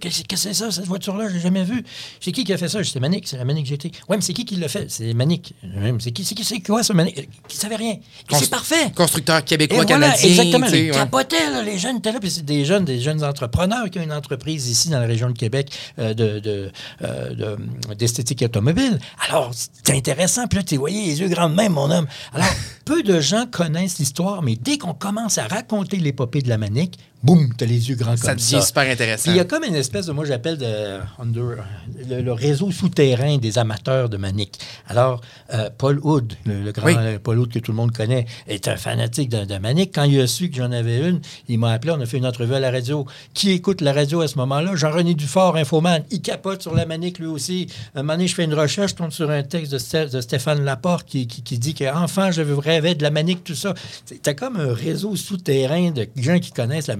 Qu'est-ce 0.00 0.24
que 0.24 0.36
c'est 0.36 0.54
ça, 0.54 0.70
cette 0.70 0.86
voiture-là? 0.86 1.28
Je 1.28 1.34
l'ai 1.34 1.40
jamais 1.40 1.64
vue. 1.64 1.84
C'est 2.20 2.32
qui 2.32 2.44
qui 2.44 2.52
a 2.52 2.58
fait 2.58 2.68
ça? 2.68 2.82
C'est 2.84 3.00
Manic, 3.00 3.26
c'est 3.28 3.36
la 3.36 3.44
Manic 3.44 3.66
GT. 3.66 3.90
Oui, 4.08 4.16
mais 4.16 4.20
c'est 4.22 4.32
qui 4.32 4.44
qui 4.44 4.56
l'a 4.56 4.68
fait? 4.68 4.90
C'est 4.90 5.12
Manic. 5.14 5.54
Ouais, 5.62 5.94
C'est 5.98 6.12
qui, 6.12 6.24
c'est 6.24 6.34
qui, 6.34 6.44
c'est 6.44 6.60
quoi, 6.60 6.82
ce 6.82 6.92
Manic? 6.92 7.28
Qui 7.48 7.56
savait 7.56 7.76
rien. 7.76 7.96
C'est 8.30 8.50
parfait. 8.50 8.90
Constructeur 8.94 9.38
Et 9.38 9.42
québécois, 9.42 9.84
voilà, 9.86 10.18
exactement. 10.22 10.66
Ils 10.66 10.72
ouais. 10.72 10.90
capotaient, 10.90 11.50
là, 11.50 11.62
les 11.62 11.78
jeunes 11.78 11.96
étaient 11.98 12.12
là. 12.12 12.20
Puis 12.20 12.30
c'est 12.30 12.44
des 12.44 12.64
jeunes, 12.64 12.84
des 12.84 13.00
jeunes 13.00 13.22
entrepreneurs 13.24 13.90
qui 13.90 13.98
ont 13.98 14.02
une 14.02 14.12
entreprise 14.12 14.68
ici 14.68 14.88
dans 14.88 15.00
la 15.00 15.06
région 15.06 15.28
de 15.30 15.36
Québec 15.38 15.70
euh, 15.98 16.14
de, 16.14 16.38
de, 16.40 16.70
euh, 17.02 17.34
de- 17.34 17.94
d'esthétique 17.94 18.42
automobile. 18.42 18.98
Alors, 19.28 19.50
c'est 19.54 19.94
intéressant. 19.94 20.46
Puis 20.46 20.58
là, 20.58 20.62
tu 20.62 20.76
voyais 20.76 21.02
les 21.06 21.20
yeux 21.20 21.28
grands 21.28 21.48
de 21.50 21.54
même, 21.54 21.72
mon 21.72 21.90
homme. 21.90 22.06
Alors, 22.32 22.48
peu 22.84 23.02
de 23.02 23.20
gens 23.20 23.46
connaissent 23.50 23.98
l'histoire, 23.98 24.42
mais 24.42 24.56
dès 24.56 24.78
qu'on 24.78 24.94
commence 24.94 25.38
à 25.38 25.46
raconter 25.46 25.96
l'épopée 25.98 26.42
de 26.42 26.48
la 26.48 26.58
manique, 26.58 26.98
boum, 27.24 27.48
t'as 27.56 27.66
les 27.66 27.88
yeux 27.88 27.96
grands 27.96 28.16
Ça 28.16 28.28
comme 28.28 28.36
devient 28.36 28.60
ça. 28.60 28.60
super 28.60 28.88
intéressant. 28.90 29.30
il 29.30 29.36
y 29.36 29.40
a 29.40 29.44
comme 29.44 29.64
une 29.64 29.74
espèce 29.74 30.06
de, 30.06 30.12
moi 30.12 30.24
j'appelle 30.24 30.58
le, 30.60 32.20
le 32.20 32.32
réseau 32.32 32.70
souterrain 32.70 33.38
des 33.38 33.58
amateurs 33.58 34.08
de 34.08 34.16
manique. 34.16 34.58
Alors, 34.88 35.20
euh, 35.52 35.70
Paul 35.76 35.98
Hood, 36.02 36.34
le, 36.44 36.62
le 36.62 36.72
grand 36.72 36.86
Oui. 36.86 36.94
euh, 36.96 37.18
Paul 37.22 37.38
Hood 37.38 37.52
que 37.52 37.58
tout 37.58 37.72
le 37.72 37.76
monde 37.76 37.92
connaît, 37.92 38.26
est 38.46 38.68
un 38.68 38.76
fanatique 38.76 39.30
de, 39.30 39.44
de 39.44 39.58
manique. 39.58 39.92
Quand 39.94 40.04
il 40.04 40.20
a 40.20 40.26
su 40.26 40.50
que 40.50 40.56
j'en 40.56 40.70
avais 40.72 41.08
une, 41.08 41.20
il 41.48 41.58
m'a 41.58 41.72
appelé, 41.72 41.92
on 41.96 42.00
a 42.00 42.06
fait 42.06 42.18
une 42.18 42.26
entrevue 42.26 42.54
à 42.54 42.60
la 42.60 42.70
radio. 42.70 43.06
Qui 43.32 43.50
écoute 43.52 43.80
la 43.80 43.92
radio 43.92 44.20
à 44.20 44.28
ce 44.28 44.36
moment-là? 44.38 44.76
Jean-René 44.76 45.14
Dufort, 45.14 45.56
infoman, 45.56 46.02
il 46.10 46.20
capote 46.20 46.62
sur 46.62 46.74
la 46.74 46.86
manique 46.86 47.18
lui 47.18 47.26
aussi. 47.26 47.68
Un 47.94 48.02
moment 48.02 48.14
donné, 48.14 48.28
je 48.28 48.34
fais 48.34 48.44
une 48.44 48.54
recherche, 48.54 48.90
je 48.92 48.96
tombe 48.96 49.10
sur 49.10 49.30
un 49.30 49.42
texte 49.42 49.72
de, 49.72 49.78
Sté- 49.78 50.10
de 50.10 50.20
Stéphane 50.20 50.64
Laporte 50.64 51.06
qui, 51.06 51.26
qui, 51.26 51.42
qui 51.42 51.58
dit 51.58 51.74
qu'enfant, 51.74 52.30
je 52.30 52.42
rêvais 52.42 52.94
de 52.94 53.02
la 53.02 53.10
manique, 53.10 53.44
tout 53.44 53.54
ça. 53.54 53.74
T'as 54.22 54.34
comme 54.34 54.56
un 54.56 54.72
réseau 54.74 55.16
souterrain 55.16 55.90
de 55.90 56.06
gens 56.16 56.38
qui 56.38 56.52
connaissent 56.52 56.86
la 56.88 56.96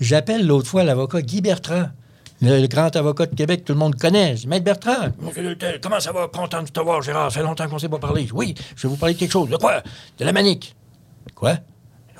J'appelle 0.00 0.46
l'autre 0.46 0.68
fois 0.68 0.84
l'avocat 0.84 1.22
Guy 1.22 1.40
Bertrand. 1.40 1.86
Le, 2.40 2.60
le 2.60 2.66
grand 2.68 2.94
avocat 2.94 3.26
de 3.26 3.34
Québec, 3.34 3.64
tout 3.64 3.72
le 3.72 3.78
monde 3.80 3.96
connaît. 3.96 4.36
Je 4.36 4.42
dis, 4.42 4.46
Maître 4.48 4.64
Bertrand, 4.64 5.08
comment 5.82 5.98
ça 5.98 6.12
va? 6.12 6.28
Content 6.28 6.62
de 6.62 6.68
te 6.68 6.78
voir, 6.80 7.02
Gérard. 7.02 7.32
Ça 7.32 7.40
fait 7.40 7.44
longtemps 7.44 7.66
qu'on 7.68 7.74
ne 7.74 7.80
s'est 7.80 7.88
pas 7.88 7.98
parlé. 7.98 8.28
Oui, 8.32 8.54
je 8.76 8.82
vais 8.82 8.88
vous 8.88 8.96
parler 8.96 9.14
de 9.14 9.18
quelque 9.18 9.32
chose. 9.32 9.50
De 9.50 9.56
quoi? 9.56 9.82
De 10.18 10.24
la 10.24 10.32
manique. 10.32 10.76
Quoi? 11.34 11.56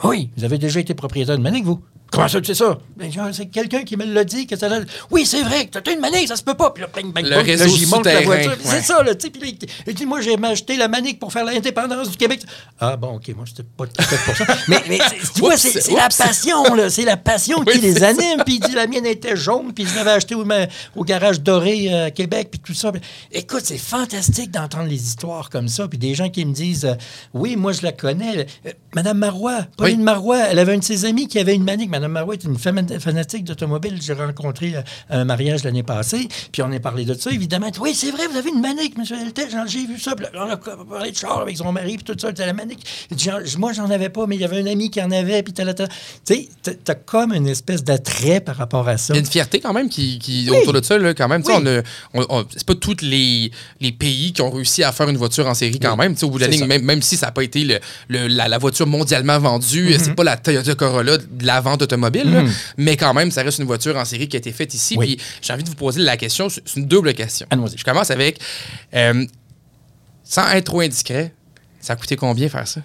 Oui, 0.03 0.31
vous 0.37 0.45
avez 0.45 0.59
déjà 0.59 0.81
été 0.81 0.95
propriétaire 0.95 1.37
de 1.39 1.43
manique, 1.43 1.65
vous? 1.65 1.81
Comment 2.11 2.27
ça, 2.29 2.41
tu 2.41 2.47
sais 2.47 2.55
ça? 2.55 2.79
Ben, 2.97 3.11
c'est 3.33 3.47
quelqu'un 3.47 3.83
qui 3.85 3.97
me 3.97 4.05
l'a 4.05 4.25
dit. 4.25 4.47
que 4.47 4.57
ça... 4.57 4.69
Oui, 5.11 5.27
c'est 5.27 5.43
vrai, 5.43 5.67
que 5.67 5.79
t'as 5.79 5.93
une 5.93 6.01
manique, 6.01 6.27
ça 6.29 6.37
se 6.37 6.43
peut 6.43 6.55
pas. 6.55 6.71
Puis 6.71 6.83
là, 6.83 6.89
bang, 6.95 7.13
bang, 7.13 7.25
Le 7.25 7.37
bang, 7.37 7.45
réseau 7.47 7.65
là, 7.67 7.87
monte 7.97 8.07
la 8.07 8.21
voiture. 8.23 8.51
ouais. 8.53 8.57
C'est 8.63 8.83
ça, 8.83 9.03
là, 9.03 9.15
tu 9.15 9.31
sais. 9.31 9.93
Dit, 9.93 10.07
moi, 10.07 10.21
j'ai 10.23 10.37
acheté 10.43 10.77
la 10.77 10.89
manique 10.89 11.19
pour 11.19 11.33
faire 11.33 11.45
l'indépendance 11.45 12.11
du 12.11 12.17
Québec. 12.17 12.41
Ah, 12.81 12.97
bon, 12.97 13.17
OK, 13.17 13.29
moi, 13.37 13.45
c'était 13.47 13.63
pas 13.77 13.87
tout 13.87 13.93
à 13.99 14.03
fait 14.03 14.17
pour 14.25 14.37
ça. 14.37 14.57
Mais, 14.69 14.83
mais 14.89 14.99
c'est- 14.99 15.33
tu 15.35 15.41
vois, 15.41 15.57
c'est 15.57 15.93
la 15.93 16.09
passion, 16.09 16.75
là. 16.75 16.89
C'est 16.91 17.05
la 17.05 17.17
passion 17.17 17.59
Oui, 17.67 17.73
qui 17.75 17.81
les 17.81 18.03
anime. 18.03 18.43
Puis 18.45 18.55
il 18.55 18.61
dit, 18.61 18.75
la 18.75 18.87
mienne 18.87 19.07
était 19.07 19.37
jaune, 19.37 19.73
puis 19.75 19.87
je 19.87 19.95
l'avais 19.95 20.13
acheté 20.13 20.35
au, 20.35 20.45
au 20.97 21.05
garage 21.05 21.41
doré 21.41 21.89
euh, 21.93 22.07
à 22.07 22.11
Québec, 22.11 22.49
puis 22.51 22.61
tout 22.61 22.75
ça. 22.75 22.91
Puis, 22.91 23.01
écoute, 23.33 23.63
c'est 23.65 23.79
fantastique 23.79 24.51
d'entendre 24.51 24.89
les 24.89 25.03
histoires 25.03 25.51
comme 25.51 25.69
ça. 25.69 25.87
Puis 25.89 25.99
des 25.99 26.15
gens 26.15 26.29
qui 26.31 26.45
me 26.45 26.53
disent, 26.53 26.85
euh, 26.87 26.95
oui, 27.35 27.57
moi, 27.57 27.73
je 27.73 27.83
la 27.83 27.93
connais. 27.93 28.47
Euh, 28.67 28.73
Madame 28.95 29.19
Marois, 29.19 29.67
Pauline 29.77 29.99
Oui. 29.99 30.05
Marois, 30.05 30.39
elle 30.51 30.59
avait 30.59 30.75
une 30.75 30.81
de 30.81 30.85
ses 30.85 31.05
amies 31.05 31.29
qui 31.29 31.39
avait 31.39 31.55
une 31.55 31.65
manique. 31.65 31.91
Madame 31.99 32.13
Marois 32.13 32.35
est 32.35 32.45
une 32.45 32.57
fan- 32.57 33.01
fanatique 33.01 33.43
d'automobile. 33.45 33.99
J'ai 34.01 34.13
rencontré 34.13 34.77
euh, 34.77 34.83
un 35.11 35.25
mariage 35.25 35.65
l'année 35.65 35.83
passée, 35.83 36.29
puis 36.53 36.63
on 36.63 36.71
a 36.71 36.79
parlé 36.79 37.05
de 37.05 37.15
ça, 37.15 37.31
évidemment. 37.33 37.71
Oui, 37.81 37.93
c'est 37.93 38.13
vrai, 38.13 38.29
vous 38.31 38.37
avez 38.37 38.51
une 38.51 38.61
manique, 38.61 38.97
monsieur 38.97 39.17
Deltel, 39.17 39.49
j'ai 39.67 39.85
vu 39.85 39.99
ça. 39.99 40.15
Puis 40.15 40.27
là, 40.33 40.47
on 40.47 40.51
a 40.51 40.57
parlé 40.57 41.11
de 41.11 41.17
char 41.17 41.41
avec 41.41 41.57
son 41.57 41.73
mari, 41.73 41.97
puis 41.99 42.05
tout 42.05 42.17
ça, 42.19 42.31
la 42.39 42.53
manique. 42.53 42.87
Moi, 43.59 43.73
j'en 43.73 43.91
avais 43.91 44.11
pas, 44.11 44.27
mais 44.29 44.37
il 44.37 44.41
y 44.41 44.45
avait 44.45 44.61
un 44.63 44.67
ami 44.67 44.91
qui 44.91 45.03
en 45.03 45.11
avait, 45.11 45.43
puis. 45.43 45.53
Tu 45.53 45.65
sais, 46.25 46.49
t'as- 46.85 46.95
comme 46.95 47.33
une 47.35 47.49
espèce 47.49 47.83
d'attrait 47.83 48.41
par 48.41 48.57
rapport 48.57 48.87
à 48.89 48.97
ça. 48.97 49.13
Il 49.15 49.17
y 49.17 49.19
a 49.19 49.21
une 49.21 49.27
fierté 49.27 49.59
quand 49.61 49.73
même 49.73 49.89
qui, 49.89 50.19
qui- 50.21 50.49
Oui. 50.51 50.59
autour 50.59 50.73
de 50.75 50.85
ça, 50.85 50.99
là, 50.99 51.15
quand 51.15 51.27
même. 51.29 51.43
Oui. 51.47 51.53
on 51.57 51.67
a- 51.67 51.81
on- 52.15 52.27
on- 52.41 52.45
c'est 52.55 52.65
pas 52.67 52.75
tous 52.75 52.99
les, 53.03 53.51
les 53.81 53.93
pays 53.93 54.33
qui 54.33 54.43
ont 54.43 54.51
réussi 54.51 54.85
à 54.85 54.93
faire 54.93 55.09
une 55.09 55.17
voiture 55.17 55.47
en 55.49 55.55
série 55.55 55.81
quand 55.81 55.93
Oui. 55.93 55.99
même. 55.99 56.15
Au 56.23 56.31
bout 56.31 56.39
de 56.39 56.45
la 56.45 56.49
ligne, 56.51 56.65
même, 56.67 56.83
même 56.83 57.03
si 57.03 57.17
ça 57.17 57.27
n'a 57.27 57.33
pas 57.33 57.43
été 57.43 57.65
le- 57.65 57.79
le- 58.09 58.29
la, 58.29 58.47
la 58.49 58.59
voiture 58.59 58.87
mondialement 58.87 59.39
vendue, 59.39 59.89
Mm-hmm. 59.91 59.99
c'est 59.99 60.15
pas 60.15 60.25
la 60.25 60.37
Toyota 60.37 60.75
Corolla 60.75 61.17
de 61.19 61.47
la 61.47 61.61
vente 61.61 61.83
automobile, 61.89 62.31
là, 62.33 62.45
mais 62.77 62.97
quand 62.97 63.13
même, 63.15 63.31
ça 63.31 63.43
reste 63.43 63.59
une 63.59 63.65
voiture 63.67 63.97
en 63.97 64.05
série 64.05 64.29
qui 64.29 64.37
a 64.37 64.39
été 64.39 64.53
faite 64.53 64.73
ici. 64.75 64.97
Oui. 64.99 65.17
Puis 65.17 65.27
j'ai 65.43 65.53
envie 65.53 65.63
de 65.65 65.69
vous 65.69 65.75
poser 65.75 66.01
la 66.03 66.17
question, 66.17 66.49
c'est 66.49 66.63
une 66.77 66.87
double 66.87 67.15
question. 67.15 67.47
Je 67.77 67.85
commence 67.85 68.11
avec, 68.11 68.41
euh, 68.95 69.25
sans 70.25 70.49
être 70.51 70.65
trop 70.67 70.81
indiscret, 70.81 71.33
ça 71.81 71.95
a 71.95 71.97
coûté 71.97 72.17
combien 72.17 72.49
faire 72.49 72.67
ça? 72.69 72.81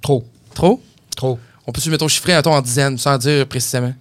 Trop, 0.00 0.24
Trop? 0.54 0.82
trop. 1.16 1.38
On 1.66 1.72
peut-tu, 1.72 1.90
mettons, 1.90 2.08
chiffrer 2.08 2.34
un 2.34 2.42
ton 2.42 2.52
en 2.52 2.60
dizaines, 2.60 2.98
sans 2.98 3.16
dire 3.18 3.46
précisément? 3.46 3.94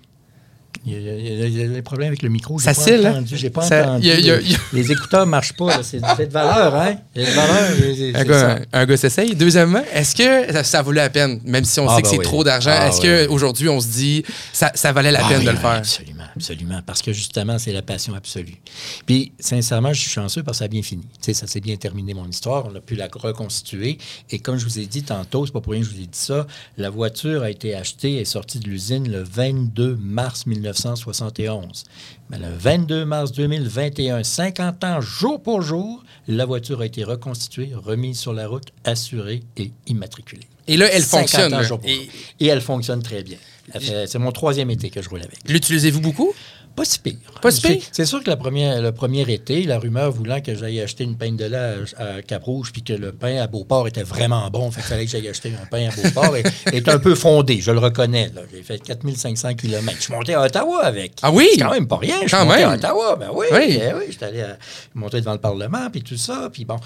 Il 0.86 0.94
y, 0.94 0.96
a, 0.96 1.46
il 1.46 1.60
y 1.60 1.68
des 1.70 1.82
problèmes 1.84 2.08
avec 2.08 2.24
le 2.24 2.30
micro. 2.30 2.58
J'ai 2.58 2.66
Ça 2.66 2.74
pas 2.74 2.82
cille, 2.82 3.06
hein? 3.06 3.24
J'ai 3.26 3.50
pas 3.52 3.62
Ça- 3.62 3.82
entendu. 3.84 4.08
il 4.08 4.08
y 4.08 4.12
a- 4.12 4.20
il 4.20 4.26
y 4.52 4.56
a- 4.56 4.58
les, 4.74 4.90
y 4.90 4.92
écouteurs 4.92 5.26
ne 5.28 5.32
marchent 5.32 5.54
pas. 5.54 5.84
C'est 5.84 6.00
de 6.00 6.32
valeur, 6.32 6.76
hein? 6.76 6.96
De 7.16 7.22
valeur. 7.24 8.16
Un 8.16 8.24
gars, 8.24 8.60
un 8.74 8.86
gars 8.86 8.98
s'essaye. 8.98 9.36
Deuxièmement, 9.36 9.84
est-ce 9.94 10.16
que 10.16 10.52
ça, 10.54 10.64
ça 10.64 10.82
vaut 10.82 10.92
la 10.92 11.10
peine, 11.10 11.40
même 11.46 11.66
si 11.66 11.80
on 11.80 11.88
Ah, 11.88 11.96
sait 11.98 12.02
que 12.02 12.08
ben 12.08 12.12
c'est 12.14 12.18
oui. 12.20 12.24
trop 12.24 12.44
d'argent, 12.44 12.72
Ah, 12.74 12.88
est-ce 12.88 13.02
oui. 13.02 13.28
qu'aujourd'hui 13.28 13.70
on 13.70 13.80
se 13.80 13.88
dit 13.88 14.24
ça, 14.54 14.72
ça 14.74 14.92
valait 14.92 15.12
la 15.12 15.20
Ah 15.24 15.28
peine 15.30 15.40
oui, 15.40 15.46
de 15.46 15.52
le 15.52 15.58
faire? 15.58 15.70
Absolument, 15.72 16.21
absolument. 16.42 16.82
Parce 16.86 17.02
que 17.02 17.14
justement, 17.14 17.58
c'est 17.60 17.72
la 17.72 17.82
passion 17.82 18.14
absolue. 18.14 18.58
Puis, 19.06 19.32
sincèrement, 19.40 19.94
je 19.94 20.02
suis 20.02 20.10
chanceux 20.10 20.44
parce 20.44 20.58
que 20.58 20.60
ça 20.60 20.66
a 20.66 20.68
bien 20.68 20.82
fini. 20.82 21.04
Tu 21.04 21.18
sais, 21.22 21.34
ça 21.34 21.48
s'est 21.48 21.62
bien 21.62 21.76
terminé, 21.78 22.14
mon 22.14 22.28
histoire. 22.28 22.66
On 22.66 22.76
a 22.76 22.82
pu 22.82 22.96
la 22.96 23.08
reconstituer. 23.12 23.98
Et 24.30 24.40
comme 24.40 24.58
je 24.58 24.66
vous 24.66 24.80
ai 24.80 24.86
dit 24.86 25.04
tantôt, 25.04 25.46
c'est 25.46 25.52
pas 25.52 25.62
pour 25.62 25.74
rien 25.74 25.82
que 25.82 25.88
je 25.88 25.94
vous 25.94 26.02
ai 26.02 26.08
dit 26.08 26.18
ça, 26.18 26.48
la 26.78 26.90
voiture 26.90 27.44
a 27.44 27.50
été 27.50 27.76
achetée 27.76 28.18
et 28.18 28.26
sortie 28.26 28.60
de 28.60 28.68
l'usine 28.68 29.12
le 29.12 29.24
22 29.24 29.96
mars 29.96 30.46
1971. 30.46 31.86
Mais 32.30 32.38
le 32.38 32.50
22 32.50 33.06
mars 33.06 33.32
2021, 33.34 34.24
50 34.24 34.84
ans 34.84 35.02
jour 35.02 35.42
pour 35.42 35.62
jour, 35.62 36.04
la 36.28 36.46
voiture 36.46 36.82
a 36.82 36.86
été 36.86 37.04
reconstituée, 37.04 37.72
remise 37.74 38.20
sur 38.20 38.34
la 38.34 38.48
route, 38.48 38.72
assurée 38.84 39.44
et 39.58 39.72
immatriculée. 39.88 40.48
Et 40.68 40.78
là, 40.78 40.88
elle 40.92 41.04
50 41.04 41.52
fonctionne. 41.52 41.80
Et. 41.86 42.10
Et 42.40 42.48
elle 42.48 42.62
fonctionne 42.62 43.04
très 43.04 43.24
bien. 43.24 43.38
Fait- 43.80 44.08
C'est 44.08 44.20
mon 44.20 44.32
troisième 44.32 44.70
été 44.72 44.90
que 44.90 45.02
je 45.02 45.10
roule 45.10 45.22
avec. 45.22 45.40
l'utilisez-vous 45.48 46.02
beaucoup? 46.02 46.34
Pas 46.76 46.86
si 46.86 47.00
pire. 47.00 47.16
Pas 47.42 47.52
si 47.52 47.62
pire? 47.62 47.82
C'est- 47.92 48.06
sûr 48.06 48.24
que 48.24 48.30
la 48.30 48.38
première, 48.38 48.82
le 48.82 48.92
premier 48.92 49.22
été, 49.32 49.64
la 49.64 49.78
rumeur 49.80 50.12
voulant 50.12 50.42
que 50.42 50.56
j'aille 50.56 50.80
acheter 50.82 51.04
une 51.04 51.18
pain 51.18 51.32
de 51.32 51.46
lait 51.46 51.76
à, 51.98 52.04
à 52.04 52.22
Cap-Rouge 52.22 52.72
puis 52.72 52.82
que 52.84 52.94
le 52.94 53.12
pain 53.12 53.38
à 53.42 53.48
Beauport 53.48 53.88
était 53.88 54.04
vraiment 54.04 54.50
bon, 54.50 54.72
fait 54.72 54.82
qu'il 54.82 54.90
fallait 54.90 55.06
que 55.06 55.12
j'aille 55.12 55.28
acheter 55.28 55.52
un 55.62 55.66
pain 55.66 55.90
à 55.90 55.96
Beauport, 55.96 56.36
est 56.38 56.88
un 56.90 57.00
peu 57.00 57.16
fondé, 57.16 57.60
je 57.62 57.72
le 57.72 57.80
reconnais. 57.80 58.32
J'ai 58.54 58.64
fait 58.64 58.80
4500 58.80 59.54
km. 59.56 59.98
Je 59.98 60.04
suis 60.04 60.14
monté 60.14 60.34
à 60.34 60.42
Ottawa 60.42 60.84
avec. 60.86 61.14
Ah 61.22 61.32
oui? 61.32 61.48
C'est 61.54 61.60
quand 61.62 61.72
même 61.72 61.88
pas 61.88 61.98
rien. 61.98 62.16
Je 62.24 62.28
suis 62.28 62.32
Quand 62.32 62.46
monté 62.46 62.58
même. 62.60 62.70
à 62.70 62.74
Ottawa, 62.76 63.16
ben 63.18 63.30
oui. 63.34 63.46
Oui. 63.52 63.78
ben 63.78 63.96
oui, 63.98 64.06
j'étais 64.10 64.26
allé 64.26 64.42
à- 64.42 64.58
monter 64.96 65.20
devant 65.20 65.34
le 65.34 65.40
Parlement, 65.40 65.90
puis 65.92 66.02
tout 66.04 66.18
ça, 66.18 66.50
puis 66.52 66.66
bon. 66.66 66.78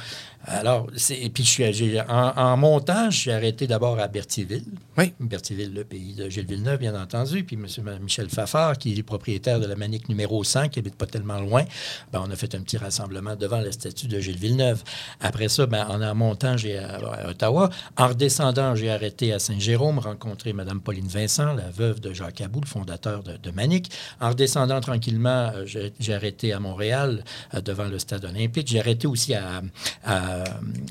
Alors, 0.47 0.85
puis 0.87 1.43
je 1.43 1.49
suis, 1.49 1.73
j'ai- 1.73 2.01
en, 2.01 2.33
en 2.35 2.55
montant, 2.57 3.09
je 3.09 3.17
suis 3.17 3.31
arrêté 3.31 3.65
d'abord 3.65 3.99
à 3.99 4.07
Berthierville. 4.07 4.63
Oui. 4.97 5.11
Berthierville, 5.19 5.73
le 5.73 5.83
pays 5.83 6.13
de 6.13 6.29
Gilles 6.29 6.45
Villeneuve, 6.45 6.77
bien 6.79 6.99
entendu, 7.01 7.43
puis 7.43 7.55
M. 7.55 7.65
Michel 8.03 8.29
Fafard, 8.29 8.77
qui 8.77 8.97
est 8.97 9.01
propriétaire 9.03 9.59
de 9.59 9.65
la 9.65 9.74
la 9.75 9.79
Manique 9.79 10.09
numéro 10.09 10.43
100, 10.43 10.69
qui 10.69 10.79
habite 10.79 10.95
pas 10.95 11.05
tellement 11.05 11.39
loin. 11.39 11.63
Ben, 12.11 12.23
on 12.25 12.31
a 12.31 12.35
fait 12.35 12.55
un 12.55 12.61
petit 12.61 12.77
rassemblement 12.77 13.35
devant 13.35 13.59
la 13.59 13.71
statue 13.71 14.07
de 14.07 14.19
Gilles 14.19 14.37
Villeneuve. 14.37 14.83
Après 15.19 15.49
ça, 15.49 15.65
ben, 15.65 15.85
en 15.87 16.15
montant, 16.15 16.57
j'ai 16.57 16.77
à, 16.77 16.95
à 16.95 17.29
Ottawa. 17.29 17.69
En 17.97 18.07
redescendant, 18.07 18.75
j'ai 18.75 18.89
arrêté 18.89 19.33
à 19.33 19.39
Saint-Jérôme, 19.39 19.99
rencontré 19.99 20.53
Mme 20.53 20.79
Pauline 20.81 21.07
Vincent, 21.07 21.53
la 21.53 21.69
veuve 21.69 21.99
de 21.99 22.13
Jacques 22.13 22.41
Abou, 22.41 22.61
le 22.61 22.67
fondateur 22.67 23.21
de, 23.23 23.51
Manic. 23.51 23.91
En 24.19 24.29
redescendant 24.29 24.81
tranquillement, 24.81 25.51
euh, 25.55 25.65
j'ai 25.99 26.13
arrêté 26.13 26.51
à 26.53 26.59
Montréal, 26.59 27.23
euh, 27.53 27.61
devant 27.61 27.85
le 27.85 27.99
stade 27.99 28.25
olympique. 28.25 28.67
J'ai 28.67 28.79
arrêté 28.79 29.07
aussi 29.07 29.33
à... 29.33 29.61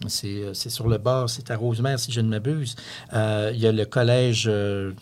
c'est 0.09 0.70
sur 0.70 0.88
le 0.88 0.99
bord, 0.99 1.29
c'est 1.31 1.51
à 1.51 1.57
Rosemère, 1.57 1.99
si 1.99 2.12
je 2.12 2.20
ne 2.20 2.29
m'abuse. 2.29 2.77
Euh, 3.12 3.51
il 3.55 3.61
y 3.61 3.66
a 3.66 3.73
le 3.73 3.85
collège, 3.85 4.44
euh, 4.49 4.92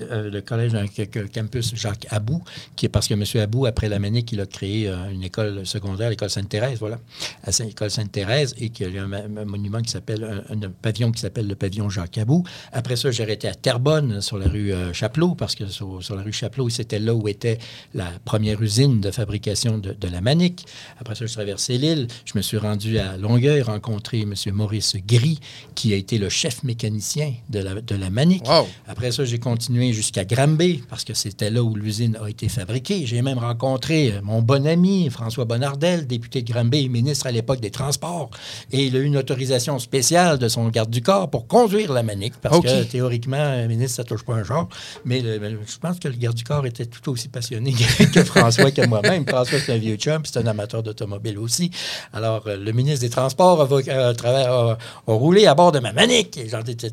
euh, 0.00 0.30
le 0.30 0.40
collège, 0.40 0.72
c- 0.94 1.10
campus 1.34 1.74
Jacques 1.74 2.06
Abou, 2.10 2.42
qui 2.74 2.86
est 2.86 2.88
parce 2.88 3.08
que 3.08 3.14
M. 3.14 3.24
Abou, 3.34 3.66
après 3.66 3.88
la 3.88 3.98
Manique, 3.98 4.32
il 4.32 4.40
a 4.40 4.46
créé 4.46 4.88
euh, 4.88 5.10
une 5.10 5.24
école 5.24 5.66
secondaire, 5.66 6.10
l'école 6.10 6.30
Sainte-Thérèse, 6.30 6.78
voilà, 6.78 6.98
à 7.42 7.50
l'école 7.64 7.90
Sainte-Thérèse, 7.90 8.54
et 8.58 8.70
qu'il 8.70 8.94
y 8.94 8.98
a 8.98 9.02
un, 9.02 9.12
un 9.12 9.44
monument 9.44 9.82
qui 9.82 9.90
s'appelle, 9.90 10.44
un, 10.48 10.62
un 10.62 10.70
pavillon 10.70 11.12
qui 11.12 11.20
s'appelle 11.20 11.46
le 11.48 11.54
pavillon 11.56 11.90
Jacques 11.90 12.18
Abou. 12.18 12.44
Après 12.72 12.96
ça, 12.96 13.10
j'ai 13.10 13.22
arrêté 13.24 13.48
à 13.48 13.54
Terrebonne, 13.54 14.20
sur 14.20 14.38
la 14.38 14.46
rue 14.46 14.72
euh, 14.72 14.92
Chapelot, 14.92 15.34
parce 15.34 15.54
que 15.54 15.66
sur, 15.66 16.02
sur 16.02 16.16
la 16.16 16.22
rue 16.22 16.32
Chapelot, 16.32 16.68
c'était 16.68 16.98
là 16.98 17.14
où 17.14 17.26
était 17.28 17.58
la 17.94 18.10
première 18.24 18.62
usine 18.62 19.00
de 19.00 19.10
fabrication 19.10 19.78
de, 19.78 19.92
de 19.92 20.08
la 20.08 20.20
Manique. 20.20 20.66
Après 20.98 21.14
ça, 21.14 21.26
je 21.26 21.32
traversais 21.32 21.76
l'île. 21.76 22.06
Je 22.24 22.32
me 22.36 22.42
suis 22.42 22.58
rendu 22.58 22.98
à 22.98 23.16
Longueuil, 23.16 23.62
rencontrer 23.62 24.20
M. 24.20 24.34
Maurice 24.52 24.96
Gris, 25.06 25.40
qui 25.74 25.92
a 25.92 25.96
été 25.96 26.18
le 26.18 26.28
chef 26.28 26.62
mécanicien 26.62 27.32
de 27.50 27.58
la, 27.60 27.80
de 27.80 27.94
la 27.94 28.10
Manique. 28.10 28.46
Wow. 28.46 28.68
Après 28.86 29.10
ça, 29.12 29.24
j'ai 29.24 29.38
continué 29.38 29.92
jusqu'à 29.92 30.24
Granby, 30.24 30.82
parce 30.88 31.04
que 31.04 31.14
c'était 31.14 31.50
là 31.50 31.62
où 31.62 31.74
l'usine 31.74 32.18
a 32.22 32.28
été 32.28 32.48
fabriquée. 32.48 33.06
J'ai 33.06 33.15
même 33.22 33.38
rencontré 33.38 34.12
euh, 34.12 34.20
mon 34.22 34.42
bon 34.42 34.66
ami, 34.66 35.08
François 35.10 35.44
Bonnardel, 35.44 36.06
député 36.06 36.42
de 36.42 36.52
Granby 36.52 36.84
et 36.84 36.88
ministre 36.88 37.26
à 37.26 37.30
l'époque 37.30 37.60
des 37.60 37.70
Transports. 37.70 38.30
Et 38.72 38.86
il 38.86 38.96
a 38.96 38.98
eu 39.00 39.04
une 39.04 39.16
autorisation 39.16 39.78
spéciale 39.78 40.38
de 40.38 40.48
son 40.48 40.68
garde 40.68 40.90
du 40.90 41.02
corps 41.02 41.30
pour 41.30 41.46
conduire 41.46 41.92
la 41.92 42.02
Manique, 42.02 42.34
parce 42.42 42.56
que 42.60 42.84
théoriquement, 42.84 43.36
un 43.36 43.66
ministre, 43.66 43.96
ça 43.96 44.04
touche 44.04 44.24
pas 44.24 44.34
un 44.34 44.44
genre. 44.44 44.68
Mais 45.04 45.20
le- 45.20 45.38
je 45.66 45.78
pense 45.78 45.98
que 45.98 46.08
le 46.08 46.14
garde 46.16 46.36
du 46.36 46.44
corps 46.44 46.66
était 46.66 46.86
tout 46.86 47.10
aussi 47.10 47.28
passionné 47.28 47.72
que, 47.72 48.22
François, 48.24 48.70
que 48.70 48.86
moi-même. 48.86 49.26
François, 49.26 49.58
c'est 49.58 49.72
un 49.72 49.78
vieux 49.78 49.96
chum, 49.96 50.22
c'est 50.24 50.38
un 50.38 50.46
amateur 50.46 50.82
d'automobile 50.82 51.38
aussi. 51.38 51.70
Alors, 52.12 52.42
euh, 52.46 52.56
le 52.56 52.72
ministre 52.72 53.00
des 53.00 53.10
Transports 53.10 53.60
a, 53.60 53.64
vo- 53.64 53.78
a 53.78 54.12
trava- 54.14 54.46
a- 54.48 54.78
a 55.06 55.12
roulé 55.12 55.46
à 55.46 55.54
bord 55.54 55.72
de 55.72 55.78
ma 55.78 55.92
Manique. 55.92 56.36
Et 56.38 56.48
j'en 56.48 56.60
étais 56.62 56.90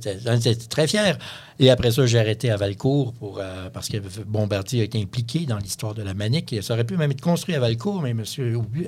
très 0.70 0.88
fier. 0.88 1.18
Et 1.60 1.70
après 1.70 1.92
ça, 1.92 2.06
j'ai 2.06 2.20
arrêté 2.20 2.50
à 2.50 2.58
Valcourt 2.58 3.14
pour, 3.14 3.40
euh, 3.40 3.70
parce 3.70 3.90
que 3.90 3.98
Bombardier 4.26 4.82
a 4.82 4.84
été 4.84 5.00
impliqué 5.02 5.46
dans 5.46 5.58
l'histoire 5.58 5.94
de 5.94 6.02
la 6.04 6.14
Manique. 6.14 6.56
Ça 6.62 6.74
aurait 6.74 6.84
pu 6.84 6.98
même 6.98 7.12
être 7.12 7.22
construit 7.22 7.56
à 7.56 7.60
Valcourt, 7.60 8.02
mais 8.02 8.12
M. 8.12 8.24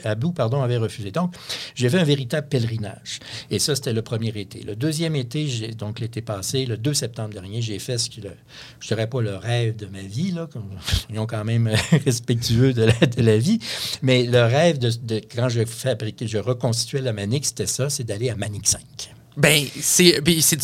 Abou 0.03 0.31
pardon, 0.31 0.61
avait 0.61 0.77
refusé. 0.77 1.11
Donc, 1.11 1.33
j'ai 1.75 1.89
fait 1.89 1.99
un 1.99 2.03
véritable 2.03 2.47
pèlerinage. 2.47 3.19
Et 3.51 3.59
ça, 3.59 3.75
c'était 3.75 3.93
le 3.93 4.01
premier 4.01 4.29
été. 4.29 4.63
Le 4.63 4.75
deuxième 4.75 5.15
été, 5.15 5.45
donc 5.77 5.99
l'été 5.99 6.21
passé, 6.21 6.65
le 6.65 6.77
2 6.77 6.93
septembre 6.93 7.33
dernier, 7.33 7.61
j'ai 7.61 7.79
fait 7.79 7.97
ce 7.97 8.09
qui, 8.09 8.21
le, 8.21 8.31
je 8.79 8.93
pas 8.95 9.21
le 9.21 9.35
rêve 9.35 9.75
de 9.75 9.85
ma 9.85 10.01
vie, 10.01 10.31
là, 10.31 10.47
quand 11.27 11.43
même 11.45 11.67
respectueux 12.05 12.73
de 12.73 12.87
la, 13.21 13.37
vie, 13.37 13.59
mais 14.01 14.23
le 14.23 14.43
rêve 14.43 14.79
de, 14.79 14.89
de- 14.89 15.21
quand 15.35 15.49
je 15.49 15.65
fabriquais, 15.65 16.27
je 16.27 16.37
reconstituais 16.37 17.01
la 17.01 17.13
Manique, 17.13 17.45
c'était 17.45 17.67
ça, 17.67 17.89
c'est 17.89 18.03
d'aller 18.03 18.29
à 18.29 18.35
Manique 18.35 18.67
5. 18.67 19.14
Ben, 19.37 19.65
c'est 19.81 20.21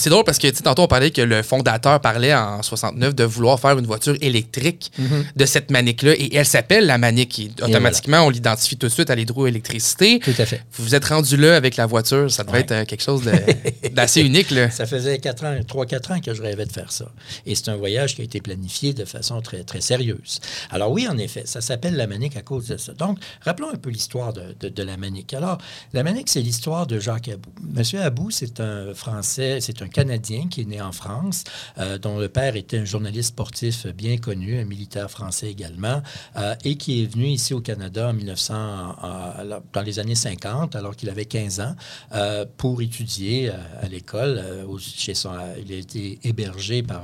drôle 0.10 0.24
parce 0.24 0.38
que, 0.38 0.48
tantôt, 0.62 0.84
on 0.84 0.88
parlait 0.88 1.12
que 1.12 1.22
le 1.22 1.42
fondateur 1.44 2.00
parlait 2.00 2.34
en 2.34 2.62
69 2.62 3.16
de 3.16 3.24
vouloir 3.24 3.60
faire 3.60 3.78
une 3.78 3.86
voiture 3.86 4.16
électrique 4.22 4.92
de 5.36 5.46
cette 5.46 5.72
manique-là. 5.72 6.14
Et 6.18 6.36
elle 6.36 6.46
s'appelle 6.46 6.86
la 6.86 6.98
manique. 6.98 7.40
Et 7.40 7.52
automatiquement, 7.64 8.22
on 8.22 8.30
l'identifie 8.30 8.78
tout 8.78 8.88
de 8.88 8.92
suite 8.92 9.10
à 9.10 9.16
l'hydroélectricité. 9.16 10.20
Tout 10.20 10.32
à 10.38 10.46
fait. 10.46 10.64
Vous 10.74 10.84
vous 10.86 10.96
êtes 10.96 11.06
rendu 11.06 11.38
là 11.38 11.56
avec 11.56 11.76
la 11.78 11.86
voiture. 11.86 12.30
Ça 12.32 12.44
devait 12.44 12.52
Ouais. 12.52 12.60
être 12.62 12.72
euh, 12.72 12.86
quelque 12.86 13.02
chose 13.04 13.22
d'assez 13.94 14.22
unique, 14.22 14.52
là. 14.52 14.70
Ça 14.70 14.86
faisait 14.86 15.18
4 15.20 15.44
ans, 15.46 15.56
3-4 15.68 16.14
ans 16.14 16.20
que 16.20 16.34
je 16.34 16.42
rêvais 16.42 16.66
de 16.66 16.72
faire 16.72 16.92
ça. 16.92 17.06
Et 17.46 17.56
c'est 17.56 17.70
un 17.70 17.76
voyage 17.78 18.16
qui 18.16 18.22
a 18.22 18.24
été 18.26 18.42
planifié 18.42 18.94
de 18.94 19.06
façon 19.06 19.42
très, 19.42 19.64
très 19.64 19.82
sérieuse. 19.82 20.40
Alors 20.70 20.92
oui, 20.92 21.08
en 21.10 21.18
effet, 21.18 21.44
ça 21.46 21.62
s'appelle 21.62 21.96
la 21.96 22.08
Manique 22.08 22.36
à 22.38 22.42
cause 22.42 22.68
de 22.68 22.78
ça. 22.78 22.94
Donc, 22.94 23.18
rappelons 23.42 23.70
un 23.74 23.78
peu 23.78 23.90
l'histoire 23.90 24.34
de, 24.34 24.56
de- 24.60 24.70
de 24.70 24.84
la 24.84 24.98
Manique. 24.98 25.34
Alors, 25.34 25.58
la 25.94 26.04
Manique, 26.04 26.30
c'est 26.30 26.42
l'histoire 26.42 26.88
de 26.88 27.00
Jacques 27.00 27.30
Abou. 27.30 27.50
Monsieur 27.74 28.02
Abou, 28.02 28.32
c'est 28.32 28.60
un 28.62 28.94
Français, 28.94 29.60
c'est 29.62 29.82
un 29.82 29.88
Canadien 29.88 30.48
qui 30.50 30.62
est 30.62 30.66
né 30.66 30.82
en 30.82 30.92
France, 30.92 31.44
euh, 31.78 31.98
dont 31.98 32.18
le 32.20 32.30
père 32.30 32.56
était 32.56 32.78
un 32.78 32.86
journaliste 32.86 33.30
sportif 33.30 33.88
bien 33.88 34.18
connu, 34.18 34.60
un 34.60 34.66
militaire 34.66 35.10
français 35.12 35.50
également, 35.50 36.02
euh, 36.38 36.56
et 36.64 36.76
qui 36.78 37.04
est 37.04 37.08
venu 37.08 37.26
ici 37.28 37.54
au 37.54 37.62
Canada 37.62 38.10
en 38.10 38.14
1900, 38.14 38.54
en- 39.02 39.40
alors, 39.40 39.62
dans 39.74 39.82
les 39.82 40.00
années 40.00 40.16
50, 40.16 40.76
alors 40.76 40.96
qu'il 40.96 41.10
avait 41.10 41.26
15 41.26 41.60
ans, 41.60 41.76
euh, 42.14 42.46
pour 42.58 42.82
étudier 42.82 43.50
à 43.82 43.88
l'école. 43.90 44.42
chez 44.80 45.14
son, 45.16 45.32
il 45.66 45.74
a 45.74 45.78
été 45.78 46.20
hébergé 46.24 46.84
par, 46.84 47.04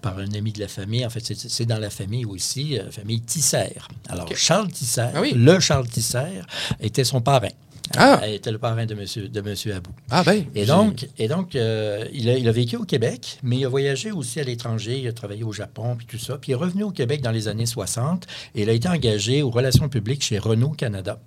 par 0.00 0.18
un 0.18 0.32
ami 0.34 0.52
de 0.52 0.60
la 0.60 0.68
famille. 0.68 1.04
En 1.04 1.10
fait, 1.10 1.20
c'est- 1.24 1.48
c'est 1.48 1.66
dans 1.66 1.78
la 1.78 1.90
famille 1.90 2.24
aussi, 2.24 2.78
famille 2.90 3.20
Tisser. 3.20 3.74
Alors. 4.08 4.28
Charles 4.36 4.68
Tisser, 4.68 5.08
Ah 5.14 5.20
oui. 5.20 5.32
le 5.34 5.58
Charles 5.60 5.88
Tisser, 5.88 6.40
était 6.80 7.04
son 7.04 7.20
parrain. 7.20 7.48
Ah. 7.96 8.20
Euh, 8.22 8.26
était 8.34 8.50
le 8.50 8.58
parrain 8.58 8.86
de 8.86 8.94
monsieur, 8.94 9.28
de 9.28 9.40
monsieur 9.40 9.74
Abou. 9.74 9.90
Ah, 10.10 10.22
ben. 10.24 10.44
Et 10.54 10.64
donc, 10.64 11.06
et 11.18 11.28
donc 11.28 11.54
euh, 11.54 12.04
il, 12.12 12.28
a, 12.28 12.36
il 12.36 12.48
a 12.48 12.52
vécu 12.52 12.76
au 12.76 12.84
Québec, 12.84 13.38
mais 13.42 13.56
il 13.56 13.64
a 13.64 13.68
voyagé 13.68 14.10
aussi 14.10 14.40
à 14.40 14.42
l'étranger. 14.42 14.98
Il 14.98 15.08
a 15.08 15.12
travaillé 15.12 15.44
au 15.44 15.52
Japon, 15.52 15.94
puis 15.96 16.06
tout 16.06 16.18
ça. 16.18 16.38
Puis 16.40 16.50
il 16.50 16.52
est 16.52 16.56
revenu 16.56 16.84
au 16.84 16.90
Québec 16.90 17.20
dans 17.20 17.30
les 17.30 17.46
années 17.48 17.66
60 17.66 18.26
et 18.54 18.62
il 18.62 18.70
a 18.70 18.72
été 18.72 18.88
engagé 18.88 19.42
aux 19.42 19.50
relations 19.50 19.88
publiques 19.88 20.24
chez 20.24 20.38
Renault 20.38 20.70
Canada. 20.70 21.18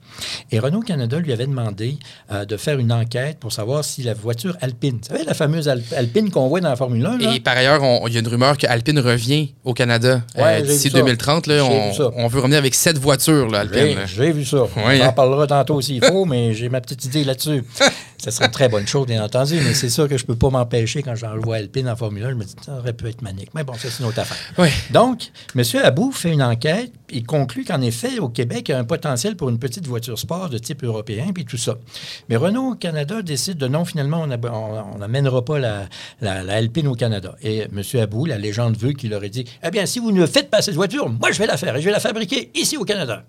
Et 0.52 0.60
Renault 0.60 0.82
Canada 0.82 1.20
lui 1.20 1.32
avait 1.32 1.48
demandé 1.48 1.98
euh, 2.32 2.46
de 2.46 2.58
faire 2.58 2.80
une 2.80 2.91
enquête 2.91 3.39
pour 3.39 3.54
savoir 3.54 3.86
si 3.86 4.04
la 4.04 4.13
voiture 4.13 4.58
Alpine, 4.62 4.98
vous 5.02 5.15
savez, 5.15 5.24
la 5.24 5.34
fameuse 5.34 5.70
Al- 5.70 5.84
Alpine 5.96 6.32
qu'on 6.32 6.48
voit 6.48 6.60
dans 6.60 6.70
la 6.70 6.76
Formule 6.76 7.06
1, 7.06 7.17
là? 7.17 7.36
Et 7.36 7.39
par 7.39 7.56
ailleurs, 7.56 7.82
il 8.08 8.13
y 8.13 8.17
a 8.17 8.20
une 8.20 8.28
rumeur 8.28 8.58
que 8.58 8.67
Alpine 8.67 9.00
revient 9.00 9.54
au 9.63 9.74
Canada 9.74 10.22
euh, 10.38 10.43
Ouais, 10.43 10.58
j'ai 10.60 10.74
d'ici 10.74 10.88
vu 10.88 10.93
ça. 10.93 11.00
2030. 11.00 11.48
Là, 11.48 11.63
on, 12.15 12.28
veut 12.28 12.39
revenir 12.39 12.58
avec 12.58 12.74
sept 12.74 12.98
voitures, 12.98 13.48
là, 13.50 13.60
Alpine. 13.60 14.00
J'ai 14.08 14.32
vu 14.32 14.43
ça. 14.43 14.63
Ouais, 14.63 14.70
on 14.76 14.89
hein. 14.89 15.08
en 15.08 15.13
parlera 15.13 15.48
tantôt 15.48 15.82
s'il 15.82 16.04
faut, 16.04 16.26
mais 16.26 16.47
j'ai 16.54 16.70
ma 16.70 16.82
petite 16.82 17.06
idée 17.06 17.24
là-dessus. 17.24 17.64
ça 18.18 18.32
serait 18.32 18.46
une 18.46 18.52
très 18.52 18.70
bonne 18.70 18.88
chose, 18.88 19.06
bien 19.08 19.24
entendu, 19.24 19.56
mais 19.64 19.74
c'est 19.74 19.90
sûr 19.90 20.08
que 20.08 20.18
je 20.18 20.24
ne 20.24 20.28
peux 20.28 20.36
pas 20.36 20.50
m'empêcher 20.50 21.04
quand 21.04 21.16
j'en 21.16 21.38
vois 21.38 21.58
Alpine 21.58 21.88
en 21.90 21.96
Formule 21.96 22.24
1, 22.24 22.30
je 22.30 22.34
me 22.36 22.44
dis 22.44 22.56
ça 22.66 22.78
aurait 22.78 22.94
pu 22.94 23.08
être 23.08 23.22
manique. 23.22 23.50
Mais 23.54 23.64
bon, 23.64 23.74
ça, 23.74 23.90
c'est 23.90 24.02
une 24.04 24.10
autre 24.10 24.20
affaire. 24.20 24.38
Ouais. 24.58 24.72
Donc, 24.92 25.32
M. 25.56 25.64
Abou 25.84 26.12
fait 26.12 26.32
une 26.32 26.42
enquête, 26.44 26.92
il 27.10 27.26
conclut 27.26 27.64
qu'en 27.66 27.82
effet, 27.82 28.20
au 28.20 28.30
Québec, 28.30 28.66
il 28.70 28.72
y 28.72 28.76
a 28.76 28.80
un 28.80 28.84
potentiel 28.84 29.36
pour 29.36 29.50
une 29.50 29.60
petite 29.60 29.88
voiture 29.88 30.18
sport 30.20 30.50
de 30.50 30.58
type 30.58 30.84
européen, 30.84 31.28
puis 31.34 31.46
tout 31.46 31.58
ça. 31.58 31.76
Mais 32.30 32.36
Renault 32.36 32.76
Canada 32.76 33.22
décide 33.22 33.58
de 33.58 33.68
non, 33.68 33.86
finalement, 33.86 34.22
on 34.24 34.98
n'amènera 34.98 35.44
pas 35.46 35.60
la, 35.60 35.86
la- 36.22 36.44
la 36.44 36.54
Alpine 36.56 36.88
au 36.88 36.96
Canada. 36.96 37.36
Et 37.42 37.62
M. 37.62 37.82
Abou, 38.02 38.26
la 38.26 38.38
légende 38.38 38.78
veut 38.78 38.94
qu'il 38.94 39.14
aurait 39.14 39.30
dit 39.30 39.46
Eh 39.64 39.70
bien, 39.70 39.86
si 39.86 40.00
vous 40.00 40.12
ne 40.12 40.26
faites 40.26 40.50
pas 40.50 40.62
cette 40.62 40.76
voiture, 40.76 41.08
moi, 41.10 41.32
je 41.32 41.40
vais 41.40 41.48
la 41.48 41.58
faire 41.58 41.76
et 41.76 41.82
je 41.82 41.86
vais 41.86 41.92
la 41.92 42.00
fabriquer 42.00 42.52
ici 42.56 42.78
au 42.78 42.84
Canada. 42.84 43.24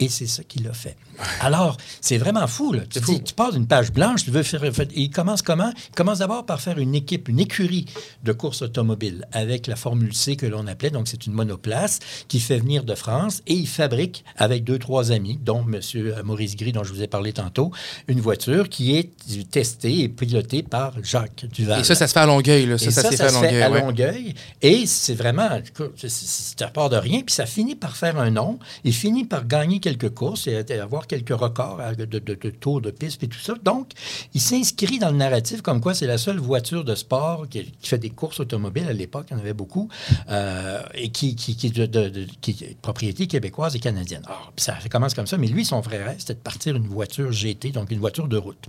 Et 0.00 0.08
c'est 0.08 0.26
ça 0.26 0.44
qu'il 0.44 0.66
a 0.68 0.72
fait. 0.72 0.96
Alors, 1.40 1.76
c'est 2.00 2.18
vraiment 2.18 2.46
fou. 2.46 2.72
Là. 2.72 2.82
Tu, 2.88 3.00
fou. 3.00 3.12
dis, 3.14 3.22
tu 3.22 3.34
pars 3.34 3.52
d'une 3.52 3.66
page 3.66 3.92
blanche, 3.92 4.24
tu 4.24 4.30
veux 4.30 4.42
faire. 4.44 4.62
et 4.64 4.72
il 4.94 5.10
commence 5.10 5.42
comment? 5.42 5.72
Il 5.88 5.94
commence 5.96 6.18
d'abord 6.18 6.46
par 6.46 6.60
faire 6.60 6.78
une 6.78 6.94
équipe, 6.94 7.28
une 7.28 7.40
écurie 7.40 7.86
de 8.22 8.32
course 8.32 8.62
automobile 8.62 9.26
avec 9.32 9.66
la 9.66 9.74
Formule 9.76 10.14
C 10.14 10.36
que 10.36 10.46
l'on 10.46 10.66
appelait. 10.68 10.90
Donc, 10.90 11.08
c'est 11.08 11.26
une 11.26 11.32
monoplace 11.32 11.98
qui 12.28 12.38
fait 12.38 12.58
venir 12.58 12.84
de 12.84 12.94
France 12.94 13.42
et 13.46 13.54
il 13.54 13.66
fabrique 13.66 14.24
avec 14.36 14.62
deux, 14.64 14.78
trois 14.78 15.10
amis, 15.10 15.38
dont 15.44 15.64
M. 15.66 15.80
Maurice 16.24 16.54
Gris, 16.56 16.72
dont 16.72 16.84
je 16.84 16.92
vous 16.92 17.02
ai 17.02 17.08
parlé 17.08 17.32
tantôt, 17.32 17.72
une 18.06 18.20
voiture 18.20 18.68
qui 18.68 18.96
est 18.96 19.10
testée 19.50 20.02
et 20.02 20.08
pilotée 20.08 20.62
par 20.62 20.92
Jacques 21.02 21.46
Duval. 21.52 21.80
Et 21.80 21.84
ça, 21.84 21.94
ça 21.94 22.06
se 22.06 22.12
fait 22.12 22.20
à 22.20 22.26
Longueuil. 22.26 22.66
Là. 22.66 22.78
Ça, 22.78 22.86
Et 22.86 22.90
ça, 22.90 23.02
ça, 23.02 23.10
s'est 23.10 23.16
ça 23.16 23.24
fait 23.24 23.30
à 23.30 23.32
se 23.34 23.38
fait 23.40 23.46
Longueuil. 23.50 23.62
à 23.62 23.70
ouais. 23.70 23.80
Longueuil. 23.80 24.34
Et 24.62 24.86
c'est 24.86 25.14
vraiment, 25.14 25.48
c'est- 25.96 26.62
à 26.62 26.68
part 26.68 26.88
de 26.90 26.96
rien. 26.96 27.22
Puis 27.26 27.34
ça 27.34 27.46
finit 27.46 27.74
par 27.74 27.96
faire 27.96 28.18
un 28.18 28.30
nom. 28.30 28.58
Il 28.84 28.94
finit 28.94 29.24
par 29.24 29.46
gagner 29.46 29.80
quelques 29.88 30.14
courses 30.14 30.46
et 30.46 30.56
avoir 30.78 31.06
quelques 31.06 31.30
records 31.30 31.78
euh, 31.80 31.94
de, 31.94 32.04
de, 32.04 32.18
de 32.18 32.50
tours 32.50 32.80
de 32.80 32.90
piste 32.90 33.22
et 33.22 33.28
tout 33.28 33.38
ça. 33.38 33.54
Donc, 33.62 33.92
il 34.34 34.40
s'inscrit 34.40 34.98
dans 34.98 35.10
le 35.10 35.16
narratif 35.16 35.62
comme 35.62 35.80
quoi 35.80 35.94
c'est 35.94 36.06
la 36.06 36.18
seule 36.18 36.38
voiture 36.38 36.84
de 36.84 36.94
sport 36.94 37.48
qui, 37.48 37.72
fait 37.82 37.98
des 37.98 38.10
courses 38.10 38.40
automobiles 38.40 38.86
à 38.88 38.92
l'époque. 38.92 39.26
Il 39.30 39.34
y 39.34 39.36
en 39.36 39.40
avait 39.40 39.54
beaucoup. 39.54 39.88
euh, 40.30 40.82
et 40.94 41.08
qui, 41.10 41.34
qui, 41.36 41.56
qui, 41.56 41.66
est 41.68 42.76
propriété 42.82 43.26
québécoise 43.26 43.74
et 43.76 43.78
canadienne. 43.78 44.22
Alors, 44.26 44.52
ça 44.56 44.76
commence 44.90 45.14
comme 45.14 45.26
ça. 45.26 45.38
Mais 45.38 45.46
lui, 45.46 45.64
son 45.64 45.82
frère, 45.82 46.14
c'était 46.18 46.34
de 46.34 46.38
partir 46.38 46.76
une 46.76 46.86
voiture 46.86 47.32
GT, 47.32 47.70
donc 47.70 47.90
une 47.90 48.00
voiture 48.00 48.28
de 48.28 48.36
route. 48.36 48.66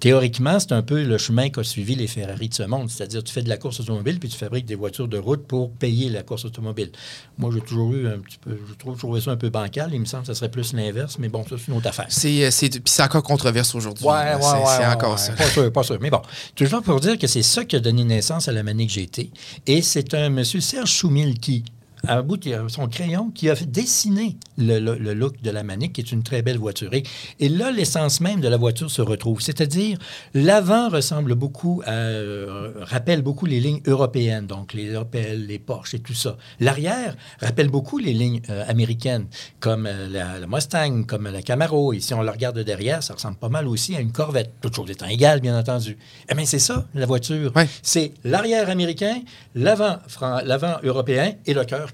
Théoriquement, 0.00 0.58
c'est 0.58 0.72
un 0.72 0.82
peu 0.82 1.02
le 1.02 1.16
chemin 1.16 1.48
qu'a 1.48 1.64
suivi 1.64 1.94
les 1.94 2.08
Ferrari 2.08 2.48
de 2.48 2.54
ce 2.54 2.64
monde. 2.64 2.90
C'est-à-dire, 2.90 3.22
tu 3.22 3.32
fais 3.32 3.42
de 3.42 3.48
la 3.48 3.56
course 3.56 3.80
automobile 3.80 4.18
puis 4.18 4.28
tu 4.28 4.36
fabriques 4.36 4.66
des 4.66 4.74
voitures 4.74 5.08
de 5.08 5.18
route 5.18 5.46
pour 5.46 5.72
payer 5.72 6.10
la 6.10 6.22
course 6.22 6.44
automobile. 6.44 6.90
Moi, 7.38 7.50
j'ai 7.54 7.60
toujours 7.60 7.92
eu 7.94 8.06
un 8.08 8.18
petit 8.18 8.38
peu, 8.38 8.58
je 8.68 8.74
trouve, 8.74 8.94
je 8.94 8.98
trouvais 8.98 9.20
ça 9.20 9.30
un 9.30 9.36
peu 9.36 9.48
bancal. 9.48 9.90
Il 9.92 10.00
me 10.00 10.04
semble 10.04 10.22
que 10.26 10.34
ça 10.34 10.34
serait 10.42 10.50
plus 10.50 10.72
l'inverse, 10.72 11.16
mais 11.18 11.28
bon, 11.28 11.44
ça, 11.48 11.56
c'est 11.58 11.68
une 11.68 11.78
autre 11.78 11.88
affaire. 11.88 12.06
C'est, 12.08 12.44
euh, 12.44 12.50
c'est, 12.50 12.68
puis 12.68 12.82
c'est 12.86 13.02
encore 13.02 13.22
controverse 13.22 13.74
aujourd'hui. 13.74 14.04
Ouais, 14.04 14.24
là. 14.24 14.36
ouais, 14.36 14.42
c'est, 14.42 14.56
ouais, 14.56 14.76
c'est 14.78 14.86
encore 14.86 15.18
ça. 15.18 15.32
Pas 15.32 15.46
sûr, 15.48 15.72
pas 15.72 15.82
sûr. 15.82 15.98
Mais 16.00 16.10
bon, 16.10 16.22
toujours 16.54 16.82
pour 16.82 17.00
dire 17.00 17.18
que 17.18 17.26
c'est 17.26 17.42
ça 17.42 17.64
qui 17.64 17.76
a 17.76 17.80
donné 17.80 18.04
naissance 18.04 18.48
à 18.48 18.52
la 18.52 18.62
Manique 18.62 18.90
GT. 18.90 19.30
Et 19.66 19.82
c'est 19.82 20.14
un 20.14 20.28
monsieur 20.30 20.60
Serge 20.60 20.90
Soumilki 20.90 21.64
à 22.06 22.22
bout 22.22 22.36
de 22.36 22.68
son 22.68 22.88
crayon, 22.88 23.30
qui 23.30 23.48
a 23.50 23.54
fait 23.54 23.70
dessiner 23.70 24.36
le, 24.58 24.78
le- 24.78 24.98
le 24.98 25.14
look 25.14 25.40
de 25.42 25.50
la 25.50 25.62
Manic, 25.62 25.92
qui 25.92 26.00
est 26.00 26.12
une 26.12 26.22
très 26.22 26.42
belle 26.42 26.58
voiture. 26.58 26.92
Et, 26.94 27.02
et 27.40 27.48
là, 27.48 27.70
l'essence 27.70 28.20
même 28.20 28.40
de 28.40 28.48
la 28.48 28.56
voiture 28.56 28.90
se 28.90 29.02
retrouve. 29.02 29.40
C'est-à-dire, 29.40 29.98
l'avant 30.34 30.88
ressemble 30.88 31.34
beaucoup, 31.34 31.82
à, 31.86 31.92
euh, 31.92 32.72
rappelle 32.80 33.22
beaucoup 33.22 33.46
les 33.46 33.60
lignes 33.60 33.82
européennes, 33.86 34.46
donc 34.46 34.72
les 34.74 34.96
Opel, 34.96 35.46
les 35.46 35.58
Porsche 35.58 35.94
et 35.94 36.00
tout 36.00 36.14
ça. 36.14 36.36
L'arrière 36.60 37.16
rappelle 37.40 37.68
beaucoup 37.68 37.98
les 37.98 38.12
lignes 38.12 38.42
euh, 38.50 38.64
américaines, 38.68 39.26
comme 39.60 39.86
euh, 39.86 40.08
la, 40.08 40.38
la 40.38 40.46
Mustang, 40.46 41.04
comme 41.06 41.28
la 41.28 41.42
Camaro. 41.42 41.92
Et 41.92 42.00
si 42.00 42.14
on 42.14 42.22
la 42.22 42.32
regarde 42.32 42.56
de 42.56 42.62
derrière, 42.62 43.02
ça 43.02 43.14
ressemble 43.14 43.36
pas 43.36 43.48
mal 43.48 43.68
aussi 43.68 43.94
à 43.94 44.00
une 44.00 44.12
Corvette. 44.12 44.52
Toutes 44.60 44.74
choses 44.74 44.90
étant 44.90 45.06
égales, 45.06 45.40
bien 45.40 45.58
entendu. 45.58 45.96
Eh 46.28 46.34
bien, 46.34 46.44
c'est 46.44 46.58
ça, 46.58 46.86
la 46.94 47.06
voiture. 47.06 47.52
Ouais. 47.54 47.68
C'est 47.82 48.12
l'arrière 48.24 48.68
américain, 48.70 49.20
l'avant 49.54 49.98
européen 50.82 51.34
et 51.46 51.54
le 51.54 51.64
cœur 51.64 51.91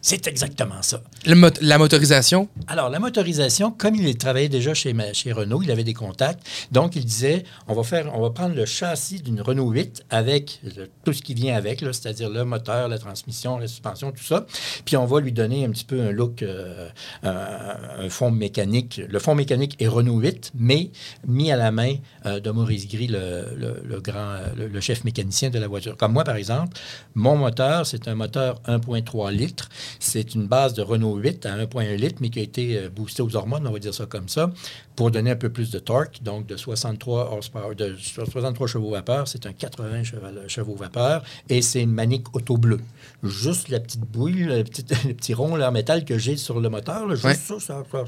C'est 0.00 0.26
exactement 0.26 0.82
ça. 0.82 1.02
La 1.24 1.78
motorisation, 1.78 2.48
Alors, 2.66 2.90
la 2.90 2.98
motorisation, 2.98 3.70
comme 3.70 3.94
il 3.94 4.16
travaillait 4.18 4.48
déjà 4.48 4.74
chez, 4.74 4.92
chez 5.12 5.30
Renault, 5.30 5.62
il 5.62 5.70
avait 5.70 5.84
des 5.84 5.94
contacts. 5.94 6.44
Donc, 6.72 6.96
il 6.96 7.04
disait, 7.04 7.44
on 7.68 7.74
va, 7.74 7.84
faire, 7.84 8.10
on 8.16 8.20
va 8.20 8.30
prendre 8.30 8.56
le 8.56 8.66
châssis 8.66 9.22
d'une 9.22 9.40
Renault 9.40 9.70
8 9.70 10.02
avec 10.10 10.60
tout 11.04 11.12
ce 11.12 11.22
qui 11.22 11.34
vient 11.34 11.54
avec, 11.54 11.78
c'est-à-dire 11.78 12.28
le 12.28 12.44
moteur, 12.44 12.88
la 12.88 12.98
transmission, 12.98 13.58
la 13.58 13.68
suspension, 13.68 14.10
tout 14.10 14.24
ça. 14.24 14.46
Puis, 14.84 14.96
on 14.96 15.06
va 15.06 15.20
lui 15.20 15.30
donner 15.30 15.64
un 15.64 15.70
petit 15.70 15.84
peu 15.84 16.00
un 16.00 16.10
look, 16.10 16.42
euh, 16.42 16.88
un, 17.22 18.08
fond 18.08 18.32
mécanique. 18.32 19.00
Le 19.08 19.18
fond 19.20 19.36
mécanique 19.36 19.76
est 19.80 19.86
Renault 19.86 20.18
8, 20.18 20.52
mais 20.56 20.90
mis 21.24 21.52
à 21.52 21.56
la 21.56 21.70
main 21.70 21.94
euh, 22.26 22.40
de 22.40 22.50
Maurice 22.50 22.88
Gris, 22.88 23.06
le, 23.06 23.46
le- 23.56 24.00
grand, 24.00 24.38
le 24.56 24.80
chef 24.80 25.04
mécanicien 25.04 25.50
de 25.50 25.58
la 25.60 25.68
voiture. 25.68 25.96
Comme 25.96 26.14
moi, 26.14 26.24
par 26.24 26.34
exemple, 26.34 26.76
mon 27.14 27.36
moteur, 27.36 27.86
c'est 27.86 28.08
un 28.08 28.16
moteur 28.16 28.60
1.3 28.66 29.30
litres. 29.30 29.68
C'est 30.00 30.34
une 30.34 30.48
base 30.48 30.74
de 30.74 30.82
Renault 30.82 31.11
8 31.16 31.46
à 31.46 31.56
1.1 31.56 31.94
litre, 31.96 32.16
mais 32.20 32.30
qui 32.30 32.38
a 32.38 32.42
été 32.42 32.78
euh, 32.78 32.88
boosté 32.88 33.22
aux 33.22 33.36
hormones, 33.36 33.66
on 33.66 33.72
va 33.72 33.78
dire 33.78 33.94
ça 33.94 34.06
comme 34.06 34.28
ça, 34.28 34.50
pour 34.96 35.10
donner 35.10 35.30
un 35.30 35.36
peu 35.36 35.50
plus 35.50 35.70
de 35.70 35.78
torque, 35.78 36.22
donc 36.22 36.46
de 36.46 36.56
63, 36.56 37.32
horsepower, 37.32 37.74
de 37.74 37.96
63 37.96 38.66
chevaux 38.66 38.90
vapeur, 38.90 39.26
c'est 39.26 39.46
un 39.46 39.52
80 39.52 40.02
chevaux 40.48 40.74
vapeur, 40.74 41.22
et 41.48 41.62
c'est 41.62 41.82
une 41.82 41.92
manique 41.92 42.34
auto 42.34 42.56
bleue. 42.56 42.80
Juste 43.22 43.68
la 43.68 43.80
petite 43.80 44.00
bouille, 44.00 44.44
le 44.44 44.64
petit, 44.64 44.84
le 45.06 45.14
petit 45.14 45.34
rond 45.34 45.56
là, 45.56 45.68
en 45.68 45.72
métal 45.72 46.04
que 46.04 46.18
j'ai 46.18 46.36
sur 46.36 46.60
le 46.60 46.68
moteur, 46.68 47.06
là, 47.06 47.14
juste 47.14 47.24
ouais. 47.24 47.34
ça, 47.34 47.54
ça, 47.58 47.82
ça, 47.90 48.04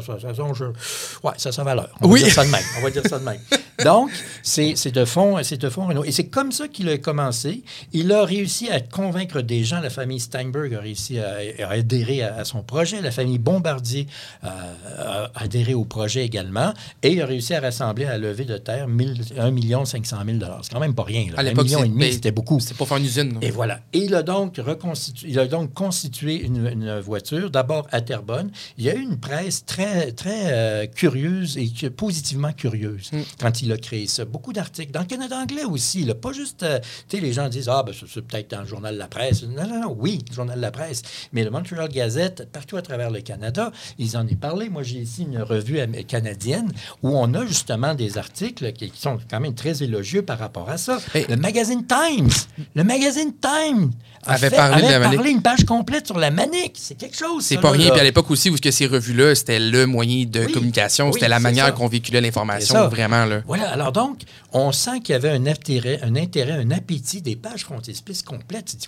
ça, 0.00 0.20
ça, 0.20 0.34
je... 0.54 0.64
ouais, 0.64 1.32
ça, 1.36 1.52
ça, 1.52 1.64
valeur. 1.64 1.88
On 2.00 2.08
oui. 2.08 2.20
va 2.20 2.26
dire 2.26 2.34
ça 2.34 2.44
de 2.44 2.50
même. 2.50 2.64
On 2.78 2.82
va 2.82 2.90
dire 2.90 3.02
ça 3.06 3.18
de 3.18 3.24
même. 3.24 3.40
Donc, 3.84 4.10
c'est 4.42 4.90
de 4.90 5.04
fond, 5.04 5.38
c'est 5.42 5.60
de 5.60 5.68
fond 5.68 5.86
Renault. 5.86 6.04
Et 6.04 6.12
c'est 6.12 6.26
comme 6.26 6.52
ça 6.52 6.68
qu'il 6.68 6.88
a 6.88 6.98
commencé. 6.98 7.62
Il 7.92 8.10
a 8.12 8.24
réussi 8.24 8.70
à 8.70 8.80
convaincre 8.80 9.42
des 9.42 9.64
gens. 9.64 9.80
La 9.80 9.90
famille 9.90 10.20
Steinberg 10.20 10.74
a 10.74 10.80
réussi 10.80 11.18
à, 11.18 11.36
à 11.60 11.70
adhérer 11.70 12.22
à, 12.22 12.36
à, 12.36 12.44
son 12.44 12.62
projet. 12.62 13.00
La 13.02 13.10
famille 13.10 13.38
Bombardier 13.38 14.06
euh, 14.44 14.48
a, 14.98 15.24
a 15.24 15.42
adhéré 15.42 15.74
au 15.74 15.84
projet 15.84 16.25
également. 16.26 16.72
Et 17.02 17.12
il 17.12 17.22
a 17.22 17.26
réussi 17.26 17.54
à 17.54 17.60
rassembler, 17.60 18.04
à 18.04 18.18
lever 18.18 18.44
de 18.44 18.58
terre 18.58 18.86
1 18.88 19.84
500 19.84 20.16
000 20.26 20.38
C'est 20.62 20.72
quand 20.72 20.80
même 20.80 20.94
pas 20.94 21.04
rien. 21.04 21.26
Là. 21.32 21.38
à 21.38 21.42
l'époque, 21.42 21.64
million 21.64 21.84
et 21.84 21.88
demi, 21.88 22.04
c'est- 22.04 22.12
c'était 22.12 22.30
beaucoup. 22.32 22.60
c'est 22.60 22.76
pour 22.76 22.86
faire 22.88 22.98
une 22.98 23.04
usine. 23.04 23.38
Et 23.42 23.50
voilà. 23.50 23.80
Et 23.92 24.00
il 24.00 24.14
a 24.14 24.22
donc, 24.22 24.56
reconstitué, 24.58 25.28
il 25.30 25.38
a 25.38 25.46
donc 25.46 25.72
constitué 25.72 26.42
une, 26.44 26.66
une 26.66 26.98
voiture, 27.00 27.50
d'abord 27.50 27.86
à 27.92 28.00
Terrebonne. 28.00 28.50
Il 28.78 28.84
y 28.84 28.90
a 28.90 28.94
eu 28.94 29.00
une 29.00 29.18
presse 29.18 29.64
très, 29.64 30.12
très 30.12 30.52
euh, 30.52 30.86
curieuse 30.86 31.56
et 31.58 31.90
positivement 31.90 32.52
curieuse 32.52 33.10
Mm. 33.12 33.18
quand 33.40 33.62
il 33.62 33.72
a 33.72 33.76
créé 33.76 34.06
ça. 34.06 34.24
Beaucoup 34.24 34.52
d'articles. 34.52 34.92
Dans 34.92 35.00
le 35.00 35.06
Canada 35.06 35.36
anglais 35.36 35.64
aussi. 35.64 36.04
là. 36.04 36.14
Pas 36.14 36.32
juste, 36.32 36.62
euh, 36.62 36.78
tu 37.08 37.16
sais, 37.16 37.22
les 37.22 37.32
gens 37.32 37.48
disent, 37.48 37.68
ah, 37.68 37.82
ben, 37.86 37.92
c'est 37.94 38.20
peut-être 38.22 38.50
dans 38.50 38.60
le 38.60 38.66
journal 38.66 38.94
de 38.94 38.98
la 38.98 39.06
presse. 39.08 39.42
Non, 39.44 39.66
non, 39.68 39.80
non, 39.82 39.96
oui, 39.98 40.18
le 40.28 40.34
journal 40.34 40.56
de 40.56 40.62
la 40.62 40.70
presse. 40.70 41.02
Mais 41.32 41.44
le 41.44 41.50
Montreal 41.50 41.88
Gazette, 41.88 42.48
partout 42.52 42.76
à 42.76 42.82
travers 42.82 43.10
le 43.10 43.20
Canada, 43.20 43.70
ils 43.98 44.16
en 44.16 44.24
ont 44.26 44.34
parlé. 44.40 44.68
Moi, 44.68 44.82
j'ai 44.82 44.98
ici 44.98 45.22
une 45.22 45.40
revue 45.40 45.78
am- 45.80 45.94
canadienne 46.20 46.72
où 47.02 47.16
on 47.16 47.32
a 47.34 47.44
justement 47.46 47.94
des 47.94 48.18
articles 48.18 48.72
qui, 48.72 48.90
qui 48.90 49.00
sont 49.00 49.18
quand 49.30 49.40
même 49.40 49.54
très 49.54 49.82
élogieux 49.82 50.22
par 50.22 50.38
rapport 50.38 50.68
à 50.70 50.78
ça. 50.78 50.98
Le 51.28 51.36
magazine 51.36 51.84
Times, 51.86 52.30
le 52.74 52.84
magazine 52.84 53.32
Time 53.40 53.90
a 54.24 54.32
Avait 54.34 54.50
fait- 54.50 54.56
parlé 54.56 54.82
de 54.82 54.88
la 54.88 54.96
avait 54.96 55.16
parlé 55.16 55.30
une 55.30 55.42
page 55.42 55.64
complète 55.64 56.06
sur 56.06 56.18
la 56.18 56.30
manique. 56.32 56.76
C'est 56.76 56.96
quelque 56.96 57.16
chose. 57.16 57.44
C'est 57.44 57.58
pas 57.58 57.70
là, 57.70 57.76
rien. 57.78 57.84
là. 57.86 57.90
Puis 57.92 58.00
à 58.00 58.04
l'époque 58.04 58.28
aussi, 58.30 58.50
où 58.50 58.56
que 58.56 58.70
ces 58.72 58.86
revues-là, 58.86 59.34
c'était 59.36 59.60
le 59.60 59.86
moyen 59.86 60.24
de 60.26 60.40
Oui. 60.46 60.52
communication, 60.52 61.06
Oui, 61.06 61.12
c'était 61.14 61.28
la 61.28 61.38
manière 61.38 61.72
qu'on 61.74 61.86
véhiculait 61.86 62.20
l'information, 62.20 62.88
vraiment. 62.88 63.24
Là. 63.24 63.42
Voilà, 63.46 63.70
alors 63.70 63.92
donc, 63.92 64.22
on 64.52 64.72
sent 64.72 65.00
qu'il 65.00 65.12
y 65.12 65.16
avait 65.16 65.30
un 65.30 65.46
intérêt, 65.46 66.00
un 66.02 66.16
intérêt, 66.16 66.52
un 66.52 66.70
appétit 66.72 67.22
des 67.22 67.36
pages 67.36 67.62
frontispices 67.64 68.22
complètes. 68.22 68.66
Tu 68.66 68.76
dis! 68.76 68.86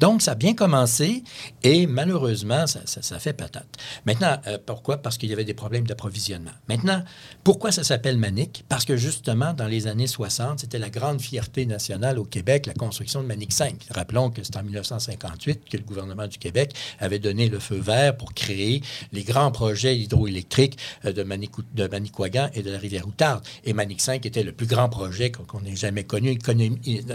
Donc, 0.00 0.22
ça 0.22 0.32
a 0.32 0.34
bien 0.34 0.54
commencé 0.54 1.22
et 1.62 1.86
malheureusement, 1.86 2.66
ça, 2.66 2.80
ça- 2.84 3.02
ça 3.02 3.18
fait 3.20 3.32
patate. 3.34 3.68
Maintenant, 4.06 4.38
euh, 4.48 4.58
pourquoi? 4.64 4.96
Parce 4.96 5.18
qu'il 5.18 5.30
y 5.30 5.32
avait 5.32 5.44
des 5.44 5.54
problèmes 5.54 5.86
d'approvisionnement. 5.86 6.50
Maintenant, 6.68 7.02
pourquoi 7.42 7.72
ça 7.72 7.84
s'appelle 7.84 8.16
Manic? 8.16 8.64
Parce 8.68 8.86
que 8.86 8.96
justement, 8.96 9.52
dans 9.52 9.66
les 9.66 9.86
années 9.86 10.06
60, 10.06 10.60
c'était 10.60 10.78
la 10.78 10.88
grande 10.88 11.20
fierté 11.20 11.66
nationale 11.66 12.18
au 12.18 12.24
Québec, 12.24 12.66
la 12.66 12.72
construction 12.72 13.22
de 13.22 13.26
Manic 13.26 13.52
5. 13.52 13.74
Rappelons 13.90 14.30
que 14.30 14.42
c'est 14.42 14.56
en 14.56 14.62
1958 14.62 15.68
que 15.68 15.76
le 15.76 15.82
gouvernement 15.82 16.26
du 16.26 16.38
Québec 16.38 16.72
avait 17.00 17.18
donné 17.18 17.48
le 17.48 17.58
feu 17.58 17.76
vert 17.76 18.16
pour 18.16 18.32
créer 18.32 18.82
les 19.12 19.24
grands 19.24 19.50
projets 19.50 19.96
hydroélectriques 19.98 20.78
euh, 21.04 21.12
de, 21.12 21.22
Manicou- 21.22 21.64
de 21.74 21.86
Manicouagan 21.86 22.48
et 22.54 22.62
de 22.62 22.70
la 22.70 22.78
rivière 22.78 23.06
Outarde. 23.06 23.44
Et 23.64 23.74
Manic 23.74 24.00
5 24.00 24.24
était 24.24 24.42
le 24.42 24.52
plus 24.52 24.66
grand 24.66 24.88
projet 24.88 25.30
qu'on 25.30 25.64
ait 25.64 25.76
jamais 25.76 26.04
connu. 26.04 26.38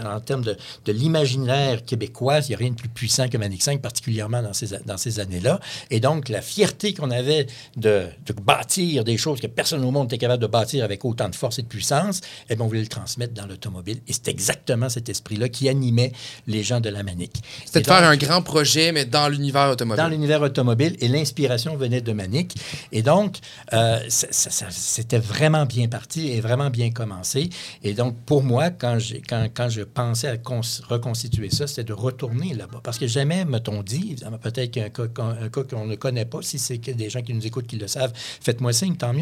En 0.04 0.20
termes 0.20 0.44
de, 0.44 0.56
l'imaginaire 0.86 1.84
québécois, 1.84 2.40
il 2.40 2.48
n'y 2.48 2.54
a 2.54 2.58
rien 2.58 2.70
de 2.70 2.76
plus 2.76 2.88
puissant 2.88 3.28
que 3.28 3.36
Manic 3.36 3.62
5, 3.62 3.80
particulièrement 3.80 4.42
dans 4.42 4.52
ces, 4.52 4.78
dans 4.86 4.96
ces 4.96 5.18
années-là. 5.20 5.60
Et 5.90 5.98
donc, 5.98 6.28
la 6.28 6.42
fierté 6.42 6.94
qu'on 6.94 7.10
avait 7.10 7.46
de 7.76 8.08
bâtir 8.44 9.04
des 9.04 9.16
choses 9.16 9.29
que 9.38 9.46
personne 9.46 9.84
au 9.84 9.90
monde 9.90 10.04
n'était 10.06 10.18
capable 10.18 10.42
de 10.42 10.46
bâtir 10.48 10.82
avec 10.84 11.04
autant 11.04 11.28
de 11.28 11.36
force 11.36 11.58
et 11.58 11.62
de 11.62 11.68
puissance, 11.68 12.20
eh 12.48 12.56
bien, 12.56 12.64
on 12.64 12.68
voulait 12.68 12.80
le 12.80 12.86
transmettre 12.88 13.34
dans 13.34 13.46
l'automobile. 13.46 14.00
Et 14.08 14.12
c'est 14.12 14.28
exactement 14.28 14.88
cet 14.88 15.08
esprit-là 15.08 15.48
qui 15.50 15.68
animait 15.68 16.12
les 16.46 16.62
gens 16.62 16.80
de 16.80 16.88
la 16.88 17.02
Manic. 17.02 17.32
C'était 17.66 17.80
de 17.82 17.86
faire 17.86 18.08
un 18.08 18.16
grand 18.16 18.42
projet, 18.42 18.90
mais 18.92 19.04
dans 19.04 19.28
l'univers 19.28 19.70
automobile. 19.70 20.02
dans 20.02 20.08
l'univers 20.08 20.40
automobile 20.42 20.96
et 21.00 21.08
l'inspiration 21.08 21.76
venait 21.76 22.00
de 22.00 22.12
Manic. 22.12 22.56
Et 22.92 23.02
donc, 23.02 23.36
euh, 23.74 23.98
ça- 24.08 24.26
ça- 24.30 24.50
ça- 24.50 24.70
c'était 24.70 25.18
vraiment 25.18 25.66
bien 25.66 25.88
parti 25.88 26.28
et 26.30 26.40
vraiment 26.40 26.70
bien 26.70 26.90
commencé. 26.90 27.50
Et 27.82 27.92
donc, 27.92 28.16
pour 28.24 28.42
moi, 28.42 28.70
quand, 28.70 28.98
j'ai- 28.98 29.20
quand, 29.20 29.46
quand 29.52 29.68
je 29.68 29.82
pensais 29.82 30.28
à 30.28 30.36
cons- 30.38 30.60
reconstituer 30.88 31.50
ça, 31.50 31.66
c'était 31.66 31.84
de 31.84 31.92
retourner 31.92 32.54
là-bas. 32.54 32.80
Parce 32.82 32.98
que 32.98 33.06
jamais, 33.06 33.44
mettons 33.44 33.82
dit, 33.82 34.16
peut-être 34.42 34.70
qu'un 34.70 34.88
cas, 34.88 35.02
un 35.40 35.48
cas 35.48 35.62
qu'on 35.64 35.86
ne 35.86 35.96
connaît 35.96 36.24
pas, 36.24 36.38
si 36.42 36.58
c'est 36.58 36.78
que 36.78 36.90
des 36.92 37.10
gens 37.10 37.22
qui 37.22 37.34
nous 37.34 37.46
écoutent 37.46 37.66
qui 37.66 37.76
le 37.76 37.88
savent, 37.88 38.12
faites-moi 38.40 38.72
signe, 38.72 38.96
tant 38.96 39.12
mieux. 39.12 39.19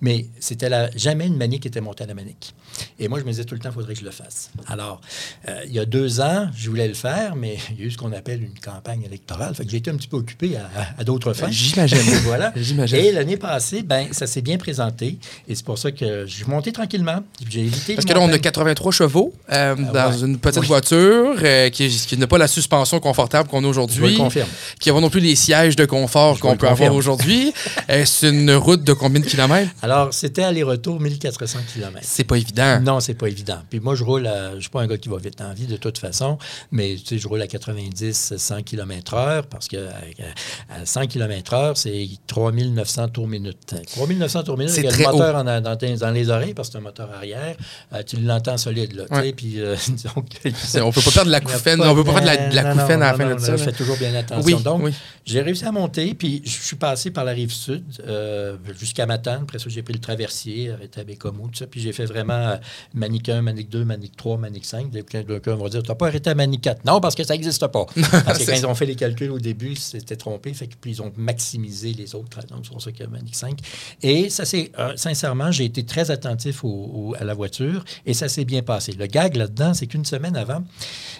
Mais 0.00 0.26
c'était 0.38 0.68
la, 0.68 0.90
jamais 0.96 1.26
une 1.26 1.36
Manic 1.36 1.62
qui 1.62 1.68
était 1.68 1.80
montée 1.80 2.04
à 2.04 2.06
la 2.06 2.14
Manic. 2.14 2.54
Et 2.98 3.08
moi, 3.08 3.18
je 3.18 3.24
me 3.24 3.30
disais 3.30 3.44
tout 3.44 3.54
le 3.54 3.60
temps, 3.60 3.70
il 3.70 3.74
faudrait 3.74 3.94
que 3.94 4.00
je 4.00 4.04
le 4.04 4.10
fasse. 4.10 4.50
Alors, 4.66 5.00
euh, 5.48 5.60
il 5.66 5.72
y 5.72 5.78
a 5.78 5.84
deux 5.84 6.20
ans, 6.20 6.48
je 6.56 6.68
voulais 6.70 6.88
le 6.88 6.94
faire, 6.94 7.36
mais 7.36 7.58
il 7.70 7.80
y 7.80 7.82
a 7.82 7.86
eu 7.86 7.90
ce 7.90 7.98
qu'on 7.98 8.12
appelle 8.12 8.42
une 8.42 8.58
campagne 8.58 9.02
électorale. 9.02 9.54
Fait 9.54 9.64
que 9.64 9.70
j'ai 9.70 9.78
été 9.78 9.90
un 9.90 9.96
petit 9.96 10.08
peu 10.08 10.16
occupé 10.16 10.56
à, 10.98 11.04
d'autres 11.04 11.32
fins. 11.32 11.50
J'imagine. 11.50 11.98
voilà. 12.24 12.52
J'imagine. 12.56 12.98
Et 12.98 13.12
l'année 13.12 13.36
passée, 13.36 13.82
ben, 13.82 14.08
ça 14.12 14.26
s'est 14.26 14.42
bien 14.42 14.58
présenté. 14.58 15.18
Et 15.48 15.54
c'est 15.54 15.64
pour 15.64 15.78
ça 15.78 15.92
que 15.92 16.26
je 16.26 16.32
suis 16.34 16.44
monté 16.44 16.72
tranquillement. 16.72 17.20
J'ai 17.48 17.60
évité 17.60 17.94
Parce 17.94 18.04
que 18.06 18.12
là, 18.12 18.20
on 18.20 18.24
a 18.24 18.26
montagnes. 18.26 18.40
83 18.40 18.92
chevaux 18.92 19.32
euh, 19.52 19.74
dans 19.74 20.12
ouais. 20.12 20.20
une 20.20 20.38
petite 20.38 20.60
Oui. 20.62 20.66
voiture 20.66 21.36
euh, 21.42 21.70
qui, 21.70 21.88
qui 21.88 22.16
n'a 22.16 22.26
pas 22.26 22.38
la 22.38 22.48
suspension 22.48 23.00
confortable 23.00 23.48
qu'on 23.48 23.60
a 23.60 23.62
Je 23.62 23.68
aujourd'hui. 23.68 24.12
le 24.12 24.16
confirme. 24.16 24.48
Qui 24.78 24.88
n'a 24.88 24.94
pas 24.94 25.00
non 25.00 25.10
plus 25.10 25.20
les 25.20 25.36
sièges 25.36 25.76
de 25.76 25.84
confort 25.84 26.36
Je 26.36 26.40
qu'on 26.40 26.56
peut 26.56 26.68
avoir 26.68 26.94
aujourd'hui. 26.94 27.52
C'est 28.04 28.28
une 28.28 28.52
route 28.52 28.82
de 28.84 28.92
combien 28.92 29.20
de 29.20 29.26
kilomètres? 29.26 29.39
Alors, 29.82 30.12
c'était 30.12 30.42
aller-retour 30.42 31.00
1400 31.00 31.58
km. 31.74 31.98
C'est 32.02 32.24
pas 32.24 32.36
évident. 32.36 32.80
Non, 32.80 33.00
c'est 33.00 33.14
pas 33.14 33.28
évident. 33.28 33.58
Puis 33.68 33.80
moi, 33.80 33.94
je 33.94 34.04
roule 34.04 34.26
à, 34.26 34.54
je 34.56 34.60
suis 34.60 34.70
pas 34.70 34.82
un 34.82 34.86
gars 34.86 34.98
qui 34.98 35.08
va 35.08 35.18
vite 35.18 35.38
la 35.40 35.52
vie 35.54 35.66
de 35.66 35.76
toute 35.76 35.98
façon, 35.98 36.38
mais 36.70 36.96
tu 36.96 37.06
sais, 37.06 37.18
je 37.18 37.28
roule 37.28 37.42
à 37.42 37.46
90, 37.46 38.34
100 38.36 38.62
km 38.62 39.14
heure 39.14 39.46
parce 39.46 39.68
que 39.68 39.76
à, 39.88 40.74
à 40.82 40.86
100 40.86 41.06
km 41.06 41.54
heure, 41.54 41.76
c'est 41.76 42.08
3900 42.26 43.08
tours 43.08 43.28
minute. 43.28 43.74
3900 43.92 44.42
tours 44.44 44.58
minute, 44.58 44.72
C'est 44.74 44.80
il 44.82 44.84
y 44.84 44.88
a 44.88 44.96
le 44.96 45.12
moteur 45.12 45.36
en- 45.36 45.44
dans, 45.44 45.60
dans- 45.62 46.10
les 46.10 46.30
oreilles 46.30 46.54
parce 46.54 46.68
que 46.68 46.72
c'est 46.72 46.78
un 46.78 46.82
moteur 46.82 47.10
arrière. 47.14 47.54
Euh, 47.92 48.02
tu 48.06 48.16
l'entends 48.16 48.56
solide, 48.56 48.92
là. 48.94 49.04
Ouais. 49.10 49.32
Puis, 49.32 49.60
euh, 49.60 49.76
donc, 50.16 50.26
On 50.82 50.90
peut 50.92 51.00
pas 51.00 51.10
perdre 51.10 51.26
de 51.26 51.30
la 51.32 51.40
couffaine. 51.40 51.80
On 51.82 51.94
peut 51.94 52.04
pas 52.04 52.12
faire 52.14 52.20
de 52.22 52.26
la, 52.26 52.48
de 52.50 52.54
la 52.56 52.62
non, 52.62 52.68
non, 52.74 52.82
couffaine 52.82 53.02
à 53.02 53.12
la 53.12 53.18
fin 53.18 53.28
non, 53.28 53.34
de 53.36 53.40
ça. 53.40 53.52
là. 53.52 53.58
Faites 53.58 53.76
toujours 53.76 53.96
bien 53.96 54.14
attention. 54.14 54.56
Oui, 54.56 54.62
Donc, 54.62 54.82
oui. 54.84 54.92
j'ai 55.24 55.40
réussi 55.40 55.64
à 55.64 55.72
monter, 55.72 56.14
puis 56.14 56.42
je 56.44 56.50
suis 56.50 56.76
passé 56.76 57.10
par 57.10 57.24
la 57.24 57.32
rive 57.32 57.52
sud 57.52 57.84
euh, 58.06 58.56
jusqu'à 58.78 59.06
Après 59.42 59.58
ça, 59.58 59.68
j'ai 59.68 59.82
pris 59.82 59.92
le 59.94 60.00
traversier, 60.00 60.70
arrêté 60.72 61.00
à 61.00 61.04
Bécomo, 61.04 61.48
tout 61.48 61.54
ça. 61.58 61.66
Puis 61.66 61.80
j'ai 61.80 61.92
fait 61.92 62.06
vraiment 62.06 62.32
euh, 62.34 62.56
Manic 62.94 63.28
1, 63.28 63.42
Manic 63.42 63.68
2, 63.68 63.84
Manic 63.84 64.16
3, 64.16 64.38
Manic 64.38 64.64
5. 64.64 64.90
Quelqu'un 64.90 65.56
va 65.56 65.68
dire, 65.68 65.82
tu 65.82 65.88
n'as 65.88 65.94
pas 65.94 66.06
arrêté 66.08 66.30
à 66.30 66.34
Manic 66.34 66.60
4. 66.62 66.84
Non, 66.84 67.00
parce 67.00 67.14
que 67.14 67.24
ça 67.24 67.34
n'existe 67.34 67.66
pas. 67.68 67.86
Parce 68.24 68.38
que 68.38 68.46
quand 68.46 68.56
ils 68.56 68.66
ont 68.66 68.74
fait 68.74 68.86
les 68.86 68.96
calculs 68.96 69.30
au 69.30 69.38
début, 69.38 69.76
c'était 69.76 70.16
trompé. 70.16 70.52
Fait 70.54 70.66
que, 70.66 70.74
puis 70.80 70.92
ils 70.92 71.02
ont 71.02 71.12
maximisé 71.16 71.92
les 71.92 72.14
autres. 72.14 72.40
Donc, 72.48 72.60
c'est 72.64 72.70
pour 72.70 72.82
ça 72.82 72.90
qu'il 72.92 73.00
y 73.04 73.06
a 73.06 73.10
Manic 73.10 73.34
5. 73.34 73.58
Et 74.02 74.30
ça 74.30 74.44
c'est 74.44 74.72
sincèrement, 74.96 75.50
j'ai 75.50 75.64
été 75.64 75.84
très 75.84 76.10
attentif 76.10 76.64
au- 76.64 76.68
au- 76.68 77.14
à 77.18 77.24
la 77.24 77.34
voiture 77.34 77.84
et 78.06 78.14
ça 78.14 78.28
s'est 78.28 78.44
bien 78.44 78.62
passé. 78.62 78.92
Le 78.92 79.06
gag 79.06 79.36
là-dedans, 79.36 79.74
c'est 79.74 79.86
qu'une 79.86 80.04
semaine 80.04 80.36
avant, 80.36 80.62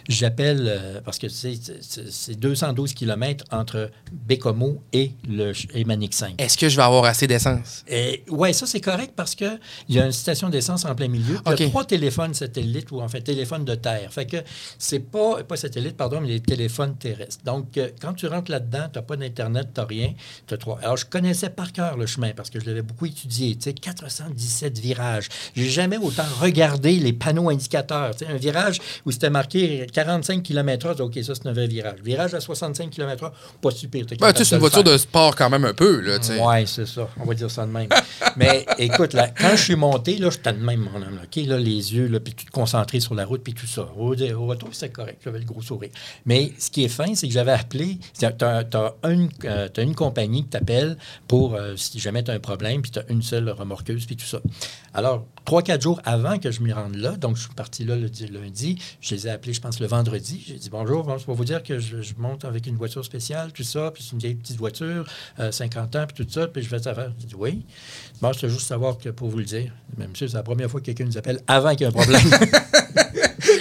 j'appelle, 0.08 0.64
euh, 0.68 1.00
parce 1.04 1.18
que 1.18 1.28
c'est- 1.28 1.58
c'est 1.80 2.10
c'est 2.10 2.34
212 2.38 2.94
km 2.94 3.44
entre 3.50 3.90
Bécomo 4.12 4.82
et, 4.92 5.12
le, 5.28 5.52
et 5.74 5.84
Manic 5.84 6.14
5. 6.14 6.34
Est-ce 6.38 6.56
que 6.58 6.68
je 6.68 6.76
vais 6.76 6.82
avoir 6.82 7.04
assez 7.04 7.26
d'essence? 7.26 7.84
Oui, 8.30 8.54
ça, 8.54 8.66
c'est 8.66 8.80
correct 8.80 9.12
parce 9.16 9.34
qu'il 9.34 9.58
y 9.88 9.98
a 9.98 10.06
une 10.06 10.12
station 10.12 10.48
d'essence 10.48 10.84
en 10.84 10.94
plein 10.94 11.08
milieu. 11.08 11.38
Il 11.46 11.60
y 11.60 11.64
a 11.64 11.68
trois 11.68 11.84
téléphones 11.84 12.34
satellites 12.34 12.90
ou 12.90 13.00
en 13.00 13.08
fait 13.08 13.20
téléphones 13.20 13.64
de 13.64 13.74
terre. 13.74 14.12
Fait 14.12 14.26
que 14.26 14.38
c'est 14.78 15.00
pas, 15.00 15.42
pas 15.42 15.56
satellite, 15.56 15.96
pardon, 15.96 16.20
mais 16.20 16.28
des 16.28 16.40
téléphones 16.40 16.96
terrestres. 16.96 17.44
Donc, 17.44 17.76
euh, 17.76 17.88
quand 18.00 18.14
tu 18.14 18.26
rentres 18.26 18.50
là-dedans, 18.50 18.88
tu 18.92 18.98
n'as 18.98 19.02
pas 19.02 19.16
d'Internet, 19.16 19.68
tu 19.74 19.80
n'as 19.80 19.86
rien. 19.86 20.12
Trois. 20.58 20.78
Alors, 20.82 20.96
je 20.96 21.06
connaissais 21.06 21.50
par 21.50 21.72
cœur 21.72 21.96
le 21.96 22.06
chemin 22.06 22.32
parce 22.34 22.50
que 22.50 22.60
je 22.60 22.66
l'avais 22.66 22.82
beaucoup 22.82 23.06
étudié. 23.06 23.54
Tu 23.56 23.62
sais, 23.62 23.72
417 23.72 24.78
virages. 24.78 25.28
J'ai 25.54 25.68
jamais 25.68 25.96
autant 25.96 26.24
regardé 26.40 26.92
les 26.98 27.12
panneaux 27.12 27.48
indicateurs. 27.50 28.14
Tu 28.16 28.24
sais, 28.24 28.30
un 28.30 28.36
virage 28.36 28.78
où 29.06 29.10
c'était 29.12 29.30
marqué 29.30 29.86
45 29.92 30.42
km/h, 30.42 31.00
OK, 31.00 31.18
ça, 31.22 31.34
c'est 31.34 31.46
un 31.46 31.52
vrai 31.52 31.66
virage. 31.66 32.00
Virage 32.02 32.34
à 32.34 32.40
65 32.40 32.90
km/h, 32.90 33.30
pas 33.60 33.70
super. 33.70 34.02
Ben, 34.02 34.16
capable 34.16 34.32
tu 34.32 34.38
sais, 34.38 34.44
c'est 34.44 34.54
une 34.56 34.60
voiture 34.60 34.82
faire. 34.82 34.92
de 34.92 34.98
sport 34.98 35.36
quand 35.36 35.50
même 35.50 35.64
un 35.64 35.74
peu. 35.74 36.02
Oui, 36.40 36.66
c'est 36.66 36.86
ça. 36.86 37.08
On 37.18 37.24
va 37.24 37.34
dire 37.34 37.50
ça 37.50 37.66
de 37.66 37.70
même. 37.70 37.79
Mais 38.36 38.64
écoute, 38.78 39.12
là, 39.12 39.28
quand 39.28 39.50
je 39.56 39.62
suis 39.62 39.76
monté, 39.76 40.18
là, 40.18 40.30
j'étais 40.30 40.52
de 40.52 40.58
même, 40.58 40.80
mon 40.80 40.96
homme. 41.02 41.16
là, 41.16 41.22
OK, 41.24 41.36
là, 41.46 41.58
les 41.58 41.94
yeux, 41.94 42.06
là, 42.08 42.20
puis 42.20 42.34
tout 42.34 42.46
concentré 42.52 43.00
sur 43.00 43.14
la 43.14 43.24
route, 43.24 43.42
puis 43.42 43.54
tout 43.54 43.66
ça. 43.66 43.88
Au, 43.96 44.14
au 44.14 44.46
retour, 44.46 44.68
c'était 44.72 44.90
correct. 44.90 45.20
J'avais 45.24 45.38
le 45.40 45.44
gros 45.44 45.62
sourire. 45.62 45.90
Mais 46.26 46.52
ce 46.58 46.70
qui 46.70 46.84
est 46.84 46.88
fin, 46.88 47.14
c'est 47.14 47.26
que 47.26 47.32
j'avais 47.34 47.52
appelé. 47.52 47.98
Tu 48.18 48.24
as, 48.26 48.66
euh, 49.04 49.68
une 49.78 49.94
compagnie 49.94 50.42
qui 50.44 50.48
t'appelle 50.50 50.96
pour 51.28 51.54
euh, 51.54 51.76
si 51.76 51.98
jamais 51.98 52.22
tu 52.22 52.30
as 52.30 52.34
un 52.34 52.40
problème, 52.40 52.82
puis 52.82 52.90
tu 52.90 52.98
as 52.98 53.04
une 53.08 53.22
seule 53.22 53.48
remorqueuse, 53.50 54.06
puis 54.06 54.16
tout 54.16 54.26
ça. 54.26 54.40
Alors, 54.94 55.24
trois, 55.44 55.62
quatre 55.62 55.82
jours 55.82 56.00
avant 56.04 56.38
que 56.38 56.50
je 56.50 56.60
m'y 56.62 56.72
rende 56.72 56.96
là, 56.96 57.12
donc 57.16 57.36
je 57.36 57.42
suis 57.42 57.54
parti 57.54 57.84
là 57.84 57.96
le 57.96 58.08
di- 58.10 58.26
lundi, 58.26 58.76
je 59.00 59.14
les 59.14 59.26
ai 59.26 59.30
appelés, 59.30 59.52
je 59.54 59.60
pense, 59.60 59.78
le 59.80 59.86
vendredi. 59.86 60.44
J'ai 60.46 60.54
dit 60.56 60.68
bonjour, 60.70 61.04
bon, 61.04 61.16
c'est 61.18 61.24
pour 61.24 61.34
vous 61.36 61.44
dire 61.44 61.62
que 61.62 61.78
je, 61.78 62.02
je 62.02 62.14
monte 62.18 62.44
avec 62.44 62.66
une 62.66 62.76
voiture 62.76 63.04
spéciale, 63.04 63.52
tout 63.52 63.62
ça, 63.62 63.90
puis 63.92 64.02
c'est 64.02 64.12
une 64.12 64.18
vieille 64.18 64.34
petite 64.34 64.56
voiture, 64.56 65.06
euh, 65.38 65.52
50 65.52 65.96
ans, 65.96 66.04
puis 66.12 66.24
tout 66.24 66.30
ça, 66.32 66.48
puis 66.48 66.62
je 66.62 66.68
vais 66.70 66.80
faire. 66.80 67.12
J'ai 67.20 67.26
dit 67.28 67.34
oui. 67.36 67.64
Bon, 68.20 68.32
c'est 68.32 68.48
juste 68.48 68.66
savoir 68.66 68.98
que 68.98 69.08
pour 69.08 69.28
vous 69.28 69.38
le 69.38 69.44
dire. 69.44 69.72
Mais 69.96 70.06
monsieur, 70.06 70.28
c'est 70.28 70.36
la 70.36 70.42
première 70.42 70.70
fois 70.70 70.80
que 70.80 70.86
quelqu'un 70.86 71.04
nous 71.04 71.18
appelle 71.18 71.40
avant 71.46 71.70
qu'il 71.70 71.82
y 71.82 71.84
ait 71.84 71.86
un 71.88 71.92
problème. 71.92 72.20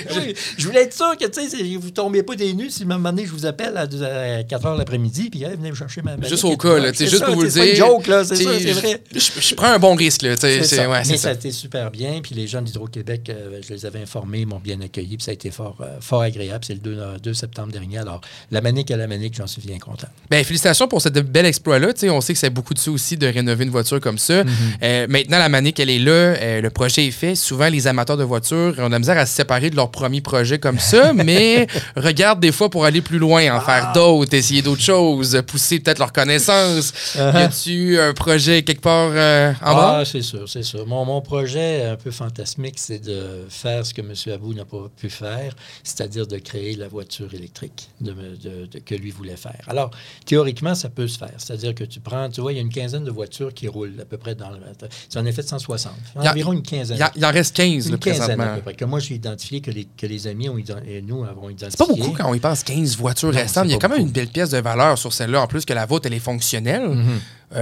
Je 0.57 0.65
voulais 0.67 0.83
être 0.83 0.93
sûr 0.93 1.15
que 1.19 1.25
tu 1.25 1.41
sais, 1.41 1.49
c'est- 1.49 1.63
vous 1.75 1.87
ne 1.87 1.91
tombiez 1.93 2.23
pas 2.23 2.35
des 2.35 2.53
nues 2.53 2.69
si 2.69 2.81
à 2.83 2.85
un 2.85 2.89
moment 2.89 3.09
donné, 3.11 3.25
je 3.25 3.31
vous 3.31 3.45
appelle 3.45 3.75
à, 3.77 3.87
deux- 3.87 4.03
à 4.03 4.43
4 4.43 4.65
heures 4.65 4.77
l'après-midi, 4.77 5.29
puis 5.29 5.43
hey, 5.43 5.55
venez 5.55 5.69
me 5.71 5.75
chercher 5.75 6.01
ma 6.01 6.15
Juste 6.27 6.43
au 6.43 6.57
cas, 6.57 6.77
là, 6.79 6.91
juste 6.93 7.17
ça, 7.17 7.25
pour 7.25 7.35
vous 7.35 7.43
le 7.43 7.49
dire. 7.49 7.63
une 7.63 7.75
joke, 7.75 8.07
là, 8.07 8.23
c'est 8.23 8.35
tu 8.37 8.43
ça, 8.43 8.53
sais, 8.53 8.59
c'est 8.59 8.71
vrai. 8.73 9.01
Je, 9.15 9.55
prends 9.55 9.71
un 9.71 9.79
bon 9.79 9.95
risque, 9.95 10.21
là. 10.23 10.35
C'est 10.37 10.63
ça. 10.63 10.89
ouais, 10.89 11.01
Mais 11.07 11.17
ça 11.17 11.29
a 11.29 11.33
été 11.33 11.51
super 11.51 11.91
bien. 11.91 12.19
Puis 12.21 12.35
les 12.35 12.47
gens 12.47 12.61
d'Hydro-Québec, 12.61 13.29
euh, 13.29 13.61
je 13.67 13.73
les 13.73 13.85
avais 13.85 14.01
informés, 14.01 14.45
m'ont 14.45 14.59
bien 14.59 14.79
accueilli. 14.81 15.17
Puis 15.17 15.23
ça 15.25 15.31
a 15.31 15.33
été 15.33 15.51
fort, 15.51 15.77
euh, 15.81 15.97
fort 16.01 16.21
agréable. 16.21 16.63
C'est 16.65 16.73
le 16.73 16.79
2, 16.79 16.97
euh, 16.97 17.17
2 17.19 17.33
septembre 17.33 17.71
dernier. 17.71 17.99
Alors, 17.99 18.21
la 18.51 18.61
manique 18.61 18.91
à 18.91 18.97
la 18.97 19.07
manique, 19.07 19.35
j'en 19.35 19.47
suis 19.47 19.61
bien 19.61 19.77
content. 19.79 20.07
Ben, 20.29 20.43
félicitations 20.43 20.87
pour 20.87 21.01
ce 21.01 21.09
bel 21.09 21.45
exploit-là. 21.45 21.89
On 22.09 22.21
sait 22.21 22.33
que 22.33 22.39
c'est 22.39 22.49
beaucoup 22.49 22.73
de 22.73 22.79
sous 22.79 22.93
aussi 22.93 23.17
de 23.17 23.27
rénover 23.27 23.63
une 23.65 23.69
voiture 23.71 23.99
comme 23.99 24.17
ça. 24.17 24.43
Mhm. 24.43 24.49
Euh, 24.83 25.07
maintenant, 25.09 25.37
la 25.39 25.49
manique, 25.49 25.79
elle 25.79 25.89
est 25.89 25.99
là. 25.99 26.59
le 26.61 26.69
projet 26.69 27.05
est 27.07 27.11
fait. 27.11 27.35
Souvent, 27.35 27.67
les 27.69 27.87
amateurs 27.87 28.17
de 28.17 28.23
voitures 28.23 28.75
ont 28.79 28.87
de 28.87 28.91
la 28.91 28.99
misère 28.99 29.17
à 29.17 29.25
se 29.25 29.33
séparer 29.35 29.69
de 29.69 29.75
leur 29.75 29.91
premier 29.99 30.21
projet 30.21 30.59
comme 30.59 30.79
ça, 30.79 31.13
mais 31.27 31.67
regardent 31.95 32.39
des 32.39 32.51
fois 32.51 32.69
pour 32.69 32.85
aller 32.85 33.01
plus 33.01 33.19
loin, 33.19 33.55
en 33.55 33.59
faire 33.61 33.91
d'autres, 33.93 34.33
essayer 34.33 34.61
d'autres 34.61 34.81
choses, 34.81 35.41
pousser 35.45 35.79
peut-être 35.79 35.99
leur 35.99 36.13
connaissance. 36.13 36.93
Y 37.15 37.19
a-tu 37.19 37.99
un 37.99 38.13
projet 38.13 38.63
quelque 38.63 38.81
part 38.81 39.11
euh, 39.13 39.51
en 39.61 39.75
bas? 39.75 39.97
Ah, 39.99 40.05
c'est 40.05 40.21
sûr, 40.21 40.47
c'est 40.47 40.63
sûr. 40.63 40.85
Mon, 40.87 41.03
mon 41.05 41.21
projet 41.21 41.85
un 41.85 41.95
peu 41.95 42.11
fantasmique, 42.11 42.75
c'est 42.77 42.99
de 42.99 43.45
faire 43.49 43.85
ce 43.85 43.93
que 43.93 44.01
M. 44.01 44.13
Abou 44.33 44.53
n'a 44.53 44.65
pas 44.65 44.89
pu 44.95 45.09
faire, 45.09 45.53
c'est-à-dire 45.83 46.25
de 46.27 46.37
créer 46.37 46.75
la 46.75 46.87
voiture 46.87 47.33
électrique 47.33 47.89
de, 48.01 48.11
me- 48.13 48.37
de- 48.37 48.65
de- 48.67 48.79
que 48.79 48.95
lui 48.95 49.11
voulait 49.11 49.35
faire. 49.37 49.61
Alors, 49.67 49.91
théoriquement, 50.25 50.75
ça 50.75 50.89
peut 50.89 51.07
se 51.07 51.17
faire. 51.17 51.33
C'est-à-dire 51.37 51.75
que 51.75 51.83
tu 51.83 51.99
prends, 51.99 52.29
tu 52.29 52.41
vois, 52.41 52.53
il 52.53 52.55
y 52.55 52.59
a 52.59 52.61
une 52.61 52.69
quinzaine 52.73 53.03
de 53.03 53.11
voitures 53.11 53.53
qui 53.53 53.67
roulent 53.67 53.99
à 54.01 54.05
peu 54.05 54.17
près 54.17 54.35
dans 54.35 54.49
le... 54.49 54.57
C'est 55.09 55.19
en 55.19 55.25
effet 55.25 55.41
de 55.41 55.47
160. 55.47 55.91
Il 56.15 56.23
y 56.23 56.27
a- 56.27 56.31
Environ 56.31 56.53
une 56.53 56.61
quinzaine. 56.61 56.97
Il, 56.97 57.03
en- 57.03 57.09
il 57.15 57.25
en 57.25 57.31
reste 57.31 57.55
15 57.55 57.65
là, 57.89 57.91
une 57.93 57.97
quinzaine 57.99 58.19
présentement. 58.19 58.43
à 58.43 58.55
peu 58.55 58.61
près, 58.61 58.73
que 58.75 58.85
moi 58.85 58.99
j'ai 58.99 59.15
identifié, 59.15 59.61
que 59.61 59.71
les, 59.71 59.87
que 59.97 60.05
les 60.05 60.27
amis 60.27 60.49
ont 60.49 60.57
et 60.57 61.01
nous 61.01 61.23
avons 61.25 61.49
identifié. 61.49 61.71
C'est 61.71 61.77
pas 61.77 61.93
beaucoup 61.93 62.15
quand 62.15 62.29
on 62.29 62.33
y 62.33 62.39
pense 62.39 62.63
15 62.63 62.97
voitures 62.97 63.31
Non, 63.31 63.37
récentes. 63.37 63.65
Il 63.65 63.71
y 63.71 63.73
a 63.73 63.77
quand 63.77 63.89
même 63.89 64.01
une 64.01 64.11
belle 64.11 64.29
pièce 64.29 64.49
de 64.49 64.59
valeur 64.59 64.97
sur 64.97 65.11
celle-là. 65.11 65.41
En 65.41 65.47
plus 65.47 65.65
que 65.65 65.73
la 65.73 65.85
vôtre, 65.85 66.05
elle 66.07 66.13
est 66.13 66.19
fonctionnelle. 66.19 66.83
Euh, 66.85 67.17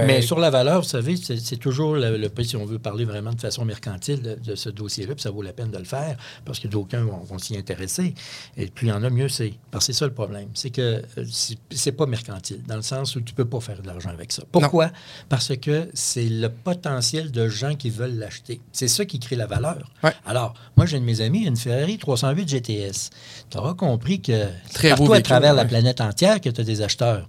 Mais 0.06 0.20
sur 0.22 0.38
la 0.38 0.50
valeur, 0.50 0.82
vous 0.82 0.88
savez, 0.88 1.16
c'est 1.16 1.56
toujours 1.56 1.94
le, 1.94 2.16
le 2.18 2.28
prix, 2.28 2.44
si 2.44 2.56
on 2.56 2.66
veut 2.66 2.78
parler 2.78 3.04
vraiment 3.06 3.32
de 3.32 3.40
façon 3.40 3.64
mercantile 3.64 4.20
de, 4.22 4.34
de 4.34 4.54
ce 4.54 4.68
dossier-là, 4.68 5.14
puis 5.14 5.22
ça 5.22 5.30
vaut 5.30 5.40
la 5.42 5.52
peine 5.54 5.70
de 5.70 5.78
le 5.78 5.84
faire, 5.84 6.16
parce 6.44 6.58
que 6.58 6.68
d'aucuns 6.68 7.04
vont, 7.04 7.18
vont 7.24 7.38
s'y 7.38 7.56
intéresser. 7.56 8.14
Et 8.56 8.66
plus 8.66 8.88
il 8.88 8.90
y 8.90 8.92
en 8.92 9.02
a, 9.02 9.08
mieux 9.10 9.28
c'est. 9.28 9.54
Parce 9.70 9.86
que 9.86 9.92
c'est 9.92 9.98
ça 9.98 10.04
le 10.06 10.12
problème. 10.12 10.48
C'est 10.54 10.70
que 10.70 11.02
euh, 11.18 11.24
c'est- 11.30 11.92
pas 11.92 12.04
mercantile, 12.06 12.62
dans 12.68 12.76
le 12.76 12.82
sens 12.82 13.16
où 13.16 13.22
tu 13.22 13.32
peux 13.32 13.46
pas 13.46 13.60
faire 13.60 13.80
de 13.80 13.86
l'argent 13.86 14.10
avec 14.10 14.30
ça. 14.30 14.42
Pourquoi? 14.52 14.90
Parce 15.30 15.56
que 15.56 15.88
c'est 15.94 16.28
le 16.28 16.50
potentiel 16.50 17.30
de 17.32 17.48
gens 17.48 17.74
qui 17.74 17.88
veulent 17.88 18.18
l'acheter. 18.18 18.60
C'est 18.72 18.88
ça 18.88 19.04
qui 19.06 19.18
crée 19.18 19.36
la 19.36 19.46
valeur. 19.46 19.90
Ouais. 20.04 20.12
Alors, 20.26 20.52
moi, 20.76 20.84
j'ai 20.84 20.98
une 20.98 21.04
de 21.04 21.06
mes 21.06 21.20
amis, 21.22 21.46
une 21.46 21.56
Ferrari 21.56 21.96
308 21.98 22.46
GTS. 22.48 23.10
Tu 23.50 23.56
auras 23.56 23.72
compris 23.74 24.20
que 24.20 24.44
Très 24.74 24.90
partout 24.90 25.04
à 25.14 25.20
travers 25.22 25.54
la 25.54 25.64
planète 25.64 26.00
entière 26.02 26.40
que 26.42 26.50
tu 26.50 26.60
as 26.60 26.64
des 26.64 26.82
acheteurs. 26.82 27.28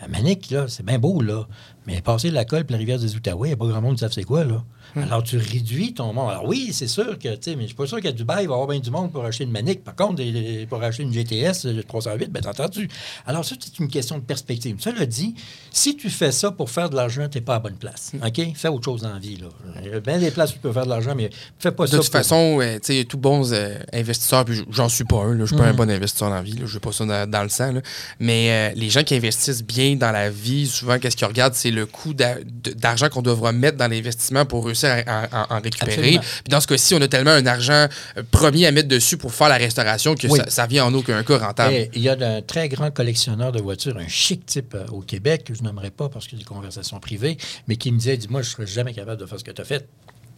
La 0.00 0.08
Manique, 0.08 0.50
là, 0.50 0.66
c'est 0.68 0.84
bien 0.84 0.98
beau, 0.98 1.22
là. 1.22 1.46
Mais 1.86 2.00
passer 2.00 2.30
la 2.30 2.44
colle 2.44 2.64
puis 2.64 2.72
la 2.72 2.78
rivière 2.78 2.98
des 2.98 3.14
Outaouais, 3.16 3.48
il 3.48 3.50
n'y 3.50 3.54
a 3.54 3.56
pas 3.56 3.66
grand 3.66 3.80
monde 3.80 3.94
qui 3.94 4.00
savent 4.00 4.12
c'est 4.12 4.24
quoi, 4.24 4.44
là. 4.44 4.64
Alors, 4.96 5.22
tu 5.22 5.36
réduis 5.38 5.92
ton 5.94 6.12
monde. 6.12 6.30
Alors, 6.30 6.46
oui, 6.46 6.70
c'est 6.72 6.86
sûr 6.86 7.18
que, 7.18 7.34
tu 7.34 7.38
sais, 7.50 7.56
mais 7.56 7.62
je 7.62 7.66
suis 7.68 7.76
pas 7.76 7.86
sûr 7.86 8.00
qu'à 8.00 8.12
Dubaï, 8.12 8.44
il 8.44 8.48
va 8.48 8.52
y 8.52 8.54
avoir 8.54 8.66
bien 8.68 8.78
du 8.78 8.90
monde 8.90 9.10
pour 9.12 9.24
acheter 9.24 9.44
une 9.44 9.50
Manique. 9.50 9.82
Par 9.82 9.94
contre, 9.96 10.22
pour 10.66 10.82
acheter 10.82 11.02
une 11.02 11.12
GTS 11.12 11.66
euh, 11.66 11.82
308, 11.86 12.30
ben, 12.30 12.40
t'entends-tu? 12.40 12.88
Alors, 13.26 13.44
ça, 13.44 13.56
c'est 13.58 13.78
une 13.78 13.88
question 13.88 14.18
de 14.18 14.22
perspective. 14.22 14.76
Cela 14.78 15.04
dit, 15.06 15.34
si 15.72 15.96
tu 15.96 16.08
fais 16.10 16.30
ça 16.32 16.50
pour 16.52 16.70
faire 16.70 16.90
de 16.90 16.96
l'argent, 16.96 17.28
tu 17.28 17.38
n'es 17.38 17.42
pas 17.44 17.54
à 17.54 17.56
la 17.56 17.60
bonne 17.60 17.76
place. 17.76 18.12
OK? 18.24 18.40
Fais 18.54 18.68
autre 18.68 18.84
chose 18.84 19.02
dans 19.02 19.12
la 19.12 19.18
vie, 19.18 19.36
là. 19.36 19.48
Il 19.84 19.90
y 19.90 19.92
a 19.94 20.00
bien 20.00 20.18
des 20.18 20.30
places 20.30 20.50
où 20.50 20.54
tu 20.54 20.58
peux 20.60 20.72
faire 20.72 20.84
de 20.84 20.90
l'argent, 20.90 21.14
mais 21.16 21.30
fais 21.58 21.72
pas 21.72 21.84
De 21.86 21.90
ça. 21.90 21.96
toute 21.96 22.06
pour- 22.06 22.12
façon, 22.12 22.58
euh, 22.60 22.78
tu 22.82 22.96
sais, 22.98 23.04
tout 23.04 23.18
bons 23.18 23.52
euh, 23.52 23.78
investisseurs, 23.92 24.44
puis 24.44 24.62
j'en 24.70 24.88
suis 24.88 25.04
pas 25.04 25.16
un, 25.24 25.34
là, 25.34 25.40
je 25.44 25.46
suis 25.46 25.56
pas 25.56 25.64
un 25.64 25.70
Mhm. 25.72 25.76
bon 25.76 25.90
investisseur 25.90 26.28
dans 26.28 26.36
la 26.36 26.42
vie, 26.42 26.52
là, 26.52 26.66
je 26.66 26.74
veux 26.74 26.80
pas 26.80 26.92
ça 26.92 27.04
dans, 27.04 27.28
dans 27.28 27.42
le 27.42 27.48
sang, 27.48 27.72
là. 27.72 27.80
mais 28.20 28.50
euh, 28.50 28.74
les 28.76 28.90
gens 28.90 29.02
qui 29.02 29.14
investissent 29.14 29.64
bien 29.64 29.96
dans 29.96 30.12
la 30.12 30.30
vie, 30.30 30.66
souvent, 30.66 30.98
qu'est-ce 30.98 31.16
qu'ils 31.16 31.26
regardent, 31.26 31.54
c'est 31.54 31.70
le 31.70 31.86
coût 31.86 32.14
d'a- 32.14 32.36
de- 32.44 32.72
d'argent 32.72 33.08
qu'on 33.08 33.22
devra 33.22 33.52
mettre 33.52 33.76
dans 33.76 33.88
l'investissement 33.88 34.44
pour 34.46 34.64
réussir 34.66 34.83
à, 34.84 35.02
à- 35.06 35.42
à 35.54 35.56
en 35.56 35.60
récupérer. 35.60 36.18
Puis 36.18 36.48
dans 36.50 36.60
ce 36.60 36.66
cas-ci, 36.66 36.94
on 36.94 37.00
a 37.00 37.08
tellement 37.08 37.30
un 37.32 37.46
argent 37.46 37.88
euh, 38.16 38.22
premier 38.30 38.66
à 38.66 38.72
mettre 38.72 38.88
dessus 38.88 39.16
pour 39.16 39.32
faire 39.32 39.48
la 39.48 39.56
restauration 39.56 40.14
que 40.14 40.26
Oui. 40.26 40.38
ça, 40.38 40.50
ça 40.50 40.66
vient 40.66 40.84
en 40.86 40.94
aucun 40.94 41.22
cas 41.22 41.38
rentable. 41.38 41.74
Et 41.74 41.90
il 41.94 42.02
y 42.02 42.08
a 42.08 42.16
un 42.20 42.42
très 42.42 42.68
grand 42.68 42.90
collectionneur 42.90 43.52
de 43.52 43.60
voitures, 43.60 43.96
un 43.96 44.08
chic 44.08 44.46
type 44.46 44.74
euh, 44.74 44.86
au 44.92 45.00
Québec, 45.00 45.44
que 45.44 45.54
je 45.54 45.62
nommerai 45.62 45.90
pas 45.90 46.08
parce 46.08 46.24
que 46.26 46.32
c'est 46.32 46.36
des 46.38 46.44
conversations 46.44 47.00
privées, 47.00 47.36
mais 47.68 47.76
qui 47.76 47.90
me 47.92 47.98
disait, 47.98 48.16
dis-moi, 48.16 48.42
je 48.42 48.50
serais 48.50 48.66
jamais 48.66 48.92
capable 48.94 49.20
de 49.20 49.26
faire 49.26 49.38
ce 49.38 49.44
que 49.44 49.50
tu 49.50 49.60
as 49.62 49.64
fait. 49.64 49.86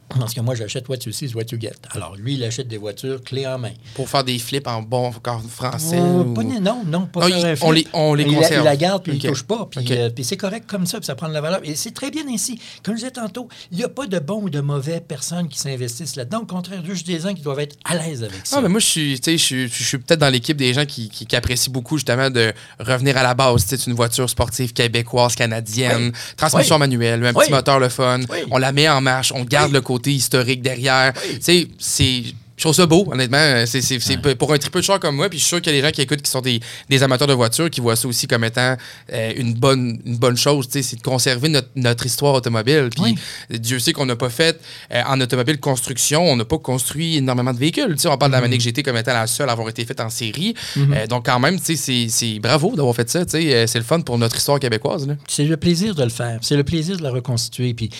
Parce 0.09 0.35
que 0.35 0.41
moi, 0.41 0.55
j'achète 0.55 0.89
what 0.89 0.99
you 1.05 1.13
see 1.13 1.27
is 1.27 1.35
what 1.35 1.43
you 1.51 1.59
get. 1.61 1.73
Alors, 1.91 2.15
lui, 2.17 2.35
il 2.35 2.45
achète 2.45 2.69
des 2.69 2.77
voitures 2.79 3.23
clés 3.25 3.47
en 3.47 3.59
main. 3.59 3.73
Pour 3.95 4.09
faire 4.09 4.23
des 4.25 4.39
flips 4.39 4.67
en 4.69 4.81
bon 4.83 5.11
français. 5.51 5.99
Oh, 6.01 6.21
ou- 6.21 6.35
pas- 6.35 6.43
non, 6.45 6.83
non, 6.87 7.07
pas 7.07 7.29
Non, 7.29 7.41
faire 7.41 7.53
il- 7.57 7.59
on 7.63 7.71
les- 7.73 7.87
on 7.93 8.15
les 8.15 8.25
il, 8.25 8.31
la- 8.33 8.39
conserve. 8.39 8.61
il 8.63 8.65
la 8.65 8.77
garde, 8.77 9.03
puis 9.03 9.13
il 9.17 9.23
ne 9.23 9.29
touche 9.29 9.43
pas. 9.43 9.67
Puis, 9.71 9.85
euh, 9.91 10.11
puis 10.11 10.25
c'est 10.25 10.37
correct 10.37 10.67
comme 10.69 10.87
ça, 10.87 10.99
puis 10.99 11.07
ça 11.07 11.15
prend 11.17 11.29
de 11.29 11.33
la 11.35 11.41
valeur. 11.41 11.61
Et 11.65 11.75
c'est 11.75 11.91
très 11.91 12.11
bien 12.11 12.23
ainsi. 12.31 12.59
Comme 12.83 12.95
je 12.95 13.01
disais 13.01 13.11
tantôt, 13.11 13.49
il 13.73 13.79
n'y 13.79 13.85
a 13.85 13.89
pas 13.89 14.07
de 14.07 14.19
bons 14.19 14.43
ou 14.43 14.51
de 14.51 14.61
mauvais 14.61 15.01
personnes 15.01 15.49
qui 15.49 15.59
s'investissent 15.59 16.17
là-dedans. 16.17 16.41
Au 16.43 16.47
contraire, 16.47 16.85
juste 16.85 17.07
des 17.07 17.19
gens 17.21 17.35
qui 17.35 17.43
doivent 17.43 17.61
être 17.61 17.77
à 17.85 17.97
l'aise 17.97 18.23
avec 18.23 18.47
ça. 18.47 18.57
Ah, 18.59 18.61
mais 18.63 18.69
moi, 18.69 18.79
je 18.81 18.87
suis, 18.87 19.17
je 19.17 19.37
suis, 19.37 19.69
je 19.69 19.83
suis 19.83 19.99
peut-être 19.99 20.21
dans 20.21 20.31
l'équipe 20.31 20.57
des 20.57 20.73
gens 20.73 20.87
qui, 20.87 21.09
qui- 21.09 21.27
qui 21.27 21.37
apprécient 21.37 21.73
beaucoup 21.73 21.97
justement 21.99 22.31
de 22.31 22.53
revenir 22.79 23.17
à 23.17 23.23
la 23.25 23.35
base. 23.35 23.65
C'est 23.67 23.87
une 23.87 23.95
voiture 23.95 24.31
sportive 24.31 24.73
québécoise, 24.73 25.35
canadienne, 25.35 26.13
transmission 26.37 26.77
Oui. 26.77 26.81
manuelle, 26.81 27.25
un 27.27 27.35
Oui. 27.35 27.43
petit 27.45 27.51
moteur 27.53 27.81
le 27.81 27.89
fun. 27.89 28.21
On 28.53 28.59
la 28.59 28.71
met 28.73 28.89
en 28.89 29.01
marche, 29.01 29.33
on 29.35 29.43
garde 29.45 29.73
le 29.73 29.81
côté 29.81 29.96
historique 30.05 30.63
derrière. 30.63 31.13
Oui. 31.17 31.35
Tu 31.37 31.43
sais, 31.43 31.69
c'est. 31.79 32.23
Je 32.59 32.63
trouve 32.63 32.75
ça 32.75 32.87
beau, 32.87 33.07
honnêtement. 33.13 33.67
C'est 33.67 33.83
c'est- 33.83 34.01
c'est 34.01 34.17
pour 34.35 34.51
un 34.51 34.57
triple 34.57 34.81
char 34.81 34.99
comme 34.99 35.15
moi. 35.17 35.29
Puis 35.29 35.39
je 35.39 35.45
suis 35.45 35.49
sûr 35.51 35.61
qu'il 35.61 35.75
y 35.75 35.77
a 35.77 35.79
des 35.83 35.87
gens 35.87 35.93
qui 35.93 36.01
écoutent 36.01 36.23
qui 36.23 36.31
sont 36.31 36.41
des, 36.41 36.59
des 36.89 37.03
amateurs 37.03 37.29
de 37.29 37.35
voitures 37.35 37.69
qui 37.69 37.83
voient 37.83 37.97
ça 37.97 38.09
aussi 38.09 38.27
comme 38.27 38.45
étant 38.45 38.79
euh, 39.13 39.33
une, 39.37 39.53
bonne, 39.53 40.01
une 40.07 40.17
bonne 40.17 40.39
chose. 40.39 40.67
C'est 40.71 40.97
de 40.97 41.03
conserver 41.03 41.51
notre, 41.51 41.69
notre 41.77 42.07
histoire 42.07 42.33
automobile. 42.33 42.89
Puis 42.97 43.15
Dieu 43.59 43.79
sait 43.79 43.93
qu'on 43.93 44.07
n'a 44.07 44.17
pas 44.17 44.31
fait 44.31 44.59
euh, 44.91 45.03
en 45.07 45.21
automobile 45.21 45.61
construction, 45.61 46.23
on 46.25 46.35
n'a 46.37 46.47
pas 46.47 46.57
construit 46.57 47.17
énormément 47.19 47.53
de 47.53 47.59
véhicules. 47.59 47.93
Tu 47.95 47.99
sais, 47.99 48.09
on 48.09 48.17
parle 48.17 48.33
de 48.33 48.37
la 48.37 48.41
Manic 48.41 48.63
GT 48.63 48.83
comme 48.83 48.97
étant 48.97 49.13
la 49.13 49.27
seule 49.27 49.51
à 49.51 49.53
avoir 49.53 49.69
été 49.69 49.85
faite 49.85 50.01
en 50.01 50.09
série. 50.09 50.55
Euh, 50.79 51.07
donc, 51.07 51.27
quand 51.27 51.39
même, 51.39 51.59
c'est- 51.63 51.77
c'est 52.09 52.39
bravo 52.39 52.75
d'avoir 52.75 52.95
fait 52.97 53.11
ça. 53.11 53.23
C'est 53.29 53.75
le 53.75 53.83
fun 53.85 54.01
pour 54.01 54.17
notre 54.17 54.35
histoire 54.37 54.59
québécoise. 54.59 55.07
Là. 55.07 55.17
C'est 55.29 55.45
le 55.45 55.59
plaisir 55.59 55.95
de 55.95 56.05
le 56.05 56.09
faire. 56.09 56.39
C'est 56.41 56.57
le 56.57 56.65
plaisir 56.65 56.97
de 56.97 57.03
la 57.03 57.11
reconstituer. 57.11 57.75
Puis 57.75 57.91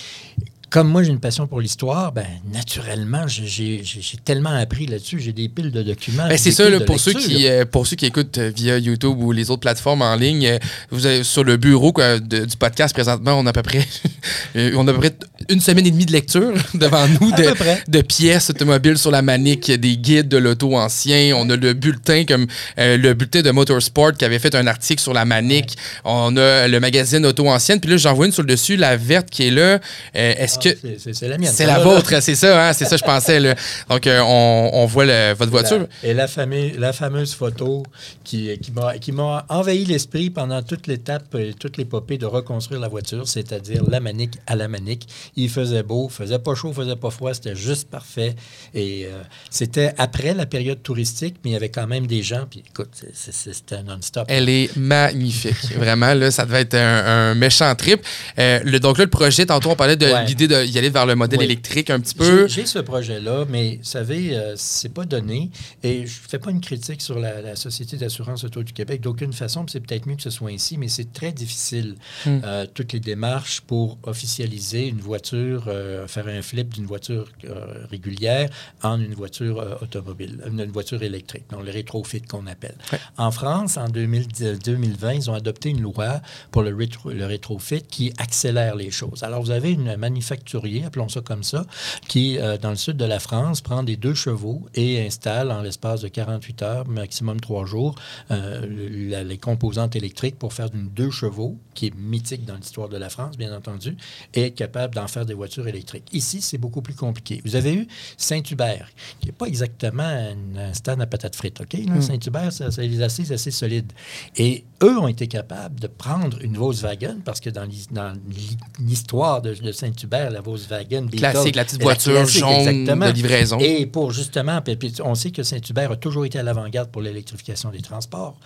comme 0.69 0.89
moi, 0.89 1.03
j'ai 1.03 1.11
une 1.11 1.21
passion 1.21 1.47
pour 1.47 1.61
l'histoire, 1.61 2.13
ben, 2.13 2.27
naturellement, 2.53 3.27
j'ai- 3.27 3.83
tellement 4.25 4.51
appris 4.51 4.87
là-dessus. 4.87 5.21
J'ai 5.21 5.33
des 5.33 5.49
piles 5.49 5.71
de 5.71 5.83
documents. 5.83 6.27
Ben, 6.29 6.37
c'est 6.37 6.51
ça, 6.51 6.69
là, 6.69 6.81
pour, 6.81 6.99
ceux 6.99 7.13
qui, 7.13 7.47
euh, 7.47 7.65
pour 7.65 7.87
ceux 7.87 7.97
qui 7.97 8.07
écoutent 8.07 8.39
euh, 8.39 8.51
via 8.55 8.79
YouTube 8.79 9.17
ou 9.19 9.31
les 9.33 9.51
autres 9.51 9.61
plateformes 9.61 10.03
en 10.03 10.17
ligne, 10.17 10.47
euh, 10.47 10.59
vous 10.91 11.07
avez, 11.07 11.23
sur 11.23 11.45
le 11.45 11.57
bureau 11.57 11.93
quoi, 11.93 12.19
de- 12.19 12.45
du 12.45 12.57
podcast 12.57 12.93
présentement, 12.95 13.39
on 13.39 13.47
a 13.47 13.51
à 13.51 13.53
peu 13.53 13.63
près, 13.63 13.87
on 14.75 14.87
a 14.89 14.91
à 14.91 14.95
peu 14.95 15.01
près 15.01 15.15
une 15.49 15.61
semaine 15.61 15.87
et 15.87 15.91
demie 15.91 16.07
de 16.07 16.13
lecture 16.13 16.53
devant 16.75 17.07
nous 17.21 17.31
de, 17.33 18.01
pièces 18.03 18.51
automobiles 18.51 18.99
sur 18.99 19.11
la 19.11 19.23
manique, 19.23 19.71
des 19.71 19.97
guides 19.97 20.29
de 20.29 20.37
l'auto 20.37 20.77
ancien. 20.77 21.35
On 21.37 21.49
a 21.51 21.57
le 21.57 21.73
bulletin 21.75 22.25
comme 22.27 22.47
euh, 22.79 22.97
le 22.97 23.15
bulletin 23.15 23.43
de 23.43 23.51
Motorsport 23.51 24.13
qui 24.15 24.25
avait 24.25 24.39
fait 24.39 24.55
un 24.55 24.67
article 24.67 25.01
sur 25.01 25.13
la 25.13 25.25
manique. 25.25 25.77
On 26.05 26.37
a 26.37 26.67
le 26.69 26.81
magazine 26.81 27.25
Auto 27.27 27.49
ancienne. 27.49 27.81
Puis 27.81 27.91
là, 27.91 27.97
j'en 27.97 28.15
vois 28.15 28.27
une 28.27 28.33
sur 28.33 28.43
le 28.43 28.49
dessus, 28.49 28.77
la 28.77 28.97
verte 28.97 29.31
qui 29.31 29.45
est 29.49 29.51
là. 29.51 29.79
Euh, 30.17 30.35
Est-ce 30.39 30.56
Ah, 30.59 30.63
que 30.63 30.99
c'est- 31.13 31.29
la 31.29 31.39
mienne. 31.39 31.51
c'est 31.51 31.65
ça, 31.65 31.67
la 31.67 31.79
là, 31.79 31.85
vôtre, 31.85 32.21
c'est 32.23 32.35
ça, 32.35 32.69
hein? 32.69 32.73
c'est 32.73 32.85
ça 32.85 32.97
je 32.97 33.05
pensais. 33.05 33.41
Là. 33.41 33.55
Donc, 33.89 34.07
euh, 34.07 34.21
on, 34.25 34.71
on 34.73 34.87
voit 34.87 35.05
le- 35.05 35.35
votre 35.35 35.53
La- 35.53 35.61
voiture. 35.61 35.87
et 36.03 36.15
la, 36.15 36.27
fameux- 36.29 36.73
la 36.79 36.93
fameuse 36.93 37.35
photo 37.35 37.83
qui, 38.25 38.51
qui 38.59 39.13
m'a- 39.13 39.45
envahi 39.49 39.85
l'esprit 39.85 40.31
pendant 40.31 40.63
toute 40.63 40.87
l'étape, 40.87 41.25
euh, 41.35 41.53
toute 41.59 41.77
l'épopée 41.77 42.19
de 42.19 42.27
reconstruire 42.27 42.81
la 42.81 42.89
voiture, 42.89 43.27
c'est-à-dire 43.29 43.83
la 43.89 44.01
manique 44.01 44.35
à 44.47 44.57
la 44.57 44.69
manique. 44.69 45.09
Il 45.37 45.49
faisait 45.51 45.83
beau, 45.83 46.09
faisait 46.09 46.39
pas 46.39 46.55
chaud, 46.55 46.73
faisait 46.73 46.97
pas 46.97 47.11
froid, 47.11 47.33
c'était 47.35 47.57
juste 47.57 47.89
parfait. 47.91 48.35
Et 48.75 49.07
euh, 49.07 49.23
c'était 49.51 49.93
après 49.99 50.35
la 50.35 50.47
période 50.47 50.83
touristique, 50.83 51.37
mais 51.45 51.51
il 51.51 51.53
y 51.55 51.57
avait 51.57 51.69
quand 51.69 51.87
même 51.87 52.07
des 52.07 52.23
gens. 52.23 52.47
Puis 52.51 52.63
écoute, 52.69 52.91
c'était 53.15 53.83
non-stop. 53.83 54.25
Elle 54.29 54.49
est 54.49 54.77
magnifique. 54.77 55.75
Vraiment, 55.77 56.15
là, 56.15 56.31
ça 56.31 56.45
devait 56.45 56.63
être 56.63 56.75
un, 56.75 57.31
un 57.31 57.35
méchant 57.35 57.75
trip. 57.75 58.01
Euh, 58.39 58.61
le, 58.65 58.79
donc 58.81 58.99
là, 58.99 59.05
le 59.05 59.11
projet, 59.11 59.47
tantôt, 59.47 59.71
on 59.71 59.77
parlait 59.77 59.97
de 59.97 60.07
Ouais. 60.07 60.25
l'idée 60.25 60.46
d'y 60.49 60.79
aller 60.79 60.91
vers 60.91 61.07
le 61.07 61.15
modèle 61.15 61.39
Oui. 61.41 61.45
électrique 61.47 61.91
un 61.91 62.01
petit 62.01 62.15
peu. 62.15 62.47
J'ai 62.49 62.67
ce 62.67 62.79
projet-là, 62.79 63.45
mais 63.49 63.77
vous 63.77 63.85
savez, 63.85 64.37
euh, 64.37 64.55
c'est 64.57 64.93
pas 64.93 65.05
donné. 65.05 65.51
Et 65.83 66.07
je 66.07 66.13
fais 66.29 66.39
pas 66.39 66.51
une 66.51 66.61
critique 66.61 67.01
sur 67.03 67.19
la, 67.19 67.41
la 67.43 67.57
Société 67.57 67.97
d'assurance 67.97 68.45
auto 68.45 68.63
du 68.63 68.73
Québec 68.73 69.01
d'aucune 69.01 69.33
façon, 69.33 69.65
c'est 69.69 69.81
peut-être 69.81 70.07
mieux 70.07 70.17
que 70.17 70.23
ce 70.23 70.31
soit 70.31 70.51
ainsi, 70.51 70.79
mais 70.79 70.89
c'est 70.89 71.13
très 71.13 71.33
difficile, 71.33 71.97
Hmm. 72.25 72.41
euh, 72.45 72.67
toutes 72.73 72.93
les 72.93 73.01
démarches 73.01 73.61
pour 73.61 73.99
officialiser 74.05 74.87
une 74.89 75.01
voiture, 75.01 75.65
euh, 75.69 76.07
faire 76.07 76.29
un 76.29 76.43
flip 76.43 76.73
d'une 76.75 76.87
voiture 76.87 77.27
euh, 77.45 77.85
régulière 77.91 78.49
en 78.83 79.01
une 79.01 79.15
voiture 79.15 79.79
automobile, 79.83 80.41
une, 80.47 80.61
une 80.61 80.71
voiture 80.71 81.03
électrique, 81.03 81.45
donc 81.51 81.65
le 81.65 81.71
rétrofit 81.71 82.23
qu'on 82.23 82.47
appelle. 82.47 82.77
En 83.17 83.31
France, 83.31 83.77
en 83.77 83.89
2010 83.89 84.59
2020, 84.65 85.13
ils 85.15 85.31
ont 85.31 85.35
adopté 85.35 85.71
une 85.71 85.81
loi 85.83 86.21
pour 86.51 86.63
le, 86.63 86.75
rétro, 86.75 87.11
le 87.11 87.25
rétrofit 87.27 87.83
qui 87.83 88.13
accélère 88.19 88.75
les 88.77 88.91
choses. 88.91 89.23
Alors, 89.23 89.43
vous 89.43 89.51
avez 89.51 89.71
une 89.73 89.97
manufacturier, 90.41 90.85
appelons 90.85 91.09
ça 91.09 91.21
comme 91.21 91.43
ça, 91.43 91.65
qui, 92.09 92.39
euh, 92.39 92.59
dans 92.59 92.71
le 92.71 92.77
sud 92.77 92.97
de 92.97 93.05
la 93.05 93.19
France, 93.19 93.61
prend 93.61 93.83
des 93.83 93.97
deux 93.97 94.15
chevaux 94.15 94.67
et 94.75 95.05
installe 95.07 95.51
en 95.51 95.63
l'espace 95.63 96.01
de 96.03 96.09
48 96.09 96.63
heures, 96.63 96.89
maximum 96.89 97.41
trois 97.41 97.65
jours, 97.67 97.95
euh, 98.31 98.67
la- 99.11 99.25
les 99.25 99.39
composantes 99.39 99.97
électriques 99.97 100.39
pour 100.39 100.53
faire 100.53 100.71
d'une 100.71 100.89
deux 100.89 101.11
chevaux, 101.11 101.57
qui 101.75 101.87
est 101.87 101.95
mythique 101.97 102.45
dans 102.45 102.57
l'histoire 102.57 102.89
de 102.89 102.97
la 102.97 103.09
France, 103.09 103.37
bien 103.37 103.55
entendu, 103.57 103.97
et 104.35 104.43
être 104.47 104.55
capable 104.55 104.95
d'en 104.95 105.07
faire 105.09 105.27
des 105.27 105.35
voitures 105.35 105.67
électriques. 105.69 106.09
Ici, 106.13 106.41
c'est 106.41 106.59
beaucoup 106.59 106.83
plus 106.83 106.95
compliqué. 106.95 107.41
Vous 107.45 107.57
avez 107.57 107.75
eu 107.75 107.87
Saint-Hubert, 108.17 108.89
qui 109.21 109.27
n'est 109.27 109.33
pas 109.33 109.47
exactement 109.47 110.03
un, 110.03 110.73
stand 110.73 111.01
à 111.01 111.07
patates 111.07 111.37
frites, 111.37 111.61
OK? 111.61 111.73
là? 111.87 112.01
Saint-Hubert, 112.01 112.53
ça, 112.53 112.69
les 112.79 113.03
assises 113.03 113.33
assez 113.33 113.51
solides. 113.51 113.93
Et 114.37 114.65
eux 114.83 114.99
ont 114.99 115.09
été 115.09 115.27
capables 115.27 115.79
de 115.81 115.87
prendre 115.87 116.39
une 116.43 116.57
Volkswagen, 116.57 117.17
parce 117.25 117.41
que 117.41 117.51
dans 117.51 117.65
l'hi- 117.65 117.87
dans 117.91 118.13
l'hi- 118.29 118.57
l'histoire 118.81 119.43
de, 119.43 119.55
de 119.55 119.73
Saint-Hubert, 119.73 120.26
la 120.31 120.41
Volkswagen 120.41 121.03
Beetle, 121.03 121.19
Classique, 121.19 121.57
la 121.57 121.65
petite 121.65 121.83
voiture 121.83 122.15
classique, 122.15 122.41
jaune 122.41 122.53
exactement. 122.53 123.07
de 123.07 123.13
livraison. 123.13 123.59
Et 123.59 123.87
pour 123.87 124.13
justement, 124.13 124.61
on 125.05 125.15
sait 125.15 125.31
que 125.31 125.43
Saint-Hubert 125.43 125.93
a 125.93 125.97
toujours 125.97 126.25
été 126.25 126.39
à 126.39 126.43
l'avant-garde 126.43 126.91
pour 126.91 127.03
l'électrification 127.03 127.71
des 127.71 127.81
transports. 127.81 128.37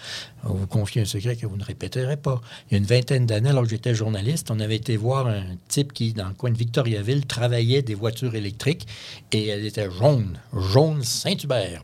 On 0.45 0.55
vous 0.55 0.67
confie 0.67 1.01
un 1.01 1.05
secret 1.05 1.37
que 1.37 1.47
vous 1.47 1.57
ne 1.57 1.65
répéterez 1.65 2.17
pas. 2.17 2.41
Il 2.71 2.75
y 2.75 2.75
a 2.77 2.79
une 2.79 2.87
vingtaine 2.87 3.27
d'années, 3.27 3.51
alors 3.51 3.65
que 3.65 3.71
j'étais 3.71 3.95
journaliste, 3.95 4.51
on 4.51 4.61
avait 4.61 4.77
été 4.77 4.97
voir 4.97 5.27
un 5.27 5.45
type 5.69 5.93
qui, 5.93 6.13
dans 6.13 6.29
le 6.29 6.35
coin 6.35 6.51
de 6.51 6.57
Victoriaville, 6.57 7.27
travaillait 7.27 7.83
des 7.83 7.95
voitures 7.95 8.35
électriques 8.35 8.87
et 9.33 9.49
elle 9.49 9.65
était 9.65 9.91
jaune. 9.91 10.39
Jaune 10.73 11.03
Saint-Hubert. 11.03 11.83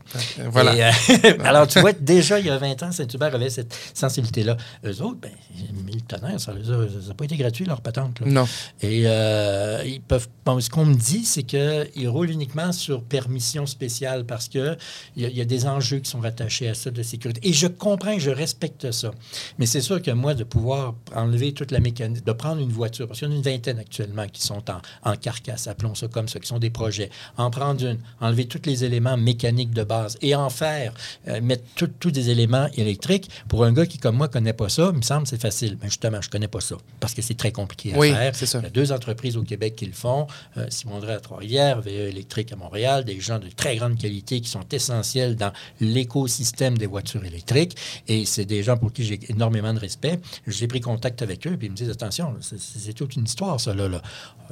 Voilà. 0.51 0.75
Et, 0.75 0.83
euh, 0.83 1.33
alors, 1.43 1.67
tu 1.67 1.79
vois, 1.79 1.93
déjà, 1.93 2.39
il 2.39 2.45
y 2.45 2.49
a 2.49 2.57
20 2.57 2.83
ans, 2.83 2.91
Saint-Hubert 2.91 3.35
avait 3.35 3.49
cette 3.49 3.73
sensibilité-là. 3.93 4.57
Eux 4.85 5.01
autres, 5.01 5.19
ben, 5.21 5.31
mille 5.85 6.03
tonnerres, 6.03 6.39
ça 6.39 6.53
n'a 6.53 7.13
pas 7.13 7.25
été 7.25 7.37
gratuit, 7.37 7.65
leur 7.65 7.81
patente. 7.81 8.19
là. 8.19 8.27
Non. 8.27 8.47
Et 8.81 9.03
euh, 9.05 9.83
ils 9.91 10.01
peuvent. 10.01 10.27
bon, 10.45 10.59
ce 10.61 10.69
qu'on 10.69 10.85
me 10.85 10.95
dit, 10.95 11.25
c'est 11.25 11.43
qu'ils 11.43 12.07
roulent 12.07 12.29
uniquement 12.29 12.71
sur 12.71 13.03
permission 13.03 13.65
spéciale 13.65 14.25
parce 14.25 14.47
qu'il 14.47 14.77
y, 15.17 15.25
a- 15.25 15.29
il 15.29 15.37
y 15.37 15.41
a 15.41 15.45
des 15.45 15.65
enjeux 15.65 15.99
qui 15.99 16.09
sont 16.09 16.19
rattachés 16.21 16.69
à 16.69 16.73
ça 16.73 16.89
de 16.91 17.03
sécurité. 17.03 17.41
Et 17.47 17.53
je 17.53 17.67
comprends, 17.67 18.17
je 18.17 18.29
respecte 18.29 18.91
ça. 18.91 19.11
Mais 19.59 19.65
c'est 19.65 19.81
sûr 19.81 20.01
que 20.01 20.11
moi, 20.11 20.33
de 20.33 20.43
pouvoir 20.43 20.95
enlever 21.15 21.53
toute 21.53 21.71
la 21.71 21.79
mécanique, 21.79 22.23
de 22.23 22.31
prendre 22.31 22.61
une 22.61 22.71
voiture, 22.71 23.07
parce 23.07 23.19
qu'il 23.19 23.27
y 23.27 23.31
en 23.31 23.33
a 23.33 23.37
une 23.37 23.43
vingtaine 23.43 23.79
actuellement 23.79 24.25
qui 24.27 24.41
sont 24.41 24.63
en, 24.69 24.81
en 25.11 25.15
carcasse, 25.15 25.67
appelons 25.67 25.95
ça 25.95 26.07
comme 26.07 26.27
ça, 26.27 26.39
qui 26.39 26.47
sont 26.47 26.59
des 26.59 26.69
projets, 26.69 27.09
en 27.37 27.49
prendre 27.49 27.85
une, 27.85 27.97
enlever 28.21 28.45
tous 28.47 28.61
les 28.65 28.83
éléments 28.83 29.17
mécaniques 29.17 29.71
de 29.71 29.83
base 29.83 30.17
et 30.21 30.33
en 30.35 30.49
faire, 30.49 30.93
euh, 31.27 31.41
mettre 31.41 31.63
tous 31.99 32.11
des 32.11 32.29
éléments 32.29 32.67
électriques, 32.75 33.29
pour 33.49 33.63
un 33.65 33.73
gars 33.73 33.85
qui, 33.85 33.97
comme 33.97 34.15
moi, 34.17 34.27
connaît 34.27 34.53
pas 34.53 34.69
ça, 34.69 34.89
il 34.91 34.97
me 34.97 35.01
semble 35.01 35.23
que 35.23 35.29
c'est 35.29 35.41
facile. 35.41 35.77
Mais 35.81 35.87
justement, 35.89 36.21
je 36.21 36.29
connais 36.29 36.47
pas 36.47 36.61
ça 36.61 36.77
parce 36.99 37.13
que 37.13 37.21
c'est 37.21 37.35
très 37.37 37.51
compliqué 37.51 37.93
à 37.93 37.97
Oui, 37.97 38.09
faire. 38.11 38.35
c'est 38.35 38.45
ça. 38.45 38.59
Il 38.59 38.63
y 38.63 38.67
a 38.67 38.69
deux 38.69 38.91
entreprises 38.91 39.35
au 39.37 39.43
Québec 39.43 39.75
qui 39.77 39.85
le 39.85 39.93
font. 39.93 40.27
Euh, 40.57 40.65
Simon 40.69 40.99
Drey 40.99 41.13
à 41.13 41.19
Trois-Rivières, 41.21 41.81
VE 41.81 41.87
Électrique 42.09 42.51
à 42.51 42.55
Montréal, 42.57 43.05
des 43.05 43.19
gens 43.21 43.39
de 43.39 43.47
très 43.49 43.77
grande 43.77 43.97
qualité 43.97 44.41
qui 44.41 44.49
sont 44.49 44.65
essentiels 44.71 45.35
dans 45.37 45.51
l'écosystème 45.79 46.77
des 46.77 46.85
voitures 46.87 47.23
électriques. 47.25 47.75
Et 48.07 48.25
c'est 48.25 48.45
des 48.45 48.63
gens 48.63 48.77
pour 48.77 48.91
qui 48.91 49.03
j'ai 49.05 49.19
énormément 49.29 49.73
de 49.73 49.79
respect. 49.79 50.19
J'ai 50.45 50.67
pris 50.67 50.81
contact 50.81 51.21
avec 51.21 51.45
eux, 51.47 51.55
puis 51.57 51.67
ils 51.67 51.71
me 51.71 51.75
disent 51.75 51.89
attention, 51.89 52.35
c'est- 52.41 52.93
toute 52.93 53.15
une 53.15 53.25
histoire, 53.25 53.59
ça. 53.59 53.73
Là, 53.73 53.87
là. 53.87 54.01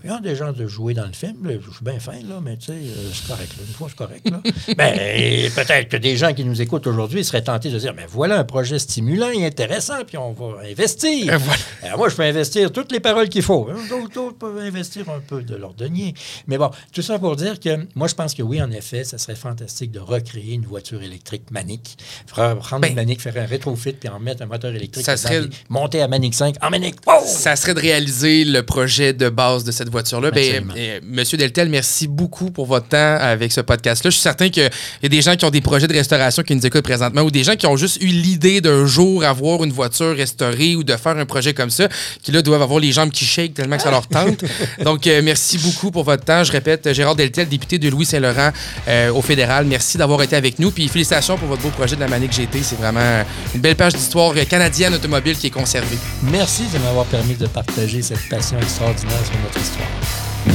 Il 0.04 0.10
y 0.10 0.14
a 0.14 0.20
des 0.20 0.36
gens 0.36 0.52
de 0.52 0.68
jouer 0.68 0.94
dans 0.94 1.06
le 1.08 1.14
film. 1.14 1.48
là, 1.48 1.54
je 1.56 1.72
suis 1.74 1.84
bien 1.84 2.00
fin, 2.00 2.12
là, 2.28 2.40
mais 2.42 2.58
tu 2.58 2.66
sais, 2.68 2.74
euh, 2.74 3.10
c'est 3.14 3.28
correct. 3.28 3.52
là. 3.58 3.64
Une 3.68 3.74
fois, 3.74 3.88
c'est 3.90 3.96
correct. 3.98 4.30
Là. 4.30 4.42
ben, 4.78 5.52
peut-être 5.56 5.90
que 5.90 5.98
des 5.98 6.16
gens 6.18 6.34
qui 6.34 6.44
nous 6.46 6.62
écoutent 6.62 6.86
aujourd'hui 6.86 7.24
seraient 7.24 7.44
tentés 7.44 7.72
de 7.72 7.80
dire 7.80 7.94
mais 7.96 8.06
voilà 8.08 8.38
un 8.40 8.44
projet 8.44 8.78
stimulant 8.78 9.30
et 9.32 9.46
intéressant, 9.46 10.04
puis 10.06 10.18
on 10.18 10.34
va 10.34 10.62
investir. 10.70 11.34
Et 11.34 11.38
voilà. 11.38 11.60
Alors, 11.82 11.98
moi, 11.98 12.10
je 12.10 12.16
peux 12.16 12.24
investir 12.24 12.72
toutes 12.72 12.92
les 12.92 13.00
paroles 13.00 13.30
qu'il 13.30 13.42
faut. 13.42 13.68
hein. 13.72 13.76
D'autres 14.14 14.38
peuvent 14.38 14.60
investir 14.60 15.06
un 15.16 15.20
peu 15.20 15.42
de 15.42 15.56
leur 15.56 15.74
denier. 15.74 16.14
Mais 16.48 16.58
bon, 16.58 16.70
tout 16.94 17.02
ça 17.02 17.18
pour 17.20 17.36
dire 17.36 17.60
que 17.60 17.70
moi, 17.96 18.08
je 18.08 18.16
pense 18.16 18.34
que 18.34 18.42
oui, 18.44 18.62
en 18.62 18.72
effet, 18.72 19.04
ça 19.04 19.18
serait 19.18 19.36
fantastique 19.36 19.92
de 19.92 20.00
recréer 20.00 20.54
une 20.54 20.66
voiture 20.66 21.02
électrique 21.02 21.52
manique. 21.52 21.98
Prendre 22.28 22.80
Ben, 22.80 22.90
une 22.90 22.96
manique, 22.96 23.22
faire 23.22 23.36
un 23.38 23.46
rétrofit, 23.46 23.94
puis 23.94 24.10
en 24.10 24.20
mettre 24.20 24.42
un 24.44 24.46
moteur 24.48 24.74
électrique. 24.74 25.06
ça 25.06 25.18
serait- 25.18 25.44
monter 25.70 26.02
à 26.02 26.08
manique 26.08 26.34
5 26.34 26.56
en 26.62 26.70
manique. 26.70 26.96
Wow! 27.08 27.24
Ça 27.26 27.56
serait 27.56 27.74
de 27.74 27.80
réaliser 27.80 28.44
le 28.46 28.64
projet 28.64 29.14
de 29.14 29.30
base 29.30 29.64
de 29.64 29.72
cette 29.72 29.90
voiture-là. 29.90 30.32
Ben, 30.32 30.70
euh, 30.76 31.00
Monsieur 31.04 31.38
Deltel, 31.38 31.70
merci 31.70 32.08
beaucoup 32.08 32.52
pour 32.52 32.66
votre 32.66 32.88
temps 32.90 33.18
avec 33.20 33.52
ce 33.52 33.62
podcast-là. 33.62 34.10
Je 34.10 34.16
suis 34.16 34.22
certain 34.22 34.50
qu'il 34.50 34.64
y 35.04 35.06
a 35.06 35.10
des 35.10 35.22
gens 35.22 35.36
qui 35.36 35.46
ont 35.46 35.50
des 35.50 35.62
projets 35.62 35.88
de 35.88 35.94
restauration 35.94 36.44
qui 36.44 36.56
nous 36.56 36.66
écoutent 36.66 36.84
présentement 36.84 37.22
ou 37.22 37.32
des 37.32 37.44
gens 37.44 37.56
qui 37.56 37.68
ont 37.68 37.78
juste 37.78 38.02
eu 38.02 38.08
l'idée 38.08 38.62
d'un 38.62 38.86
jour 38.86 39.24
avoir 39.24 39.64
une 39.64 39.72
voiture 39.72 40.16
restaurée 40.16 40.76
ou 40.76 40.84
de 40.84 40.96
faire 40.96 41.18
un 41.18 41.26
projet 41.26 41.54
comme 41.54 41.70
ça, 41.70 41.88
qui 42.22 42.32
là 42.32 42.42
doivent 42.42 42.62
avoir 42.62 42.80
les 42.80 42.92
jambes 42.92 43.12
qui 43.12 43.26
shake 43.26 43.54
tellement 43.54 43.78
que 43.78 43.84
ça 43.84 43.92
leur 43.92 44.08
tente. 44.08 44.44
Donc, 44.84 45.05
euh, 45.08 45.22
merci 45.24 45.58
beaucoup 45.58 45.92
pour 45.92 46.04
votre 46.04 46.24
temps. 46.24 46.44
Je 46.44 46.52
répète, 46.52 46.92
Gérard 46.94 47.16
Deltel, 47.16 47.48
député 47.48 47.80
de 47.80 47.90
Louis-Saint-Laurent 47.90 48.52
euh, 48.88 49.12
au 49.12 49.22
fédéral. 49.22 49.66
Merci 49.66 49.98
d'avoir 49.98 50.22
été 50.22 50.36
avec 50.36 50.60
nous. 50.60 50.72
Puis 50.72 50.88
félicitations 50.88 51.38
pour 51.38 51.48
votre 51.48 51.62
beau 51.62 51.70
projet 51.70 51.96
de 51.96 52.02
la 52.02 52.08
Manique 52.08 52.34
GT. 52.34 52.62
C'est 52.64 52.78
vraiment 52.78 53.24
une 53.54 53.62
belle 53.62 53.76
page 53.76 53.94
d'histoire 53.94 54.34
canadienne 54.50 54.94
automobile 54.94 55.38
qui 55.38 55.48
est 55.48 55.52
conservée. 55.52 55.98
Merci 56.24 56.64
de 56.74 56.80
m'avoir 56.80 57.06
permis 57.06 57.36
de 57.36 57.48
partager 57.48 58.02
cette 58.02 58.28
passion 58.30 58.58
extraordinaire 58.60 59.26
sur 59.26 59.40
notre 59.44 59.60
histoire. 59.60 59.88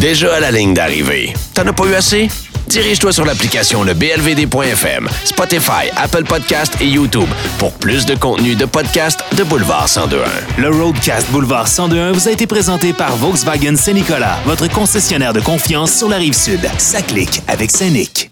Déjà 0.01 0.37
à 0.37 0.41
la 0.41 0.51
ligne 0.51 0.75
d'arrivée. 0.75 1.35
T'en 1.55 1.67
as 1.67 1.73
pas 1.73 1.87
eu 1.87 1.95
assez? 1.95 2.29
Dirige-toi 2.71 3.13
sur 3.13 3.25
l'application 3.25 3.83
le 3.83 3.95
blvd.fm, 3.95 5.09
Spotify, 5.25 5.91
Apple 5.97 6.23
Podcast 6.23 6.77
et 6.81 6.87
YouTube 6.87 7.29
pour 7.59 7.73
plus 7.73 8.07
de 8.07 8.15
contenu 8.15 8.55
de 8.55 8.65
podcast 8.65 9.25
de 9.37 9.43
Boulevard 9.43 9.89
1021. 9.89 10.63
Le 10.63 10.71
Roadcast 10.71 11.29
Boulevard 11.33 11.67
102.1 11.67 12.13
vous 12.13 12.29
a 12.29 12.31
été 12.31 12.47
présenté 12.47 12.93
par 12.93 13.17
Volkswagen 13.17 13.75
Saint-Nicolas, 13.75 14.39
votre 14.47 14.69
concessionnaire 14.71 15.33
de 15.33 15.41
confiance 15.41 15.93
sur 15.93 16.09
la 16.09 16.19
rive 16.19 16.33
sud. 16.33 16.61
Ça 16.79 17.03
clique 17.03 17.43
avec 17.49 17.73
Saint-Nic. 17.73 18.31